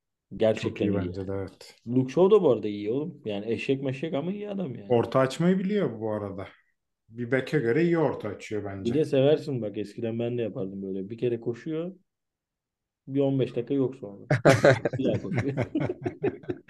Çok 0.54 0.80
Gerçekten 0.80 0.80
iyi 0.80 0.92
iyi. 0.92 0.94
bence 0.94 1.28
de 1.28 1.32
evet. 1.32 1.76
Luke 1.88 2.12
Shaw 2.12 2.30
da 2.36 2.42
bu 2.42 2.52
arada 2.52 2.68
iyi 2.68 2.92
oğlum. 2.92 3.22
Yani 3.24 3.52
eşek 3.52 3.82
meşek 3.82 4.14
ama 4.14 4.32
iyi 4.32 4.50
adam 4.50 4.74
yani. 4.74 4.96
Orta 4.96 5.18
açmayı 5.20 5.58
biliyor 5.58 6.00
bu 6.00 6.12
arada. 6.12 6.48
Bir 7.08 7.30
beke 7.30 7.58
göre 7.58 7.84
iyi 7.84 7.98
orta 7.98 8.28
açıyor 8.28 8.64
Bir 8.84 8.94
bence. 8.94 8.94
de 8.94 9.04
seversin 9.04 9.62
bak 9.62 9.78
eskiden 9.78 10.18
ben 10.18 10.38
de 10.38 10.42
yapardım 10.42 10.82
böyle. 10.82 11.10
Bir 11.10 11.18
kere 11.18 11.40
koşuyor 11.40 11.96
bir 13.08 13.20
15 13.20 13.56
dakika 13.56 13.74
yok 13.74 13.96
sonra. 13.96 14.26
Bir. 14.98 15.20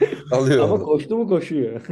Alıyor 0.30 0.64
Ama 0.64 0.78
koştu 0.82 1.16
mu 1.16 1.28
koşuyor. 1.28 1.86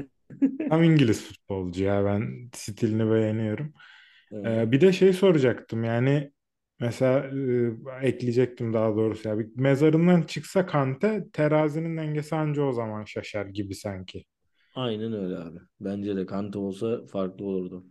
Tam 0.69 0.83
İngiliz 0.83 1.25
futbolcu 1.29 1.85
ya 1.85 2.05
ben 2.05 2.51
stilini 2.55 3.11
beğeniyorum. 3.11 3.75
Evet. 4.35 4.59
Ee, 4.59 4.73
bir 4.73 4.81
de 4.81 4.92
şey 4.92 5.12
soracaktım 5.12 5.85
yani 5.85 6.33
mesela 6.81 7.27
e, 8.03 8.07
ekleyecektim 8.09 8.73
daha 8.73 8.97
doğrusu 8.97 9.29
ya 9.29 9.38
bir 9.38 9.49
mezarından 9.57 10.23
çıksa 10.23 10.66
Kante 10.66 11.25
terazinin 11.33 11.97
dengesi 11.97 12.35
anca 12.37 12.62
o 12.62 12.73
zaman 12.73 13.05
şaşar 13.05 13.47
gibi 13.47 13.75
sanki. 13.75 14.25
Aynen 14.75 15.12
öyle 15.12 15.38
abi. 15.38 15.59
Bence 15.81 16.16
de 16.16 16.27
Kante 16.27 16.59
olsa 16.59 17.07
farklı 17.07 17.44
olurdu. 17.44 17.87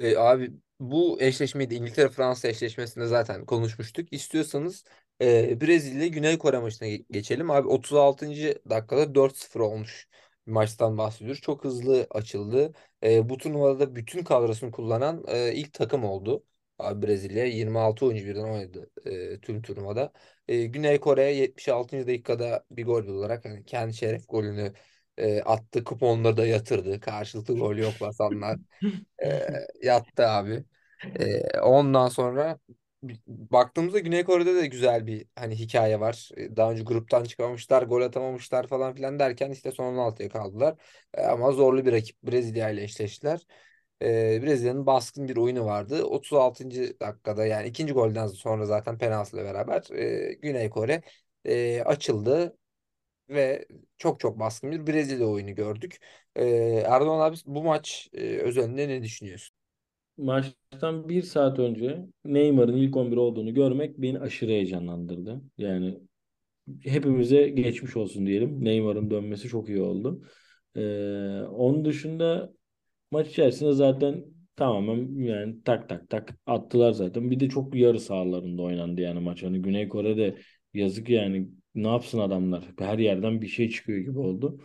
E, 0.00 0.16
abi 0.16 0.52
bu 0.80 1.18
eşleşmeyi 1.22 1.70
de 1.70 1.74
İngiltere-Fransa 1.74 2.48
eşleşmesinde 2.48 3.06
zaten 3.06 3.46
konuşmuştuk. 3.46 4.12
İstiyorsanız 4.12 4.84
e, 5.22 5.60
Brezilya 5.60 6.06
Güney 6.06 6.38
Kore 6.38 6.58
maçına 6.58 6.88
ge- 6.88 7.04
geçelim. 7.10 7.50
Abi 7.50 7.68
36. 7.68 8.60
dakikada 8.70 9.14
4-0 9.14 9.60
olmuş 9.60 10.08
maçtan 10.50 10.98
bahsediyoruz. 10.98 11.40
Çok 11.42 11.64
hızlı 11.64 12.06
açıldı. 12.10 12.72
E, 13.02 13.28
bu 13.28 13.38
turnuvada 13.38 13.80
da 13.80 13.96
bütün 13.96 14.24
kadrosunu 14.24 14.70
kullanan 14.72 15.24
e, 15.28 15.54
ilk 15.54 15.72
takım 15.74 16.04
oldu. 16.04 16.44
Abi 16.78 17.06
Brezilya 17.06 17.44
26 17.44 18.06
oyuncu 18.06 18.26
birden 18.26 18.42
oynadı 18.44 18.90
e, 19.06 19.40
tüm 19.40 19.62
turnuvada. 19.62 20.12
E, 20.48 20.64
Güney 20.66 21.00
Kore 21.00 21.22
76. 21.34 22.06
dakikada 22.06 22.64
bir 22.70 22.84
gol 22.86 23.04
olarak 23.06 23.44
hani 23.44 23.64
kendi 23.64 23.94
şeref 23.94 24.28
golünü 24.28 24.72
e, 25.16 25.42
attı. 25.42 25.84
Kuponları 25.84 26.36
da 26.36 26.46
yatırdı. 26.46 27.00
Karşılıklı 27.00 27.58
gol 27.58 27.76
yok 27.76 28.00
basanlar. 28.00 28.58
E, 29.24 29.42
yattı 29.82 30.26
abi. 30.28 30.64
E, 31.20 31.60
ondan 31.60 32.08
sonra 32.08 32.58
baktığımızda 33.26 33.98
Güney 33.98 34.24
Kore'de 34.24 34.54
de 34.54 34.66
güzel 34.66 35.06
bir 35.06 35.26
hani 35.36 35.54
hikaye 35.58 36.00
var. 36.00 36.30
Daha 36.56 36.70
önce 36.72 36.82
gruptan 36.82 37.24
çıkamamışlar, 37.24 37.82
gol 37.82 38.02
atamamışlar 38.02 38.66
falan 38.66 38.94
filan 38.94 39.18
derken 39.18 39.50
işte 39.50 39.72
son 39.72 39.84
16'ya 39.94 40.28
kaldılar. 40.28 40.74
Ama 41.18 41.52
zorlu 41.52 41.86
bir 41.86 41.92
rakip 41.92 42.22
Brezilya 42.22 42.70
ile 42.70 42.82
eşleştiler. 42.82 43.46
Brezilya'nın 44.42 44.86
baskın 44.86 45.28
bir 45.28 45.36
oyunu 45.36 45.64
vardı. 45.64 46.04
36. 46.04 47.00
dakikada 47.00 47.46
yani 47.46 47.68
ikinci 47.68 47.92
golden 47.92 48.26
sonra 48.26 48.66
zaten 48.66 48.98
penaltıyla 48.98 49.44
beraber 49.44 49.82
Güney 50.42 50.70
Kore 50.70 51.02
e, 51.44 51.82
açıldı 51.82 52.56
ve 53.30 53.66
çok 53.98 54.20
çok 54.20 54.40
baskın 54.40 54.72
bir 54.72 54.86
Brezilya 54.86 55.26
oyunu 55.28 55.54
gördük. 55.54 55.98
E, 56.36 56.46
Erdoğan 56.88 57.20
abi 57.20 57.36
bu 57.46 57.64
maç 57.64 58.08
özelinde 58.14 58.88
ne 58.88 59.02
düşünüyorsun? 59.02 59.56
Maçtan 60.20 61.08
bir 61.08 61.22
saat 61.22 61.58
önce 61.58 62.06
Neymar'ın 62.24 62.76
ilk 62.76 62.96
11 62.96 63.16
olduğunu 63.16 63.54
görmek 63.54 63.98
beni 63.98 64.18
aşırı 64.20 64.50
heyecanlandırdı. 64.50 65.40
Yani 65.58 65.98
hepimize 66.82 67.48
geçmiş 67.48 67.96
olsun 67.96 68.26
diyelim. 68.26 68.64
Neymar'ın 68.64 69.10
dönmesi 69.10 69.48
çok 69.48 69.68
iyi 69.68 69.80
oldu. 69.82 70.22
Ee, 70.76 70.80
onun 71.50 71.84
dışında 71.84 72.52
maç 73.10 73.28
içerisinde 73.28 73.72
zaten 73.72 74.24
tamamen 74.56 75.24
yani 75.24 75.62
tak 75.64 75.88
tak 75.88 76.10
tak 76.10 76.38
attılar 76.46 76.92
zaten. 76.92 77.30
Bir 77.30 77.40
de 77.40 77.48
çok 77.48 77.74
yarı 77.74 78.00
sahalarında 78.00 78.62
oynandı 78.62 79.00
yani 79.00 79.20
maç. 79.20 79.42
Hani 79.42 79.62
Güney 79.62 79.88
Kore'de 79.88 80.36
yazık 80.74 81.08
yani 81.08 81.48
ne 81.74 81.88
yapsın 81.88 82.18
adamlar? 82.18 82.64
Her 82.78 82.98
yerden 82.98 83.42
bir 83.42 83.48
şey 83.48 83.70
çıkıyor 83.70 83.98
gibi 83.98 84.18
oldu. 84.18 84.60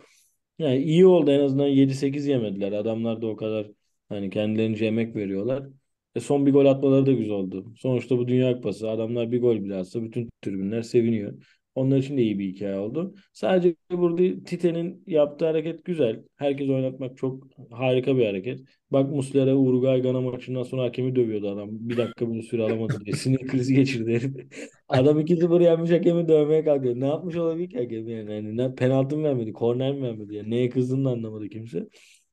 Yani 0.58 0.78
iyi 0.78 1.06
oldu 1.06 1.30
en 1.30 1.40
azından 1.40 1.66
7-8 1.66 2.26
yemediler. 2.26 2.72
Adamlar 2.72 3.22
da 3.22 3.26
o 3.26 3.36
kadar 3.36 3.66
hani 4.08 4.30
kendilerince 4.30 4.86
emek 4.86 5.16
veriyorlar. 5.16 5.64
E 6.14 6.20
son 6.20 6.46
bir 6.46 6.52
gol 6.52 6.66
atmaları 6.66 7.06
da 7.06 7.12
güzel 7.12 7.34
oldu. 7.34 7.74
Sonuçta 7.76 8.18
bu 8.18 8.28
Dünya 8.28 8.54
Kupası. 8.54 8.90
Adamlar 8.90 9.32
bir 9.32 9.40
gol 9.40 9.64
bile 9.64 9.82
bütün 9.94 10.30
tribünler 10.42 10.82
seviniyor. 10.82 11.32
Onlar 11.76 11.98
için 11.98 12.16
de 12.16 12.22
iyi 12.22 12.38
bir 12.38 12.44
hikaye 12.44 12.78
oldu. 12.78 13.14
Sadece 13.32 13.74
burada 13.90 14.44
Tite'nin 14.44 15.02
yaptığı 15.06 15.46
hareket 15.46 15.84
güzel. 15.84 16.22
Herkes 16.36 16.68
oynatmak 16.68 17.16
çok 17.16 17.46
harika 17.70 18.16
bir 18.16 18.26
hareket. 18.26 18.60
Bak 18.90 19.10
Muslera 19.10 19.54
Uruguay 19.54 20.02
Gana 20.02 20.20
maçından 20.20 20.62
sonra 20.62 20.82
hakemi 20.82 21.16
dövüyordu 21.16 21.50
adam. 21.50 21.68
Bir 21.72 21.96
dakika 21.96 22.30
bile 22.30 22.42
süre 22.42 22.62
alamadı 22.62 23.00
diye. 23.04 23.16
Sinir 23.16 23.46
krizi 23.46 23.74
geçirdi. 23.74 24.46
Adam 24.88 25.20
2-0 25.20 25.60
yenmiş 25.60 25.90
hakemi 25.90 26.28
dövmeye 26.28 26.64
kalkıyor. 26.64 26.94
Ne 27.00 27.06
yapmış 27.06 27.36
olabilir 27.36 27.70
ki 27.70 27.78
hakem 27.78 28.08
yani? 28.08 28.58
yani 28.58 28.74
penaltı 28.74 29.16
mı 29.16 29.24
vermedi? 29.24 29.52
Korner 29.52 29.92
mi 29.94 30.02
vermedi? 30.02 30.34
Yani 30.34 30.50
neye 30.50 30.68
kızdığını 30.70 31.10
anlamadı 31.10 31.48
kimse. 31.48 31.88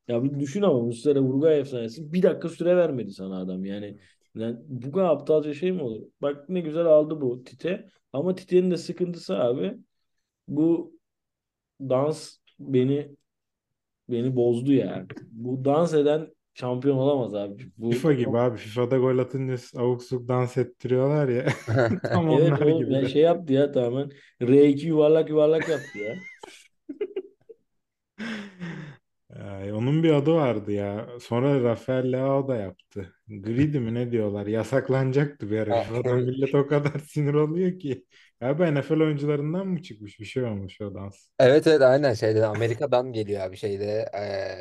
Ya 0.07 0.23
bir 0.23 0.39
düşün 0.39 0.61
ama 0.61 0.79
Muslera 0.79 1.19
Uruguay 1.19 1.59
efsanesi 1.59 2.13
bir 2.13 2.23
dakika 2.23 2.49
süre 2.49 2.77
vermedi 2.77 3.11
sana 3.11 3.41
adam. 3.41 3.65
Yani, 3.65 3.97
yani 4.35 4.57
bu 4.67 4.91
kadar 4.91 5.09
aptalca 5.09 5.53
şey 5.53 5.71
mi 5.71 5.81
olur? 5.81 6.01
Bak 6.21 6.49
ne 6.49 6.59
güzel 6.59 6.85
aldı 6.85 7.21
bu 7.21 7.43
Tite. 7.43 7.89
Ama 8.13 8.35
Tite'nin 8.35 8.71
de 8.71 8.77
sıkıntısı 8.77 9.39
abi 9.39 9.77
bu 10.47 10.93
dans 11.79 12.37
beni 12.59 13.15
beni 14.09 14.35
bozdu 14.35 14.73
ya. 14.73 15.05
Bu 15.31 15.65
dans 15.65 15.93
eden 15.93 16.27
şampiyon 16.53 16.97
olamaz 16.97 17.35
abi. 17.35 17.71
Bu 17.77 17.91
FIFA 17.91 18.13
gibi 18.13 18.37
abi. 18.37 18.57
FIFA'da 18.57 18.97
gol 18.97 19.17
atınca 19.17 19.55
avuk 19.75 20.03
sabuk 20.03 20.27
dans 20.27 20.57
ettiriyorlar 20.57 21.27
ya. 21.29 21.45
Tam 22.13 22.29
evet 22.29 22.53
onlar 22.53 22.61
oğlum 22.61 22.85
gibi 22.85 22.93
ya 22.93 23.01
de. 23.01 23.09
şey 23.09 23.21
yaptı 23.21 23.53
ya 23.53 23.71
tamamen 23.71 24.11
R2 24.41 24.87
yuvarlak 24.87 25.29
yuvarlak 25.29 25.69
yaptı 25.69 25.99
ya. 25.99 26.15
Onun 29.73 30.03
bir 30.03 30.11
adı 30.13 30.33
vardı 30.33 30.71
ya. 30.71 31.07
Sonra 31.21 31.63
Rafael 31.63 32.11
Leao 32.11 32.47
da 32.47 32.55
yaptı. 32.55 33.13
Greedy 33.27 33.79
mi 33.79 33.93
ne 33.93 34.11
diyorlar? 34.11 34.47
Yasaklanacaktı 34.47 35.51
bir 35.51 35.59
ara. 35.59 35.83
FIFA'dan 35.83 36.17
millet 36.23 36.55
o 36.55 36.67
kadar 36.67 36.99
sinir 37.09 37.33
oluyor 37.33 37.79
ki. 37.79 38.05
Galiba 38.39 38.71
NFL 38.71 39.01
oyuncularından 39.01 39.67
mı 39.67 39.81
çıkmış 39.81 40.19
bir 40.19 40.25
şey 40.25 40.43
olmuş 40.43 40.81
o 40.81 40.93
dans. 40.93 41.27
Evet 41.39 41.67
evet 41.67 41.81
aynen 41.81 42.13
şeyde 42.13 42.45
Amerika'dan 42.45 43.13
geliyor 43.13 43.41
abi 43.41 43.57
şeyde 43.57 44.09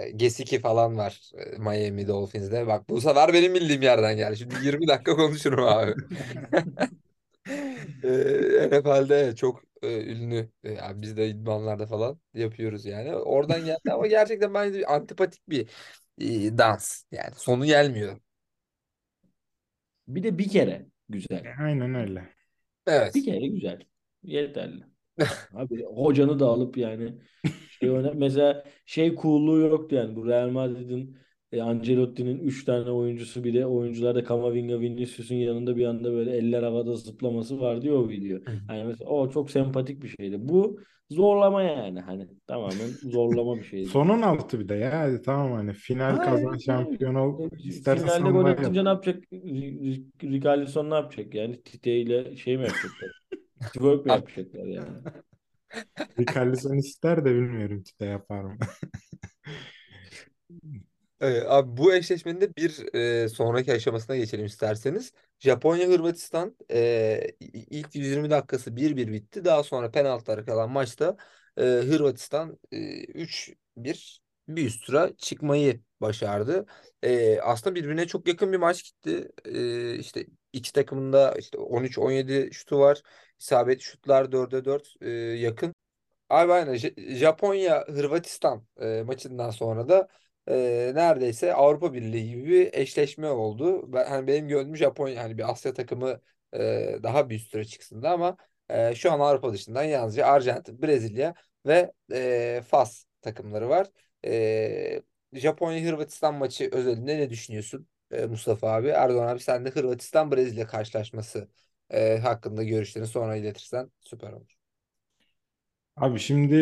e, 0.07 0.11
Gesicki 0.11 0.59
falan 0.61 0.97
var 0.99 1.21
e, 1.39 1.59
Miami 1.59 2.09
Dolphins'de. 2.09 2.67
Bak 2.67 2.89
bu 2.89 3.01
sefer 3.01 3.33
benim 3.33 3.55
bildiğim 3.55 3.83
yerden 3.83 4.17
geldi. 4.17 4.37
Şimdi 4.37 4.55
20 4.63 4.89
dakika 4.89 5.17
konuşurum 5.17 5.65
abi. 5.65 5.95
E, 8.03 8.09
NFL'de 8.71 9.37
çok 9.37 9.63
e, 9.83 10.07
ünlü. 10.13 10.51
E, 10.65 10.73
yani 10.73 11.03
biz 11.03 11.17
de 11.17 11.29
idmanlarda 11.29 11.87
falan 11.87 12.21
yapıyoruz 12.35 12.87
yani. 12.87 13.15
Oradan 13.17 13.65
geldi 13.65 13.93
ama 13.93 14.07
gerçekten 14.07 14.55
bence 14.55 14.87
antipatik 14.87 15.49
bir 15.49 15.69
e, 16.21 16.59
dans. 16.59 17.05
Yani 17.13 17.35
sonu 17.35 17.65
gelmiyor. 17.67 18.21
Bir 20.09 20.23
de 20.23 20.39
bir 20.39 20.49
kere 20.49 20.87
güzel. 21.09 21.55
Aynen 21.61 21.95
öyle. 21.95 22.35
Evet. 22.87 23.15
Bir 23.15 23.25
kere 23.25 23.47
güzel. 23.47 23.81
Yeterli. 24.23 24.85
Abi 25.55 25.85
hocanı 25.85 26.41
da 26.41 26.47
alıp 26.47 26.77
yani 26.77 27.19
şey 27.81 27.91
oyna 27.91 28.13
mesela 28.15 28.65
şey 28.87 29.17
cool'luğu 29.17 29.59
yoktu 29.59 29.95
yani 29.95 30.17
bu 30.17 30.27
Real 30.29 30.49
Madrid'in 30.49 31.19
e, 31.53 31.63
Ancelotti'nin 31.63 32.39
3 32.39 32.65
tane 32.65 32.91
oyuncusu 32.91 33.45
bir 33.45 33.55
de 33.55 33.67
oyuncularda 33.67 34.25
Camavinga 34.25 34.81
Vinicius'un 34.81 35.35
yanında 35.35 35.77
bir 35.77 35.87
anda 35.87 36.13
böyle 36.13 36.31
eller 36.37 36.63
havada 36.63 36.97
zıplaması 36.97 37.61
vardı 37.61 37.87
ya 37.87 37.95
o 37.95 38.09
video. 38.09 38.39
Hani 38.67 38.85
mesela 38.85 39.11
o 39.11 39.31
çok 39.31 39.51
sempatik 39.51 40.03
bir 40.03 40.09
şeydi. 40.09 40.37
Bu 40.49 40.81
zorlama 41.11 41.63
yani 41.63 42.01
hani 42.01 42.29
tamamen 42.47 42.89
zorlama 43.03 43.57
bir 43.57 43.65
şeydi. 43.65 43.89
Son 43.89 44.09
16 44.09 44.61
bir 44.61 44.69
de 44.69 44.75
ya. 44.75 45.01
Hadi 45.01 45.23
tamam 45.23 45.53
hani 45.53 45.73
final 45.73 46.17
Ha, 46.17 46.23
kazan 46.23 46.57
şampiyon 46.59 47.15
ol. 47.15 47.41
evet. 47.41 47.65
İstersen 47.65 48.05
Finalde 48.05 48.31
gol 48.31 48.45
atınca 48.45 48.83
ne 48.83 48.89
yapacak? 48.89 49.25
Richarlison 50.23 50.91
ne 50.91 50.95
yapacak 50.95 51.35
yani? 51.35 51.63
Tite 51.63 51.97
ile 52.01 52.37
şey 52.37 52.57
mi 52.57 52.63
yapacaklar? 52.63 53.23
Twerk 53.73 54.07
mi 54.07 54.13
yapacaklar 54.13 54.65
yani? 54.67 54.99
Richarlison 56.19 56.77
ister 56.79 57.25
de 57.25 57.35
bilmiyorum 57.35 57.83
Tite 57.83 58.05
yapar 58.05 58.41
mı? 58.45 58.57
Evet, 61.23 61.45
abi 61.49 61.77
bu 61.77 61.95
eşleşmenin 61.95 62.41
de 62.41 62.57
bir 62.57 62.95
e, 63.25 63.29
sonraki 63.29 63.73
aşamasına 63.73 64.17
geçelim 64.17 64.47
isterseniz. 64.47 65.13
Japonya-Hırvatistan 65.41 66.57
e, 66.71 67.31
ilk 67.41 67.95
120 67.95 68.31
dakikası 68.31 68.77
1-1 68.77 69.13
bitti. 69.13 69.45
Daha 69.45 69.63
sonra 69.63 69.91
penaltılara 69.91 70.45
kalan 70.45 70.71
maçta 70.71 71.17
e, 71.57 71.63
Hırvatistan 71.63 72.59
e, 72.73 73.05
3-1 73.05 74.21
bir 74.49 74.67
üst 74.67 74.87
tura 74.87 75.17
çıkmayı 75.17 75.81
başardı. 76.01 76.67
E, 77.03 77.41
aslında 77.41 77.75
birbirine 77.77 78.07
çok 78.07 78.29
yakın 78.29 78.53
bir 78.53 78.59
maç 78.59 78.85
gitti. 78.85 79.29
E, 79.45 79.95
işte 79.99 80.27
iki 80.53 80.73
takımın 80.73 81.13
da 81.13 81.35
işte 81.39 81.59
13-17 81.59 82.51
şutu 82.53 82.79
var. 82.79 83.03
İsabetli 83.41 83.83
şutlar 83.83 84.33
4'e 84.33 84.65
4 84.65 84.95
e, 85.01 85.11
yakın. 85.11 85.75
Abi 86.29 86.53
aynen 86.53 86.75
J- 86.75 86.95
Japonya 87.17 87.85
Hırvatistan 87.89 88.67
e, 88.81 89.03
maçından 89.07 89.51
sonra 89.51 89.89
da 89.89 90.09
neredeyse 90.95 91.55
Avrupa 91.55 91.93
Birliği 91.95 92.29
gibi 92.31 92.49
bir 92.49 92.75
eşleşme 92.75 93.29
oldu. 93.29 93.93
Ben, 93.93 94.07
hani 94.07 94.27
benim 94.27 94.49
gönlüm 94.49 94.77
Japonya 94.77 95.23
hani 95.23 95.39
bir 95.39 95.51
Asya 95.51 95.75
takımı 95.75 96.21
e, 96.55 96.59
daha 97.03 97.31
bir 97.31 97.37
üst 97.37 97.71
çıksın 97.71 98.03
da 98.03 98.11
ama 98.11 98.37
e, 98.69 98.95
şu 98.95 99.13
an 99.13 99.21
Avrupa 99.21 99.53
dışından 99.53 99.83
yalnızca 99.83 100.27
Arjantin, 100.27 100.83
Brezilya 100.83 101.35
ve 101.67 101.93
e, 102.13 102.63
Fas 102.69 103.05
takımları 103.23 103.69
var. 103.69 103.87
E, 104.25 105.03
Japonya 105.33 105.85
Hırvatistan 105.85 106.35
maçı 106.35 106.69
özelinde 106.73 107.19
ne 107.19 107.31
düşünüyorsun 107.31 107.89
e, 108.11 108.27
Mustafa 108.27 108.73
abi? 108.73 108.89
Erdoğan 108.89 109.29
abi 109.29 109.41
sen 109.41 109.65
de 109.65 109.71
Hırvatistan 109.71 110.33
Brezilya 110.33 110.67
karşılaşması 110.67 111.49
e, 111.91 112.19
hakkında 112.19 112.63
görüşlerini 112.63 113.09
sonra 113.09 113.37
iletirsen 113.37 113.91
süper 114.01 114.33
olur. 114.33 114.57
Abi 115.97 116.19
şimdi 116.19 116.55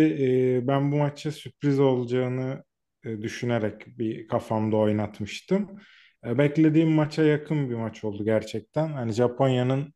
e, 0.57 0.67
ben 0.69 0.93
bu 0.93 0.97
maçta 0.97 1.33
sürpriz 1.33 1.81
olacağını 1.81 2.65
düşünerek 3.05 3.99
bir 3.99 4.29
kafamda 4.29 4.77
oynatmıştım. 4.77 5.81
E, 6.27 6.39
beklediğim 6.39 6.91
maça 6.93 7.23
yakın 7.23 7.71
bir 7.71 7.75
maç 7.75 8.05
oldu 8.05 8.25
gerçekten. 8.25 8.89
Hani 8.89 9.13
Japonya'nın 9.13 9.95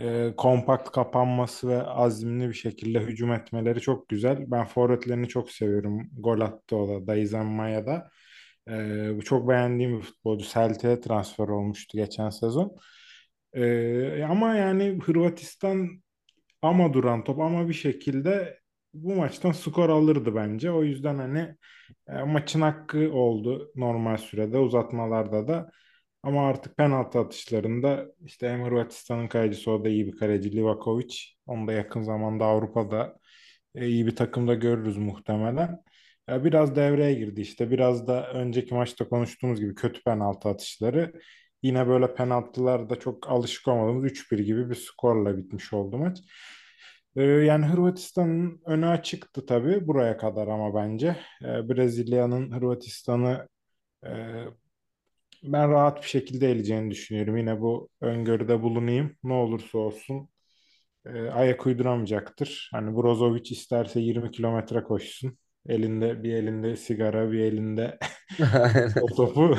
e, 0.00 0.34
kompakt 0.36 0.90
kapanması 0.90 1.68
ve 1.68 1.82
azimli 1.82 2.48
bir 2.48 2.54
şekilde 2.54 3.00
hücum 3.00 3.32
etmeleri 3.32 3.80
çok 3.80 4.08
güzel. 4.08 4.44
Ben 4.50 4.64
forvetlerini 4.64 5.28
çok 5.28 5.50
seviyorum. 5.50 6.10
Gol 6.18 6.40
attı 6.40 6.76
o 6.76 6.88
da 6.88 7.06
Daizen 7.06 7.46
Maya 7.46 7.86
da. 7.86 8.10
E, 8.70 9.20
çok 9.24 9.48
beğendiğim 9.48 9.96
bir 9.98 10.02
futbolcu. 10.02 10.46
Celtic'e 10.48 11.00
transfer 11.00 11.48
olmuştu 11.48 11.98
geçen 11.98 12.30
sezon. 12.30 12.76
E, 13.54 14.22
ama 14.24 14.54
yani 14.56 14.98
Hırvatistan 15.04 16.02
ama 16.62 16.92
duran 16.94 17.24
top 17.24 17.40
ama 17.40 17.68
bir 17.68 17.74
şekilde 17.74 18.58
bu 18.94 19.14
maçtan 19.14 19.52
skor 19.52 19.88
alırdı 19.88 20.34
bence. 20.34 20.70
O 20.70 20.84
yüzden 20.84 21.18
hani 21.18 21.56
e, 22.08 22.22
maçın 22.22 22.60
hakkı 22.60 23.12
oldu 23.12 23.72
normal 23.76 24.16
sürede 24.16 24.58
uzatmalarda 24.58 25.48
da. 25.48 25.70
Ama 26.22 26.48
artık 26.48 26.76
penaltı 26.76 27.18
atışlarında 27.18 28.06
işte 28.26 28.48
hem 28.50 28.64
Hırvatistan'ın 28.64 29.28
kalecisi 29.28 29.70
o 29.70 29.84
da 29.84 29.88
iyi 29.88 30.06
bir 30.06 30.16
kaleci 30.18 30.52
Livakovic. 30.56 31.16
Onu 31.46 31.66
da 31.68 31.72
yakın 31.72 32.02
zamanda 32.02 32.44
Avrupa'da 32.44 33.18
e, 33.74 33.86
iyi 33.88 34.06
bir 34.06 34.16
takımda 34.16 34.54
görürüz 34.54 34.96
muhtemelen. 34.96 35.82
E, 36.30 36.44
biraz 36.44 36.76
devreye 36.76 37.14
girdi 37.14 37.40
işte. 37.40 37.70
Biraz 37.70 38.06
da 38.08 38.32
önceki 38.32 38.74
maçta 38.74 39.08
konuştuğumuz 39.08 39.60
gibi 39.60 39.74
kötü 39.74 40.02
penaltı 40.02 40.48
atışları. 40.48 41.12
Yine 41.62 41.88
böyle 41.88 42.14
penaltılarda 42.14 43.00
çok 43.00 43.30
alışık 43.30 43.68
olmadığımız 43.68 44.04
3-1 44.04 44.38
gibi 44.38 44.70
bir 44.70 44.74
skorla 44.74 45.36
bitmiş 45.38 45.72
oldu 45.72 45.98
maç. 45.98 46.18
Ee, 47.16 47.22
yani 47.22 47.66
Hırvatistan'ın 47.66 48.62
önü 48.66 48.86
açıktı 48.86 49.46
tabii 49.46 49.86
buraya 49.86 50.16
kadar 50.16 50.48
ama 50.48 50.74
bence. 50.74 51.16
Ee, 51.42 51.68
Brezilya'nın 51.68 52.52
Hırvatistan'ı 52.52 53.48
e, 54.06 54.10
ben 55.42 55.70
rahat 55.70 56.02
bir 56.02 56.08
şekilde 56.08 56.50
eleyeceğini 56.50 56.90
düşünüyorum. 56.90 57.36
Yine 57.36 57.60
bu 57.60 57.88
öngörüde 58.00 58.62
bulunayım. 58.62 59.16
Ne 59.24 59.32
olursa 59.32 59.78
olsun 59.78 60.28
e, 61.06 61.30
ayak 61.30 61.66
uyduramayacaktır. 61.66 62.70
Hani 62.72 62.96
Brozovic 62.96 63.50
isterse 63.50 64.00
20 64.00 64.30
kilometre 64.30 64.82
koşsun. 64.82 65.38
Elinde 65.68 66.22
bir 66.22 66.34
elinde 66.34 66.76
sigara, 66.76 67.32
bir 67.32 67.40
elinde 67.40 67.98
o 69.02 69.06
topu. 69.06 69.58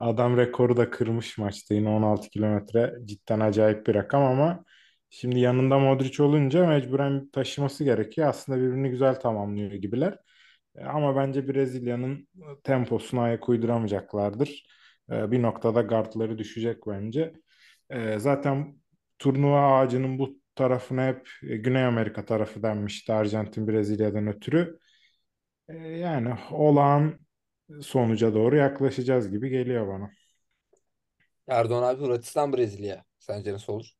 Adam 0.00 0.36
rekoru 0.36 0.76
da 0.76 0.90
kırmış 0.90 1.38
maçta. 1.38 1.74
Yine 1.74 1.88
16 1.88 2.30
kilometre 2.30 2.94
cidden 3.04 3.40
acayip 3.40 3.86
bir 3.86 3.94
rakam 3.94 4.22
ama 4.24 4.64
şimdi 5.10 5.40
yanında 5.40 5.78
Modric 5.78 6.22
olunca 6.22 6.66
mecburen 6.66 7.28
taşıması 7.30 7.84
gerekiyor. 7.84 8.28
Aslında 8.28 8.58
birbirini 8.58 8.90
güzel 8.90 9.20
tamamlıyor 9.20 9.72
gibiler. 9.72 10.18
E, 10.76 10.84
Ama 10.84 11.16
bence 11.16 11.48
Brezilya'nın 11.48 12.28
temposuna 12.64 13.22
ayak 13.22 13.48
uyduramayacaklardır. 13.48 14.66
E, 15.12 15.30
Bir 15.30 15.42
noktada 15.42 15.82
gardları 15.82 16.38
düşecek 16.38 16.86
bence. 16.86 17.34
E, 17.90 18.18
Zaten 18.18 18.76
turnuva 19.18 19.78
ağacının 19.78 20.18
bu 20.18 20.40
tarafına 20.56 21.06
hep 21.08 21.28
Güney 21.42 21.84
Amerika 21.84 22.24
tarafı 22.24 22.62
denmişti 22.62 23.12
Arjantin 23.12 23.68
Brezilya'dan 23.68 24.26
ötürü. 24.26 24.78
Yani 26.00 26.34
olağan 26.50 27.18
sonuca 27.82 28.34
doğru 28.34 28.56
yaklaşacağız 28.56 29.30
gibi 29.30 29.48
geliyor 29.50 29.88
bana. 29.88 30.10
Erdoğan 31.48 31.82
abi 31.82 32.00
Hırvatistan 32.02 32.52
Brezilya. 32.52 33.04
Sence 33.18 33.52
nasıl 33.52 33.72
olur? 33.72 33.94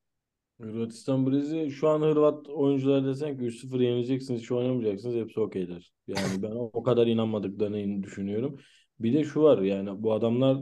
Hırvatistan 0.61 1.27
Brezilya 1.27 1.70
şu 1.70 1.88
an 1.88 2.01
Hırvat 2.01 2.49
oyuncular 2.49 3.05
desen 3.07 3.38
ki 3.38 3.44
3-0 3.44 3.81
yenileceksiniz 3.81 4.40
hiç 4.40 4.53
oynamayacaksınız 4.53 5.14
hepsi 5.16 5.40
okeyler. 5.40 5.92
Yani 6.07 6.42
ben 6.42 6.51
o 6.51 6.83
kadar 6.83 7.07
inanmadıklarını 7.07 8.03
düşünüyorum. 8.03 8.59
Bir 9.01 9.12
de 9.12 9.25
şu 9.25 9.42
var 9.42 9.59
yani 9.59 10.03
bu 10.03 10.12
adamlar 10.12 10.59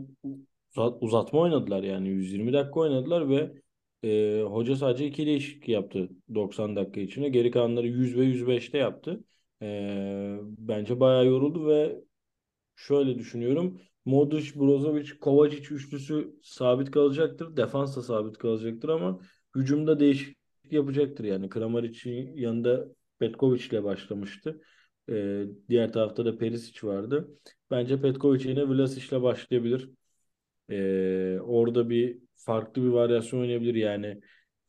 uzat- 0.76 1.02
uzatma 1.02 1.40
oynadılar 1.40 1.82
yani 1.82 2.08
120 2.08 2.52
dakika 2.52 2.80
oynadılar 2.80 3.28
ve 3.28 3.52
e, 4.04 4.42
hoca 4.42 4.76
sadece 4.76 5.06
iki 5.06 5.26
değişiklik 5.26 5.68
yaptı 5.68 6.08
90 6.34 6.76
dakika 6.76 7.00
içinde. 7.00 7.28
Geri 7.28 7.50
kalanları 7.50 7.86
100 7.88 8.16
ve 8.16 8.24
105'te 8.24 8.78
yaptı. 8.78 9.24
E, 9.62 10.36
bence 10.42 11.00
bayağı 11.00 11.26
yoruldu 11.26 11.66
ve 11.68 12.00
şöyle 12.76 13.18
düşünüyorum. 13.18 13.80
Modric, 14.04 14.60
Brozovic, 14.60 15.18
Kovacic 15.20 15.74
üçlüsü 15.74 16.36
sabit 16.42 16.90
kalacaktır. 16.90 17.56
Defans 17.56 17.96
da 17.96 18.02
sabit 18.02 18.38
kalacaktır 18.38 18.88
ama 18.88 19.20
hücumda 19.56 20.00
değişiklik 20.00 20.38
yapacaktır. 20.70 21.24
Yani 21.24 21.48
Kramaric'in 21.48 22.36
yanında 22.36 22.86
Petkovic 23.18 23.66
ile 23.66 23.84
başlamıştı. 23.84 24.60
Ee, 25.10 25.44
diğer 25.68 25.92
tarafta 25.92 26.24
da 26.24 26.38
Perisic 26.38 26.86
vardı. 26.86 27.28
Bence 27.70 28.00
Petkovic 28.00 28.48
yine 28.48 28.68
Vlasic 28.68 29.06
ile 29.08 29.22
başlayabilir. 29.22 29.90
Ee, 30.70 31.38
orada 31.42 31.90
bir 31.90 32.18
farklı 32.36 32.82
bir 32.82 32.88
varyasyon 32.88 33.40
oynayabilir. 33.40 33.74
Yani 33.74 34.20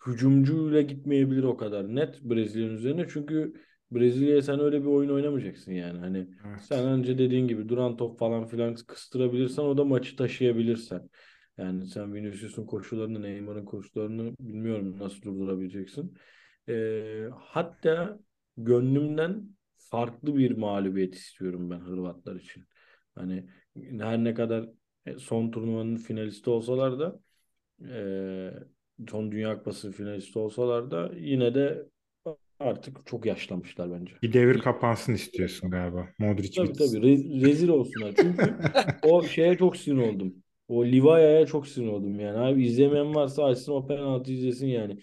hücumcuyla 0.08 0.82
gitmeyebilir 0.82 1.44
o 1.44 1.58
kadar 1.58 1.96
net 1.96 2.22
Brezilya'nın 2.22 2.76
üzerine. 2.76 3.06
Çünkü 3.10 3.54
Brezilya'ya 3.92 4.42
sen 4.42 4.60
öyle 4.60 4.82
bir 4.82 4.88
oyun 4.88 5.10
oynamayacaksın 5.10 5.72
yani. 5.72 6.00
Hani 6.00 6.28
Evet. 6.48 6.62
sen 6.62 6.88
önce 6.88 7.18
dediğin 7.18 7.48
gibi 7.48 7.70
duran 7.70 7.98
top 7.98 8.20
falan 8.20 8.48
filan 8.48 8.76
kıstırabilirsen 8.76 9.63
o 9.63 9.78
da 9.78 9.84
maçı 9.86 10.15
taşıyabilirsen. 10.15 11.10
Yani 11.60 11.88
sen 11.88 12.13
Vinicius'un 12.13 12.65
koşularını, 12.65 13.22
Neymar'ın 13.22 13.65
koşularını 13.65 14.36
bilmiyorum 14.39 14.95
nasıl 15.00 15.22
durdurabileceksin. 15.22 16.17
Ee, 16.69 17.30
hatta 17.39 18.19
gönlümden 18.58 19.50
farklı 19.78 20.38
bir 20.38 20.58
mağlubiyet 20.58 21.15
istiyorum 21.15 21.69
ben 21.69 21.80
Hırvatlar 21.80 22.36
için. 22.36 22.63
Hani 23.15 23.50
her 24.00 24.24
ne 24.24 24.34
kadar 24.34 24.69
e, 25.06 25.17
son 25.17 25.52
turnuvanın 25.52 25.95
finalisti 25.95 26.50
olsalar 26.50 27.00
da 27.00 27.19
e, 27.89 29.08
son 29.10 29.32
Dünya 29.32 29.58
Kupası 29.58 29.91
finalisti 29.91 30.39
olsalar 30.39 30.91
da 30.91 31.12
yine 31.15 31.56
de 31.56 31.86
artık 32.60 33.08
çok 33.08 33.26
yaşlanmışlar 33.26 33.91
bence. 33.91 34.13
Bir 34.22 34.34
devir 34.34 34.60
kapansın 34.60 35.13
istiyorsun 35.13 35.72
galiba. 35.72 36.10
Modric 36.19 36.52
Tabii 36.56 36.67
bitsin. 36.67 37.02
tabii 37.02 37.08
Re- 37.08 37.41
rezil 37.41 37.69
olsunlar. 37.69 38.13
Çünkü 38.22 38.58
o 39.04 39.24
şeye 39.24 39.58
çok 39.58 39.78
sinir 39.78 40.02
oldum. 40.02 40.34
O 40.70 40.86
Livaya'ya 40.86 41.46
çok 41.46 41.68
sinir 41.68 41.88
oldum 41.88 42.20
yani. 42.20 42.38
Abi 42.38 42.66
izlemeyen 42.66 43.16
varsa 43.16 43.44
açsın 43.46 43.72
o 43.72 43.88
penaltı 43.88 44.32
izlesin 44.32 44.68
yani. 44.68 45.00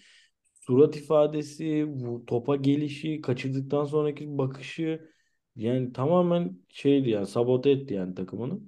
Surat 0.53 0.95
ifadesi, 0.97 1.85
bu 1.87 2.25
topa 2.25 2.55
gelişi, 2.55 3.21
kaçırdıktan 3.21 3.85
sonraki 3.85 4.37
bakışı 4.37 5.09
yani 5.55 5.93
tamamen 5.93 6.59
şeydi 6.69 7.09
yani 7.09 7.27
sabote 7.27 7.69
etti 7.69 7.93
yani 7.93 8.15
takımını. 8.15 8.59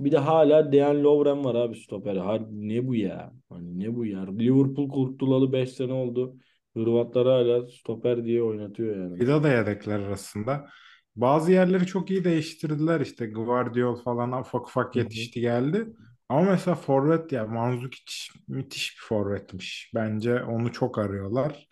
Bir 0.00 0.12
de 0.12 0.18
hala 0.18 0.72
Dejan 0.72 1.04
Lovren 1.04 1.44
var 1.44 1.54
abi 1.54 1.76
stoper. 1.76 2.16
Harbi 2.16 2.68
ne 2.68 2.86
bu 2.86 2.94
ya? 2.94 3.32
Hani 3.48 3.80
ne 3.80 3.96
bu 3.96 4.06
ya? 4.06 4.30
Liverpool 4.30 4.88
kurtulalı 4.88 5.52
5 5.52 5.70
sene 5.72 5.92
oldu. 5.92 6.36
Hırvatlar 6.76 7.26
hala 7.26 7.68
stoper 7.68 8.24
diye 8.24 8.42
oynatıyor 8.42 8.96
yani. 8.96 9.20
Vida 9.20 9.42
da 9.42 9.48
yedekler 9.48 10.00
arasında. 10.00 10.68
Bazı 11.16 11.52
yerleri 11.52 11.86
çok 11.86 12.10
iyi 12.10 12.24
değiştirdiler 12.24 13.00
işte. 13.00 13.26
Guardiol 13.26 13.96
falan 13.96 14.40
ufak 14.40 14.68
ufak 14.68 14.96
yetişti 14.96 15.40
geldi. 15.40 15.86
Ama 16.30 16.42
mesela 16.50 16.74
forvet 16.76 17.32
ya 17.32 17.46
Mandzukic 17.46 18.14
müthiş 18.48 18.96
bir 18.98 19.02
forvetmiş. 19.08 19.92
Bence 19.94 20.42
onu 20.44 20.72
çok 20.72 20.98
arıyorlar. 20.98 21.68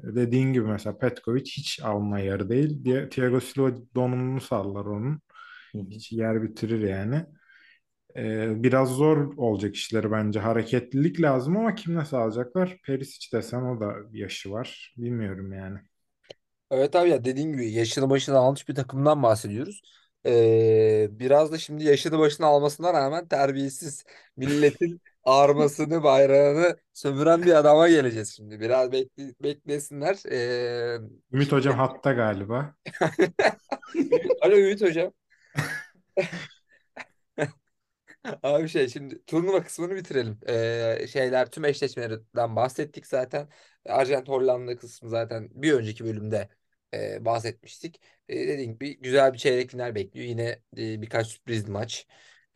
Dediğin 0.00 0.52
gibi 0.52 0.66
mesela 0.66 0.98
Petkovic 0.98 1.42
hiç 1.44 1.80
alma 1.84 2.20
yarı 2.20 2.50
değil. 2.50 2.84
Diye 2.84 3.08
Thiago 3.08 3.40
Silva 3.40 3.70
donumunu 3.94 4.40
sallar 4.40 4.84
onun. 4.86 5.22
Hiç 5.90 6.12
yer 6.12 6.42
bitirir 6.42 6.88
yani. 6.88 7.26
Ee, 8.16 8.62
biraz 8.64 8.88
zor 8.90 9.36
olacak 9.36 9.74
işleri 9.76 10.12
bence. 10.12 10.40
Hareketlilik 10.40 11.20
lazım 11.20 11.56
ama 11.56 11.74
kim 11.74 11.94
nasıl 11.94 12.16
alacaklar? 12.16 12.78
Perisic 12.86 13.38
desen 13.38 13.62
o 13.62 13.80
da 13.80 13.94
yaşı 14.12 14.52
var. 14.52 14.94
Bilmiyorum 14.98 15.52
yani. 15.52 15.78
Evet 16.70 16.96
abi 16.96 17.10
ya 17.10 17.24
dediğin 17.24 17.52
gibi 17.52 17.72
yaşını 17.72 18.10
başına 18.10 18.38
almış 18.38 18.68
bir 18.68 18.74
takımdan 18.74 19.22
bahsediyoruz. 19.22 19.82
Ee, 20.26 21.08
biraz 21.10 21.52
da 21.52 21.58
şimdi 21.58 21.84
yaşını 21.84 22.18
başına 22.18 22.46
almasına 22.46 22.92
rağmen 22.92 23.28
terbiyesiz 23.28 24.04
milletin 24.36 25.00
armasını 25.24 26.02
bayrağını 26.02 26.76
sömüren 26.92 27.42
bir 27.42 27.54
adama 27.54 27.88
geleceğiz 27.88 28.32
şimdi. 28.36 28.60
Biraz 28.60 28.92
bekle, 28.92 29.34
beklesinler. 29.42 30.18
Ee, 30.30 30.98
Ümit 31.32 31.52
Hocam 31.52 31.78
hatta 31.78 32.12
galiba. 32.12 32.74
Alo 34.42 34.56
Ümit 34.56 34.82
Hocam. 34.82 35.12
Abi 38.42 38.68
şey 38.68 38.88
şimdi 38.88 39.24
turnuva 39.24 39.62
kısmını 39.62 39.96
bitirelim. 39.96 40.38
Ee, 40.48 41.06
şeyler 41.08 41.50
tüm 41.50 41.64
eşleşmelerden 41.64 42.56
bahsettik 42.56 43.06
zaten. 43.06 43.48
Arjant 43.86 44.28
Hollanda 44.28 44.76
kısmı 44.76 45.10
zaten 45.10 45.48
bir 45.52 45.72
önceki 45.72 46.04
bölümde 46.04 46.48
e, 46.94 47.24
bahsetmiştik. 47.24 48.00
E, 48.28 48.36
dediğim 48.48 48.72
gibi 48.72 48.98
güzel 49.00 49.32
bir 49.32 49.38
çeyrek 49.38 49.70
final 49.70 49.94
bekliyor. 49.94 50.26
Yine 50.26 50.42
e, 50.78 51.02
birkaç 51.02 51.26
sürpriz 51.26 51.68
maç. 51.68 52.06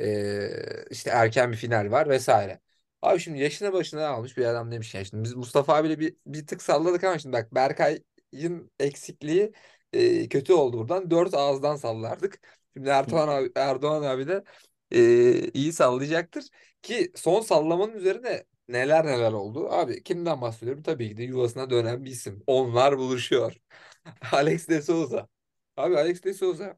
E, 0.00 0.48
işte 0.90 1.10
erken 1.10 1.52
bir 1.52 1.56
final 1.56 1.90
var 1.90 2.08
vesaire. 2.08 2.60
Abi 3.02 3.20
şimdi 3.20 3.38
yaşına 3.38 3.72
başına 3.72 4.08
almış 4.08 4.36
bir 4.36 4.44
adam 4.44 4.72
demiş 4.72 4.94
ya. 4.94 5.04
Şimdi 5.04 5.24
biz 5.24 5.34
Mustafa 5.34 5.74
abiyle 5.74 6.00
bir, 6.00 6.16
bir 6.26 6.46
tık 6.46 6.62
salladık 6.62 7.04
ama 7.04 7.18
şimdi 7.18 7.32
bak 7.36 7.54
Berkay'ın 7.54 8.70
eksikliği 8.80 9.52
e, 9.92 10.28
kötü 10.28 10.52
oldu 10.52 10.78
buradan. 10.78 11.10
Dört 11.10 11.34
ağızdan 11.34 11.76
sallardık. 11.76 12.40
Şimdi 12.76 12.88
Erdoğan 12.88 13.28
abi, 13.28 13.52
Erdoğan 13.56 14.02
abi 14.02 14.28
de 14.28 14.44
e, 14.90 15.50
iyi 15.54 15.72
sallayacaktır. 15.72 16.44
Ki 16.82 17.12
son 17.16 17.40
sallamanın 17.40 17.92
üzerine 17.94 18.44
neler 18.68 19.06
neler 19.06 19.32
oldu. 19.32 19.68
Abi 19.72 20.02
kimden 20.02 20.40
bahsediyorum? 20.40 20.82
Tabii 20.82 21.08
ki 21.08 21.16
de 21.16 21.22
yuvasına 21.22 21.70
dönen 21.70 22.04
bir 22.04 22.10
isim. 22.10 22.42
Onlar 22.46 22.98
buluşuyor. 22.98 23.56
Alex 24.32 24.68
de 24.68 24.82
Souza. 24.82 25.28
Abi 25.76 25.96
Alex 25.98 26.22
de 26.24 26.34
Souza 26.34 26.76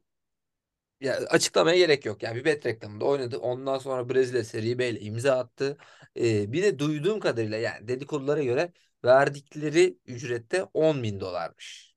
ya 0.99 1.15
açıklamaya 1.17 1.77
gerek 1.77 2.05
yok. 2.05 2.23
Yani 2.23 2.35
bir 2.35 2.45
bet 2.45 2.65
reklamında 2.65 3.05
oynadı. 3.05 3.37
Ondan 3.37 3.77
sonra 3.79 4.09
Brezilya 4.09 4.43
Serie 4.43 4.79
B 4.79 4.89
ile 4.89 4.99
imza 4.99 5.39
attı. 5.39 5.77
Ee, 6.17 6.51
bir 6.53 6.63
de 6.63 6.79
duyduğum 6.79 7.19
kadarıyla 7.19 7.57
yani 7.57 7.87
dedikodulara 7.87 8.43
göre 8.43 8.73
verdikleri 9.05 9.97
ücrette 10.05 10.63
10 10.73 11.03
bin 11.03 11.19
dolarmış. 11.19 11.95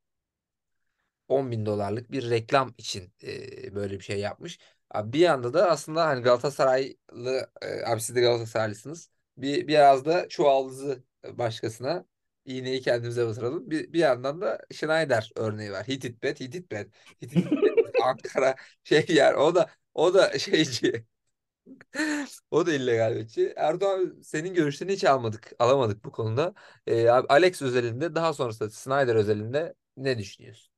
10 1.28 1.50
bin 1.50 1.66
dolarlık 1.66 2.12
bir 2.12 2.30
reklam 2.30 2.74
için 2.78 3.12
e, 3.22 3.74
böyle 3.74 3.94
bir 4.00 4.04
şey 4.04 4.20
yapmış. 4.20 4.58
Abi 4.90 5.12
bir 5.12 5.18
yanda 5.20 5.54
da 5.54 5.70
aslında 5.70 6.06
hani 6.06 6.22
Galatasaraylı 6.22 7.50
e, 7.62 7.84
abi 7.86 8.00
siz 8.00 8.16
de 8.16 8.20
Galatasaraylısınız. 8.20 9.10
Bir 9.36 9.68
biraz 9.68 10.04
da 10.04 10.28
çuvaldızı 10.28 11.04
başkasına 11.38 12.04
iğneyi 12.44 12.80
kendimize 12.80 13.26
batıralım. 13.26 13.70
Bir, 13.70 13.92
bir 13.92 13.98
yandan 13.98 14.40
da 14.40 14.58
Schneider 14.72 15.30
örneği 15.36 15.72
var. 15.72 15.88
Hititbet, 15.88 16.40
Hititbet. 16.40 16.90
Hititbet 17.22 17.52
Ankara 18.04 18.54
şey 18.84 19.04
yer. 19.08 19.34
O 19.34 19.54
da 19.54 19.70
o 19.94 20.14
da 20.14 20.38
şeyci. 20.38 21.06
O 22.50 22.66
da 22.66 22.72
illegal 22.74 23.14
betçi. 23.16 23.52
Erdoğan 23.56 24.20
senin 24.22 24.54
görüşlerini 24.54 24.92
hiç 24.94 25.04
almadık, 25.04 25.52
alamadık 25.58 26.04
bu 26.04 26.12
konuda. 26.12 26.54
E, 26.86 27.08
abi 27.08 27.26
Alex 27.28 27.62
özelinde 27.62 28.14
daha 28.14 28.32
sonrasında 28.32 28.70
Schneider 28.70 29.14
özelinde 29.14 29.74
ne 29.96 30.18
düşünüyorsun? 30.18 30.72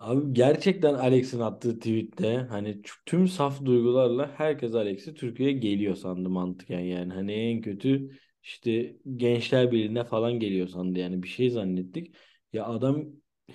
Abi 0.00 0.32
gerçekten 0.34 0.94
Alex'in 0.94 1.40
attığı 1.40 1.78
tweette 1.78 2.36
hani 2.50 2.82
tüm 3.06 3.28
saf 3.28 3.64
duygularla 3.64 4.30
herkes 4.38 4.74
Alex'i 4.74 5.14
Türkiye'ye 5.14 5.58
geliyor 5.58 5.94
sandı 5.96 6.30
mantıken 6.30 6.80
yani. 6.80 7.12
Hani 7.12 7.32
en 7.32 7.60
kötü 7.60 8.10
işte 8.42 8.96
Gençler 9.16 9.72
Birliği'ne 9.72 10.04
falan 10.04 10.32
geliyor 10.40 10.68
sandı 10.68 10.98
yani 10.98 11.22
bir 11.22 11.28
şey 11.28 11.50
zannettik. 11.50 12.14
Ya 12.52 12.66
adam 12.66 13.04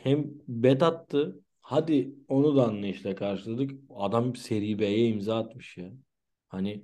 hem 0.04 0.32
bet 0.48 0.84
attı 0.84 1.44
hadi 1.62 2.16
onu 2.28 2.56
da 2.56 2.68
anlayışla 2.68 3.16
karşıladık. 3.16 3.72
Adam 3.90 4.36
Seri 4.36 4.80
B'ye 4.80 5.08
imza 5.08 5.38
atmış 5.40 5.78
ya. 5.78 5.92
Hani 6.50 6.84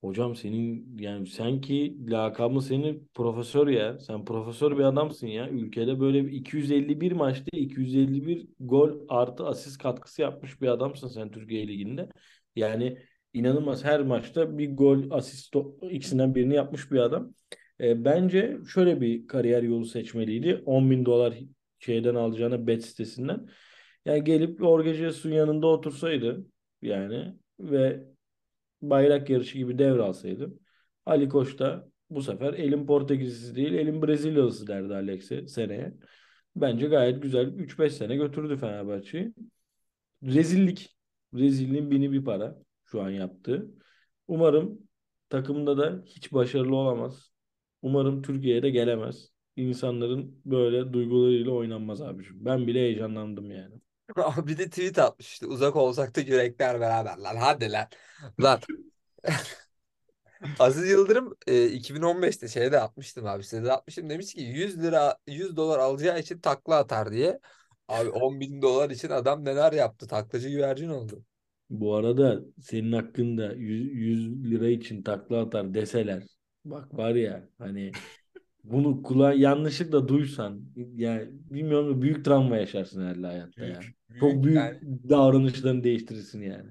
Hocam 0.00 0.36
senin 0.36 0.98
yani 0.98 1.26
sen 1.26 1.60
ki 1.60 1.96
lakabın 2.10 2.60
senin 2.60 3.10
profesör 3.14 3.68
ya. 3.68 3.98
Sen 4.00 4.24
profesör 4.24 4.78
bir 4.78 4.82
adamsın 4.84 5.26
ya. 5.26 5.48
Ülkede 5.50 6.00
böyle 6.00 6.26
bir 6.26 6.32
251 6.32 7.12
maçta 7.12 7.56
251 7.58 8.48
gol 8.60 8.90
artı 9.08 9.46
asist 9.46 9.78
katkısı 9.78 10.22
yapmış 10.22 10.60
bir 10.62 10.68
adamsın 10.68 11.08
sen 11.08 11.30
Türkiye 11.30 11.68
Ligi'nde. 11.68 12.08
Yani 12.56 12.98
inanılmaz 13.38 13.84
her 13.84 14.00
maçta 14.02 14.58
bir 14.58 14.76
gol 14.76 15.10
asist 15.10 15.56
ikisinden 15.90 16.34
birini 16.34 16.54
yapmış 16.54 16.92
bir 16.92 16.98
adam. 16.98 17.34
E, 17.80 18.04
bence 18.04 18.58
şöyle 18.74 19.00
bir 19.00 19.26
kariyer 19.26 19.62
yolu 19.62 19.84
seçmeliydi. 19.84 20.62
10 20.66 20.90
bin 20.90 21.04
dolar 21.06 21.34
şeyden 21.78 22.14
alacağına 22.14 22.66
bet 22.66 22.84
sitesinden. 22.84 23.48
Yani 24.04 24.24
gelip 24.24 24.58
Jorge 24.58 24.94
Jesus'un 24.94 25.30
yanında 25.32 25.66
otursaydı 25.66 26.46
yani 26.82 27.34
ve 27.60 28.04
bayrak 28.82 29.30
yarışı 29.30 29.58
gibi 29.58 29.78
devralsaydı 29.78 30.54
Ali 31.06 31.28
Koç 31.28 31.58
da 31.58 31.90
bu 32.10 32.22
sefer 32.22 32.54
elin 32.54 32.86
Portekizlisi 32.86 33.54
değil 33.56 33.74
elin 33.74 34.02
Brezilyalısı 34.02 34.66
derdi 34.66 34.94
Alex'e 34.94 35.48
seneye. 35.48 35.94
Bence 36.56 36.86
gayet 36.86 37.22
güzel 37.22 37.46
3-5 37.46 37.90
sene 37.90 38.16
götürdü 38.16 38.56
Fenerbahçe'yi. 38.56 39.34
Rezillik. 40.22 40.96
Rezilliğin 41.34 41.90
bini 41.90 42.12
bir 42.12 42.24
para 42.24 42.58
şu 42.90 43.02
an 43.02 43.10
yaptığı. 43.10 43.70
Umarım 44.28 44.78
takımda 45.28 45.78
da 45.78 46.02
hiç 46.06 46.32
başarılı 46.32 46.76
olamaz. 46.76 47.30
Umarım 47.82 48.22
Türkiye'ye 48.22 48.62
de 48.62 48.70
gelemez. 48.70 49.28
İnsanların 49.56 50.40
böyle 50.44 50.92
duygularıyla 50.92 51.52
oynanmaz 51.52 52.02
abiciğim. 52.02 52.44
Ben 52.44 52.66
bile 52.66 52.78
heyecanlandım 52.78 53.50
yani. 53.50 53.74
Bir 54.46 54.58
de 54.58 54.68
tweet 54.68 54.98
atmış 54.98 55.26
işte 55.32 55.46
uzak 55.46 55.76
olsak 55.76 56.16
da 56.16 56.20
yürekler 56.20 56.80
beraber 56.80 57.16
lan 57.18 57.36
hadi 57.36 57.72
lan. 57.72 57.86
Lan 58.40 58.60
Aziz 60.58 60.90
Yıldırım 60.90 61.36
e, 61.46 61.66
2015'te 61.66 62.48
şeyde 62.48 62.80
atmıştım 62.80 63.26
abi 63.26 63.44
size 63.44 63.64
de 63.64 63.72
atmıştım 63.72 64.10
demiş 64.10 64.34
ki 64.34 64.40
100 64.40 64.82
lira 64.82 65.18
100 65.26 65.56
dolar 65.56 65.78
alacağı 65.78 66.20
için 66.20 66.38
takla 66.38 66.76
atar 66.76 67.12
diye. 67.12 67.40
Abi 67.88 68.10
10 68.10 68.40
bin 68.40 68.62
dolar 68.62 68.90
için 68.90 69.08
adam 69.08 69.44
neler 69.44 69.72
yaptı 69.72 70.06
taklacı 70.08 70.48
güvercin 70.48 70.88
oldu. 70.88 71.24
Bu 71.70 71.94
arada 71.94 72.40
senin 72.60 72.92
hakkında 72.92 73.52
100, 73.52 73.92
100 73.94 74.50
lira 74.50 74.68
için 74.68 75.02
takla 75.02 75.40
atar 75.40 75.74
deseler 75.74 76.22
bak 76.64 76.94
var 76.94 77.14
ya 77.14 77.48
hani 77.58 77.92
bunu 78.64 79.02
kula 79.02 79.32
yanlışlıkla 79.32 80.08
duysan 80.08 80.62
yani 80.96 81.28
bilmiyorum 81.32 82.02
büyük 82.02 82.24
travma 82.24 82.56
yaşarsın 82.56 83.06
herhalde 83.06 83.26
hayatta 83.26 83.64
ya. 83.64 83.80
Büyük, 84.08 84.20
Çok 84.20 84.32
büyük. 84.32 84.44
büyük 84.44 84.56
Yani 84.56 84.78
davranışlarını 85.08 85.84
değiştirirsin 85.84 86.42
yani. 86.42 86.70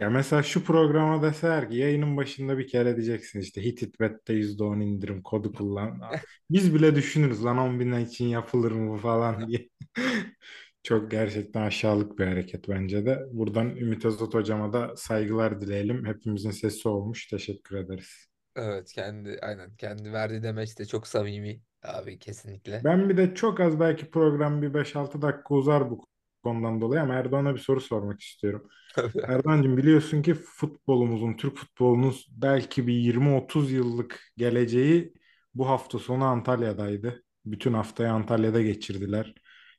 Ya 0.00 0.10
mesela 0.10 0.42
şu 0.42 0.64
programa 0.64 1.22
deseler 1.22 1.70
ki 1.70 1.76
yayının 1.76 2.16
başında 2.16 2.58
bir 2.58 2.68
kere 2.68 2.96
diyeceksin 2.96 3.40
işte 3.40 3.64
Hititbet'te 3.64 4.32
%10 4.34 4.80
indirim 4.80 5.22
kodu 5.22 5.52
kullan. 5.52 6.00
Biz 6.50 6.74
bile 6.74 6.94
düşünürüz 6.94 7.44
lan 7.44 7.58
10 7.58 7.80
bin 7.80 7.92
için 7.92 8.26
yapılır 8.26 8.72
mı 8.72 8.92
bu 8.94 8.98
falan 8.98 9.48
diye. 9.48 9.68
Çok 10.84 11.10
gerçekten 11.10 11.62
aşağılık 11.62 12.18
bir 12.18 12.26
hareket 12.26 12.68
bence 12.68 13.06
de. 13.06 13.26
Buradan 13.32 13.76
Ümit 13.76 14.04
Özat 14.04 14.34
hocama 14.34 14.72
da 14.72 14.96
saygılar 14.96 15.60
dileyelim. 15.60 16.06
Hepimizin 16.06 16.50
sesi 16.50 16.88
olmuş. 16.88 17.26
Teşekkür 17.28 17.76
ederiz. 17.76 18.26
evet 18.56 18.92
kendi 18.92 19.38
aynen 19.42 19.76
kendi 19.76 20.12
verdiği 20.12 20.42
demeç 20.42 20.78
de 20.78 20.86
çok 20.86 21.06
samimi 21.06 21.60
abi 21.82 22.18
kesinlikle. 22.18 22.84
Ben 22.84 23.08
bir 23.08 23.16
de 23.16 23.34
çok 23.34 23.60
az 23.60 23.80
belki 23.80 24.10
program 24.10 24.62
bir 24.62 24.74
5-6 24.74 25.22
dakika 25.22 25.54
uzar 25.54 25.90
bu 25.90 26.04
konudan 26.42 26.80
dolayı 26.80 27.02
ama 27.02 27.14
Erdoğan'a 27.14 27.54
bir 27.54 27.60
soru 27.60 27.80
sormak 27.80 28.20
istiyorum. 28.20 28.68
Erdoğan'cığım 29.22 29.76
biliyorsun 29.76 30.22
ki 30.22 30.34
futbolumuzun, 30.34 31.34
Türk 31.34 31.56
futbolunun 31.56 32.14
belki 32.30 32.86
bir 32.86 32.92
20-30 32.94 33.70
yıllık 33.72 34.20
geleceği 34.36 35.14
bu 35.54 35.68
hafta 35.68 35.98
sonu 35.98 36.24
Antalya'daydı. 36.24 37.24
Bütün 37.46 37.72
haftayı 37.74 38.12
Antalya'da 38.12 38.62
geçirdiler. 38.62 39.34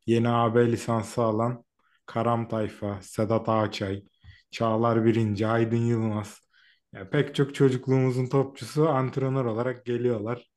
Yeni 0.05 0.29
AB 0.29 0.71
lisansı 0.71 1.21
alan 1.23 1.63
Karam 2.05 2.47
Tayfa, 2.47 2.99
Sedat 3.01 3.49
Ağaçay, 3.49 4.03
Çağlar 4.51 5.05
Birinci, 5.05 5.47
Aydın 5.47 5.77
Yılmaz. 5.77 6.41
Ya 6.93 7.09
pek 7.09 7.35
çok 7.35 7.55
çocukluğumuzun 7.55 8.27
topçusu 8.27 8.89
antrenör 8.89 9.45
olarak 9.45 9.85
geliyorlar. 9.85 10.51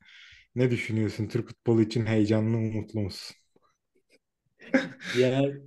Ne 0.54 0.70
düşünüyorsun? 0.70 1.28
Türk 1.28 1.48
futbolu 1.48 1.82
için 1.82 2.06
heyecanlı 2.06 2.58
mı, 2.58 2.72
mutlu 2.72 3.00
musun? 3.00 3.36
Yani 5.12 5.62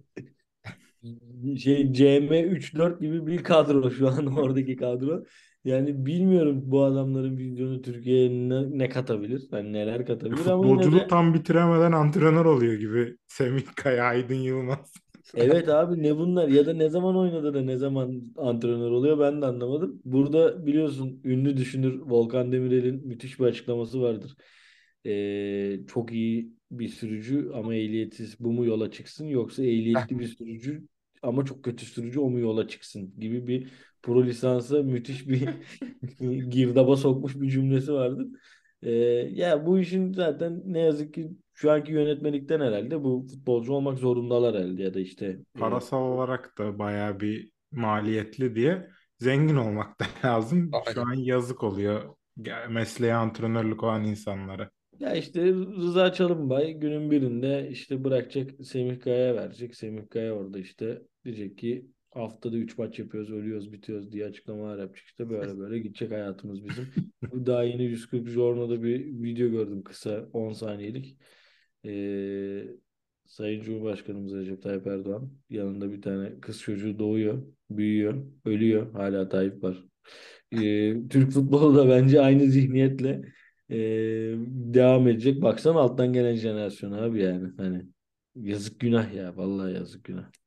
şey 1.60 1.94
CM 1.94 2.42
3-4 2.42 3.02
gibi 3.02 3.28
bir 3.28 3.44
kadro 3.44 3.92
şu 3.92 4.08
an 4.10 4.26
oradaki 4.38 4.76
kadro. 4.76 5.24
Yani 5.66 6.06
bilmiyorum 6.06 6.62
bu 6.66 6.84
adamların 6.84 7.38
vizyonu 7.38 7.82
Türkiye'ye 7.82 8.30
ne, 8.50 8.78
ne 8.78 8.90
katabilir? 8.90 9.48
Yani 9.52 9.74
neler 9.74 10.06
katabilir 10.06 10.46
ama 10.46 10.68
yine 10.68 10.90
Futbolculuğu 10.90 10.94
de 10.94 11.08
tam 11.08 11.34
bitiremeden 11.34 11.92
antrenör 11.92 12.46
oluyor 12.46 12.74
gibi. 12.74 13.18
Semih 13.28 13.64
Kaya, 13.76 14.06
Aydın 14.06 14.36
Yılmaz. 14.36 14.92
evet 15.36 15.70
abi 15.70 16.04
ne 16.04 16.18
bunlar 16.18 16.48
ya 16.48 16.66
da 16.66 16.74
ne 16.74 16.90
zaman 16.90 17.18
oynadı 17.18 17.54
da 17.54 17.62
ne 17.62 17.78
zaman 17.78 18.34
antrenör 18.38 18.92
oluyor 18.92 19.20
ben 19.20 19.42
de 19.42 19.46
anlamadım. 19.46 20.02
Burada 20.06 20.66
biliyorsun 20.66 21.22
ünlü 21.24 21.58
düşünür 21.58 22.00
Volkan 22.02 22.52
Demirel'in 22.52 23.08
müthiş 23.08 23.40
bir 23.40 23.46
açıklaması 23.46 24.02
vardır. 24.02 24.36
Ee, 25.06 25.80
çok 25.88 26.12
iyi 26.12 26.54
bir 26.72 26.88
sürücü 26.90 27.52
ama 27.54 27.76
ehliyetsiz 27.76 28.40
bu 28.40 28.52
mu 28.52 28.66
yola 28.66 28.92
çıksın 28.92 29.26
yoksa 29.26 29.64
ehliyetli 29.64 30.20
bir 30.20 30.28
sürücü 30.28 30.88
ama 31.22 31.46
çok 31.46 31.64
kötü 31.64 31.86
sürücü 31.86 32.20
o 32.20 32.30
mu 32.30 32.40
yola 32.40 32.68
çıksın 32.68 33.14
gibi 33.20 33.48
bir 33.48 33.72
pro 34.04 34.26
lisansa 34.26 34.84
müthiş 34.84 35.28
bir 35.28 35.50
girdaba 36.50 36.96
sokmuş 36.96 37.36
bir 37.36 37.50
cümlesi 37.50 37.94
vardır. 37.94 38.28
Ee, 38.82 38.92
ya 39.32 39.66
bu 39.66 39.80
işin 39.80 40.14
zaten 40.14 40.62
ne 40.66 40.80
yazık 40.80 41.14
ki 41.14 41.32
şu 41.54 41.72
anki 41.72 41.92
yönetmelikten 41.92 42.60
herhalde 42.62 43.04
bu 43.04 43.28
futbolcu 43.32 43.74
olmak 43.74 43.98
zorundalar 44.00 44.56
herhalde 44.56 44.84
ya 44.84 44.94
da 44.94 45.00
işte 45.00 45.26
e, 45.56 45.60
Parasal 45.60 46.02
olarak 46.02 46.58
da 46.58 46.80
bayağı 46.80 47.20
bir 47.20 47.52
maliyetli 47.72 48.56
diye 48.56 48.90
zengin 49.20 49.56
olmak 49.56 50.00
da 50.00 50.06
lazım. 50.28 50.72
Şu 50.94 51.02
Aynen. 51.02 51.12
an 51.12 51.14
yazık 51.14 51.64
oluyor 51.64 52.16
mesleğe 52.70 53.14
antrenörlük 53.14 53.84
olan 53.84 54.04
insanlara. 54.04 54.72
Ya 55.00 55.16
işte 55.16 55.42
Rıza 55.54 56.14
Çalınbay 56.14 56.74
günün 56.74 57.12
birinde 57.12 57.70
işte 57.72 58.04
bırakacak 58.04 58.66
Semih 58.66 59.00
Kaya'ya 59.00 59.36
verecek. 59.36 59.76
Semih 59.76 60.10
Kaya 60.10 60.34
orada 60.36 60.60
işte 60.60 61.02
diyecek 61.26 61.58
ki 61.58 61.86
haftada 62.12 62.58
3 62.58 62.78
maç 62.78 63.00
yapıyoruz, 63.00 63.32
ölüyoruz, 63.32 63.74
bitiyoruz 63.74 64.12
diye 64.12 64.26
açıklamalar 64.26 64.80
yapacak. 64.80 65.08
İşte 65.08 65.30
böyle 65.30 65.58
böyle 65.60 65.80
gidecek 65.80 66.12
hayatımız 66.12 66.66
bizim. 66.66 66.88
Daha 67.46 67.64
yeni 67.64 67.84
140 67.84 68.28
Jorna'da 68.28 68.84
bir 68.84 69.06
video 69.24 69.50
gördüm 69.50 69.84
kısa 69.84 70.30
10 70.34 70.54
saniyelik. 70.54 71.18
Ee, 71.86 72.64
Sayın 73.26 73.62
Cumhurbaşkanımız 73.62 74.34
Recep 74.34 74.64
Tayyip 74.64 74.88
Erdoğan 74.88 75.32
yanında 75.50 75.92
bir 75.92 76.02
tane 76.02 76.40
kız 76.40 76.62
çocuğu 76.62 77.00
doğuyor, 77.00 77.44
büyüyor, 77.70 78.26
ölüyor. 78.46 78.94
Hala 78.94 79.30
Tayyip 79.30 79.64
var. 79.64 79.86
Ee, 80.52 81.08
Türk 81.10 81.32
futbolu 81.32 81.76
da 81.76 81.90
bence 81.90 82.22
aynı 82.22 82.46
zihniyetle 82.46 83.22
e, 83.70 83.76
devam 84.48 85.08
edecek. 85.08 85.42
Baksana 85.42 85.80
alttan 85.80 86.14
gelen 86.14 86.36
jenerasyon 86.36 86.92
abi 86.92 87.22
yani. 87.22 87.50
Hani 87.58 87.86
yazık 88.36 88.80
günah 88.80 89.14
ya. 89.14 89.38
Vallahi 89.38 89.74
yazık 89.74 90.04
günah. 90.04 90.41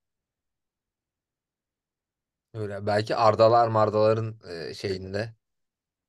Öyle 2.55 2.87
belki 2.87 3.17
Ardalar 3.17 3.69
Mardaların 3.69 4.35
e, 4.71 4.75
şeyinde 4.75 5.35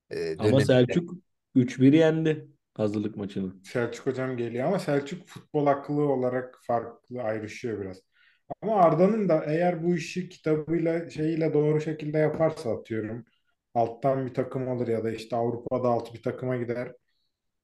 e, 0.10 0.18
Ama 0.38 0.44
döneminde. 0.44 0.66
Selçuk 0.66 1.14
3-1 1.56 1.94
yendi 1.94 2.48
hazırlık 2.74 3.18
maçını. 3.18 3.54
Selçuk 3.64 4.06
hocam 4.06 4.38
geliyor 4.38 4.68
ama 4.68 4.80
Selçuk 4.80 5.28
futbol 5.28 5.68
aklı 5.68 6.02
olarak 6.14 6.60
farklı 6.64 7.22
ayrışıyor 7.22 7.82
biraz. 7.82 8.02
Ama 8.62 8.76
Arda'nın 8.76 9.30
da 9.30 9.46
eğer 9.46 9.84
bu 9.84 9.96
işi 9.96 10.30
kitabıyla 10.30 11.10
şeyiyle 11.10 11.54
doğru 11.54 11.82
şekilde 11.82 12.18
yaparsa 12.18 12.72
atıyorum. 12.78 13.26
Alttan 13.74 14.26
bir 14.26 14.34
takım 14.34 14.70
alır 14.70 14.88
ya 14.88 15.04
da 15.04 15.12
işte 15.12 15.36
Avrupa'da 15.36 15.88
altı 15.90 16.14
bir 16.14 16.24
takıma 16.24 16.58
gider. 16.58 16.94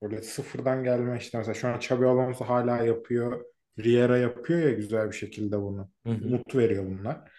Böyle 0.01 0.21
sıfırdan 0.21 0.83
gelme 0.83 1.17
işte 1.19 1.37
mesela 1.37 1.53
şu 1.53 1.67
an 1.67 1.77
Xabi 1.77 2.05
Alonso 2.05 2.45
hala 2.45 2.77
yapıyor. 2.83 3.45
Riera 3.79 4.17
yapıyor 4.17 4.59
ya 4.61 4.71
güzel 4.71 5.07
bir 5.11 5.15
şekilde 5.15 5.61
bunu. 5.61 5.91
Hı 6.05 6.09
hı. 6.13 6.27
Umut 6.27 6.55
veriyor 6.55 6.85
bunlar. 6.85 7.31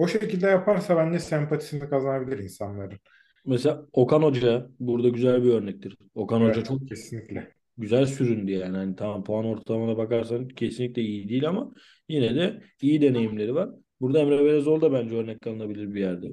O 0.00 0.08
şekilde 0.08 0.46
yaparsa 0.46 0.96
bence 0.96 1.18
sempatisini 1.18 1.90
kazanabilir 1.90 2.38
insanların. 2.38 2.98
Mesela 3.46 3.86
Okan 3.92 4.22
Hoca 4.22 4.66
burada 4.80 5.08
güzel 5.08 5.44
bir 5.44 5.52
örnektir. 5.52 5.96
Okan 6.14 6.40
Hoca 6.40 6.52
Evet, 6.52 6.66
çok 6.66 6.88
kesinlikle. 6.88 7.52
güzel 7.78 8.06
süründü 8.06 8.52
yani. 8.52 8.76
Hani 8.76 8.96
tamam 8.96 9.24
puan 9.24 9.44
ortalamana 9.44 9.96
bakarsan 9.96 10.48
kesinlikle 10.48 11.02
iyi 11.02 11.28
değil 11.28 11.48
ama 11.48 11.72
yine 12.08 12.34
de 12.34 12.62
iyi 12.82 13.02
deneyimleri 13.02 13.54
var. 13.54 13.70
Burada 14.00 14.18
Emre 14.18 14.44
Belezoğlu 14.44 14.80
da 14.80 14.92
bence 14.92 15.16
örnek 15.16 15.46
alınabilir 15.46 15.94
bir 15.94 16.00
yerde. 16.00 16.26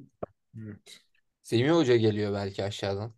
Evet. 0.57 0.97
Semih 1.41 1.71
Hoca 1.71 1.95
geliyor 1.95 2.33
belki 2.33 2.63
aşağıdan. 2.63 3.13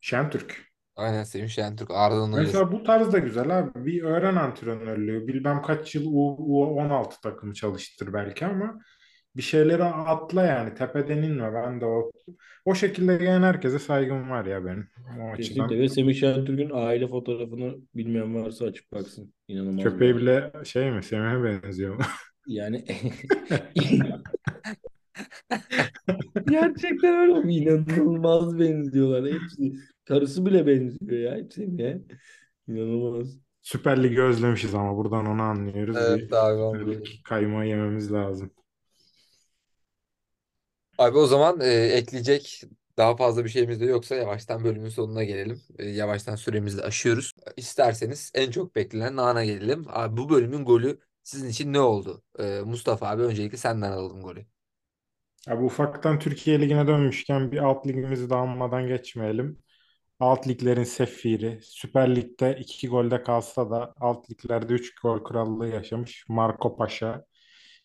Şentürk. 0.00 0.74
Aynen 0.96 1.24
Semih 1.24 1.48
Şentürk 1.48 1.90
Arda'nın. 1.90 2.40
Mesela 2.40 2.72
bu 2.72 2.82
tarz 2.82 3.12
da 3.12 3.18
güzel 3.18 3.58
abi. 3.58 3.86
Bir 3.86 4.02
öğren 4.02 4.36
antrenörlüğü. 4.36 5.26
Bilmem 5.26 5.62
kaç 5.62 5.94
yıl 5.94 6.06
U, 6.06 6.36
U16 6.38 7.20
takımı 7.22 7.54
çalıştır 7.54 8.12
belki 8.12 8.46
ama 8.46 8.80
bir 9.36 9.42
şeyleri 9.42 9.84
atla 9.84 10.42
yani. 10.44 10.74
Tepeden 10.74 11.22
inme. 11.22 11.54
Ben 11.54 11.80
de 11.80 11.86
o 11.86 12.10
o 12.64 12.74
şekilde 12.74 13.16
gelen 13.16 13.42
herkese 13.42 13.78
saygım 13.78 14.30
var 14.30 14.44
ya 14.44 14.64
benim. 14.64 14.88
O 15.20 15.30
açıdan. 15.30 15.34
Kesinlikle 15.36 15.78
ve 15.78 15.88
Semih 15.88 16.14
Şentürk'ün 16.14 16.70
aile 16.72 17.08
fotoğrafını 17.08 17.74
bilmeyen 17.94 18.34
varsa 18.34 18.64
açıp 18.64 18.92
baksın. 18.92 19.32
İnanılmaz. 19.48 19.84
Köpeği 19.84 20.16
bile 20.16 20.52
şey 20.64 20.90
mi? 20.90 21.02
Semih'e 21.02 21.44
benziyor. 21.44 22.04
Yani 22.46 22.84
gerçekten 26.48 27.14
öyle 27.14 27.40
mi? 27.40 27.56
İnanılmaz 27.56 28.58
benziyorlar 28.58 29.32
hepsi. 29.32 29.72
Karısı 30.04 30.46
bile 30.46 30.66
benziyor 30.66 31.20
ya 31.32 31.36
hepsine. 31.36 31.82
ya. 31.82 31.98
İnanılmaz. 32.68 33.38
Süper 33.62 34.02
Lig'i 34.02 34.22
özlemişiz 34.22 34.74
ama 34.74 34.96
buradan 34.96 35.26
onu 35.26 35.42
anlıyoruz. 35.42 35.96
Evet 35.96 36.30
Bir 36.30 36.36
abi 36.36 37.02
kaymağı 37.24 37.66
yememiz 37.66 38.12
lazım. 38.12 38.50
Abi 40.98 41.18
o 41.18 41.26
zaman 41.26 41.60
e, 41.60 41.66
ekleyecek 41.68 42.62
daha 42.98 43.16
fazla 43.16 43.44
bir 43.44 43.48
şeyimiz 43.50 43.80
de 43.80 43.84
yoksa 43.84 44.14
yavaştan 44.14 44.64
bölümün 44.64 44.88
sonuna 44.88 45.24
gelelim. 45.24 45.62
E, 45.78 45.84
yavaştan 45.88 46.36
süremizi 46.36 46.78
de 46.78 46.82
aşıyoruz. 46.82 47.32
İsterseniz 47.56 48.30
en 48.34 48.50
çok 48.50 48.76
beklenen 48.76 49.16
ana 49.16 49.44
gelelim. 49.44 49.84
Abi 49.88 50.16
bu 50.16 50.30
bölümün 50.30 50.64
golü 50.64 51.00
sizin 51.22 51.48
için 51.48 51.72
ne 51.72 51.80
oldu? 51.80 52.22
E, 52.38 52.60
Mustafa 52.64 53.08
abi 53.08 53.22
öncelikle 53.22 53.56
senden 53.56 53.92
alalım 53.92 54.22
golü. 54.22 54.46
Abi 55.48 55.64
ufaktan 55.64 56.18
Türkiye 56.18 56.60
Ligi'ne 56.60 56.86
dönmüşken 56.86 57.52
bir 57.52 57.58
alt 57.58 57.86
ligimizi 57.86 58.30
de 58.30 58.34
almadan 58.34 58.86
geçmeyelim. 58.88 59.58
Alt 60.20 60.48
liglerin 60.48 60.84
sefiri, 60.84 61.60
Süper 61.62 62.16
Lig'de 62.16 62.56
2 62.60 62.88
golde 62.88 63.22
kalsa 63.22 63.70
da 63.70 63.94
alt 64.00 64.30
liglerde 64.30 64.72
3 64.72 64.94
gol 64.94 65.24
krallığı 65.24 65.68
yaşamış 65.68 66.24
Marco 66.28 66.76
Paşa, 66.76 67.24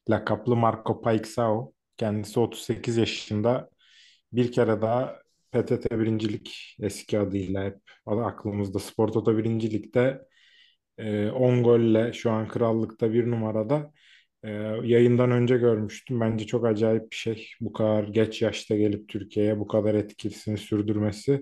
lakaplı 0.10 0.56
Marco 0.56 0.94
Paixão. 1.02 1.72
Kendisi 2.00 2.42
38 2.42 2.98
yaşında. 2.98 3.70
Bir 4.34 4.52
kere 4.52 4.82
daha 4.84 5.20
PTT 5.52 6.00
birincilik 6.00 6.78
eski 6.82 7.20
adıyla 7.20 7.64
hep 7.66 7.78
aklımızda 8.08 8.80
Spor 8.80 9.08
Toto 9.10 9.38
birincilikte 9.38 10.22
10 11.34 11.64
golle 11.64 12.14
şu 12.14 12.32
an 12.32 12.48
krallıkta 12.48 13.14
bir 13.14 13.32
numarada. 13.32 13.94
Ee, 14.44 14.50
yayından 14.84 15.32
önce 15.32 15.58
görmüştüm. 15.58 16.20
Bence 16.22 16.48
çok 16.48 16.66
acayip 16.66 17.12
bir 17.12 17.16
şey. 17.16 17.50
Bu 17.62 17.74
kadar 17.74 18.04
geç 18.04 18.42
yaşta 18.42 18.78
gelip 18.78 19.10
Türkiye'ye 19.10 19.60
bu 19.60 19.68
kadar 19.68 19.96
etkisini 19.96 20.58
sürdürmesi. 20.58 21.42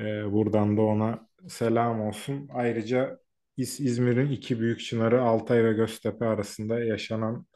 Ee, 0.00 0.32
buradan 0.32 0.76
da 0.76 0.82
ona 0.82 1.28
selam 1.48 2.00
olsun. 2.00 2.48
Ayrıca 2.54 3.18
İz- 3.56 3.80
İzmir'in 3.80 4.30
iki 4.30 4.60
büyük 4.60 4.80
çınarı 4.80 5.22
Altay 5.22 5.64
ve 5.64 5.72
Göztepe 5.72 6.24
arasında 6.26 6.80
yaşanan 6.84 7.46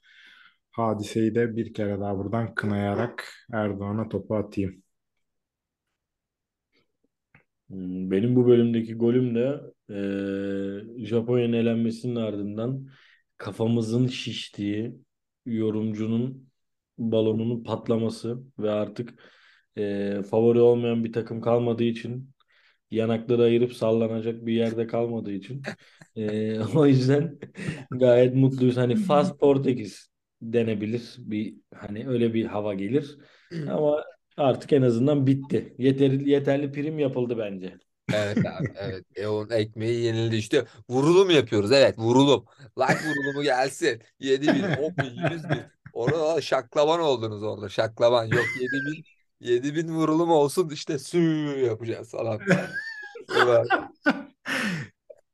hadiseyi 0.76 1.34
de 1.34 1.56
bir 1.56 1.74
kere 1.74 2.00
daha 2.00 2.18
buradan 2.18 2.54
kınayarak 2.54 3.28
Erdoğan'a 3.52 4.08
topu 4.08 4.36
atayım. 4.36 4.82
Hmm, 7.70 8.10
Benim 8.10 8.36
bu 8.36 8.46
bölümdeki 8.46 8.94
golüm 8.94 9.34
de 9.34 9.60
eee 9.88 11.06
Japonya'nın 11.06 11.52
elenmesinin 11.52 12.16
ardından 12.16 12.88
kafamızın 13.38 14.06
şiştiği 14.06 14.94
yorumcunun 15.46 16.48
balonunun 16.98 17.64
patlaması 17.64 18.42
ve 18.58 18.70
artık 18.70 19.14
eee, 19.76 20.22
favori 20.22 20.60
olmayan 20.60 21.04
bir 21.04 21.12
takım 21.12 21.40
kalmadığı 21.40 21.84
için 21.84 22.30
yanakları 22.90 23.42
ayırıp 23.42 23.72
sallanacak 23.74 24.46
bir 24.46 24.52
yerde 24.54 24.86
kalmadığı 24.86 25.32
için 25.32 25.62
eee, 26.16 26.60
o 26.76 26.86
yüzden 26.86 27.38
gayet 27.90 28.34
mutluyuz. 28.34 28.76
Hani 28.76 28.96
Fas 28.96 29.36
Portekiz 29.38 30.08
denebilir 30.52 31.14
bir 31.18 31.54
hani 31.74 32.08
öyle 32.08 32.34
bir 32.34 32.44
hava 32.44 32.74
gelir 32.74 33.18
ama 33.70 34.04
artık 34.36 34.72
en 34.72 34.82
azından 34.82 35.26
bitti. 35.26 35.74
Yeterli 35.78 36.30
yeterli 36.30 36.72
prim 36.72 36.98
yapıldı 36.98 37.38
bence. 37.38 37.78
Evet 38.14 38.38
abi 38.38 38.68
evet. 38.76 39.04
E 39.16 39.26
onun 39.26 39.50
ekmeği 39.50 40.04
yenildi 40.04 40.36
işte. 40.36 40.64
Vurulum 40.88 41.30
yapıyoruz 41.30 41.72
evet 41.72 41.98
vurulum. 41.98 42.44
Like 42.78 43.08
vurulumu 43.08 43.42
gelsin. 43.42 44.02
7 44.18 44.46
bin, 44.46 44.62
10 44.62 44.96
bin, 44.96 45.32
100 45.32 45.48
bin. 45.48 45.60
Orada 45.92 46.40
şaklaban 46.40 47.00
oldunuz 47.00 47.42
orada. 47.42 47.68
Şaklaban. 47.68 48.24
Yok 48.24 48.46
7 48.60 48.72
bin, 48.72 49.04
7 49.40 49.74
bin 49.74 49.88
vurulum 49.88 50.30
olsun 50.30 50.70
işte 50.70 50.98
su 50.98 51.18
yapacağız 51.58 52.10
falan. 52.10 52.40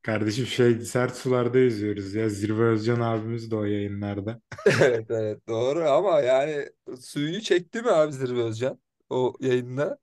Kardeşim 0.03 0.45
şey 0.45 0.79
sert 0.79 1.15
sularda 1.17 1.57
yüzüyoruz 1.59 2.13
ya. 2.13 2.29
Zirve 2.29 2.63
Özcan 2.63 2.99
abimiz 2.99 3.51
de 3.51 3.55
o 3.55 3.63
yayınlarda. 3.63 4.41
Evet 4.81 5.05
evet 5.11 5.47
doğru 5.47 5.89
ama 5.89 6.21
yani 6.21 6.69
suyu 7.01 7.41
çekti 7.41 7.81
mi 7.81 7.91
abi 7.91 8.13
Zirve 8.13 8.43
Özcan 8.43 8.79
o 9.09 9.33
yayında? 9.39 9.97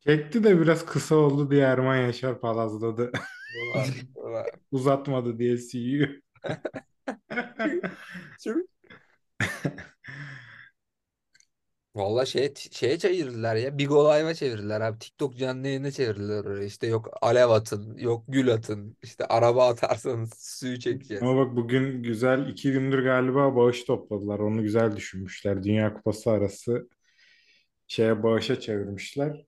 Çekti 0.00 0.44
de 0.44 0.60
biraz 0.60 0.86
kısa 0.86 1.14
oldu 1.16 1.50
diye 1.50 1.62
Erman 1.62 1.96
Yaşar 1.96 2.40
palazladı. 2.40 3.12
Ulan, 3.74 3.86
ulan. 4.14 4.46
Uzatmadı 4.72 5.38
diye 5.38 5.56
CU. 5.58 6.06
Valla 11.96 12.26
şeye, 12.26 12.54
şeye 12.70 12.98
çevirdiler 12.98 13.56
ya. 13.56 13.78
Big 13.78 13.92
Olay'a 13.92 14.34
çevirdiler 14.34 14.80
abi. 14.80 14.98
TikTok 14.98 15.36
canlı 15.36 15.66
yayına 15.66 15.90
çevirdiler. 15.90 16.62
İşte 16.62 16.86
yok 16.86 17.10
alev 17.22 17.48
atın, 17.48 17.98
yok 17.98 18.24
gül 18.28 18.52
atın. 18.52 18.96
İşte 19.02 19.24
araba 19.26 19.68
atarsanız 19.68 20.34
suyu 20.38 20.78
çekeceğiz. 20.78 21.22
Ama 21.22 21.36
bak 21.36 21.56
bugün 21.56 22.02
güzel 22.02 22.48
iki 22.48 22.72
gündür 22.72 23.04
galiba 23.04 23.56
bağış 23.56 23.84
topladılar. 23.84 24.38
Onu 24.38 24.62
güzel 24.62 24.96
düşünmüşler. 24.96 25.62
Dünya 25.62 25.94
Kupası 25.94 26.30
arası 26.30 26.88
şeye 27.86 28.22
bağışa 28.22 28.60
çevirmişler. 28.60 29.44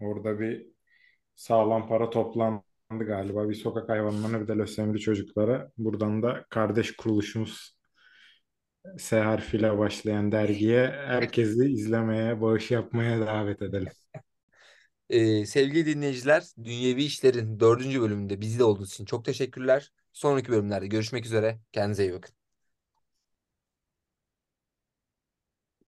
Orada 0.00 0.40
bir 0.40 0.66
sağlam 1.36 1.88
para 1.88 2.10
toplandı 2.10 2.62
galiba. 2.90 3.48
Bir 3.48 3.54
sokak 3.54 3.88
hayvanlarına 3.88 4.40
bir 4.40 4.48
de 4.48 4.52
lösemili 4.52 5.00
çocuklara. 5.00 5.70
Buradan 5.78 6.22
da 6.22 6.44
kardeş 6.50 6.96
kuruluşumuz 6.96 7.81
S 8.98 9.12
harfiyle 9.20 9.78
başlayan 9.78 10.32
dergiye 10.32 10.86
herkesi 10.90 11.64
izlemeye, 11.72 12.40
bağış 12.40 12.70
yapmaya 12.70 13.20
davet 13.26 13.62
edelim. 13.62 13.92
Ee, 15.10 15.46
sevgili 15.46 15.86
dinleyiciler, 15.86 16.44
Dünyevi 16.64 17.04
İşler'in 17.04 17.60
dördüncü 17.60 18.00
bölümünde 18.02 18.40
bizde 18.40 18.64
olduğunuz 18.64 18.92
için 18.92 19.04
çok 19.04 19.24
teşekkürler. 19.24 19.92
Sonraki 20.12 20.48
bölümlerde 20.52 20.86
görüşmek 20.86 21.26
üzere. 21.26 21.60
Kendinize 21.72 22.04
iyi 22.04 22.12
bakın. 22.12 22.34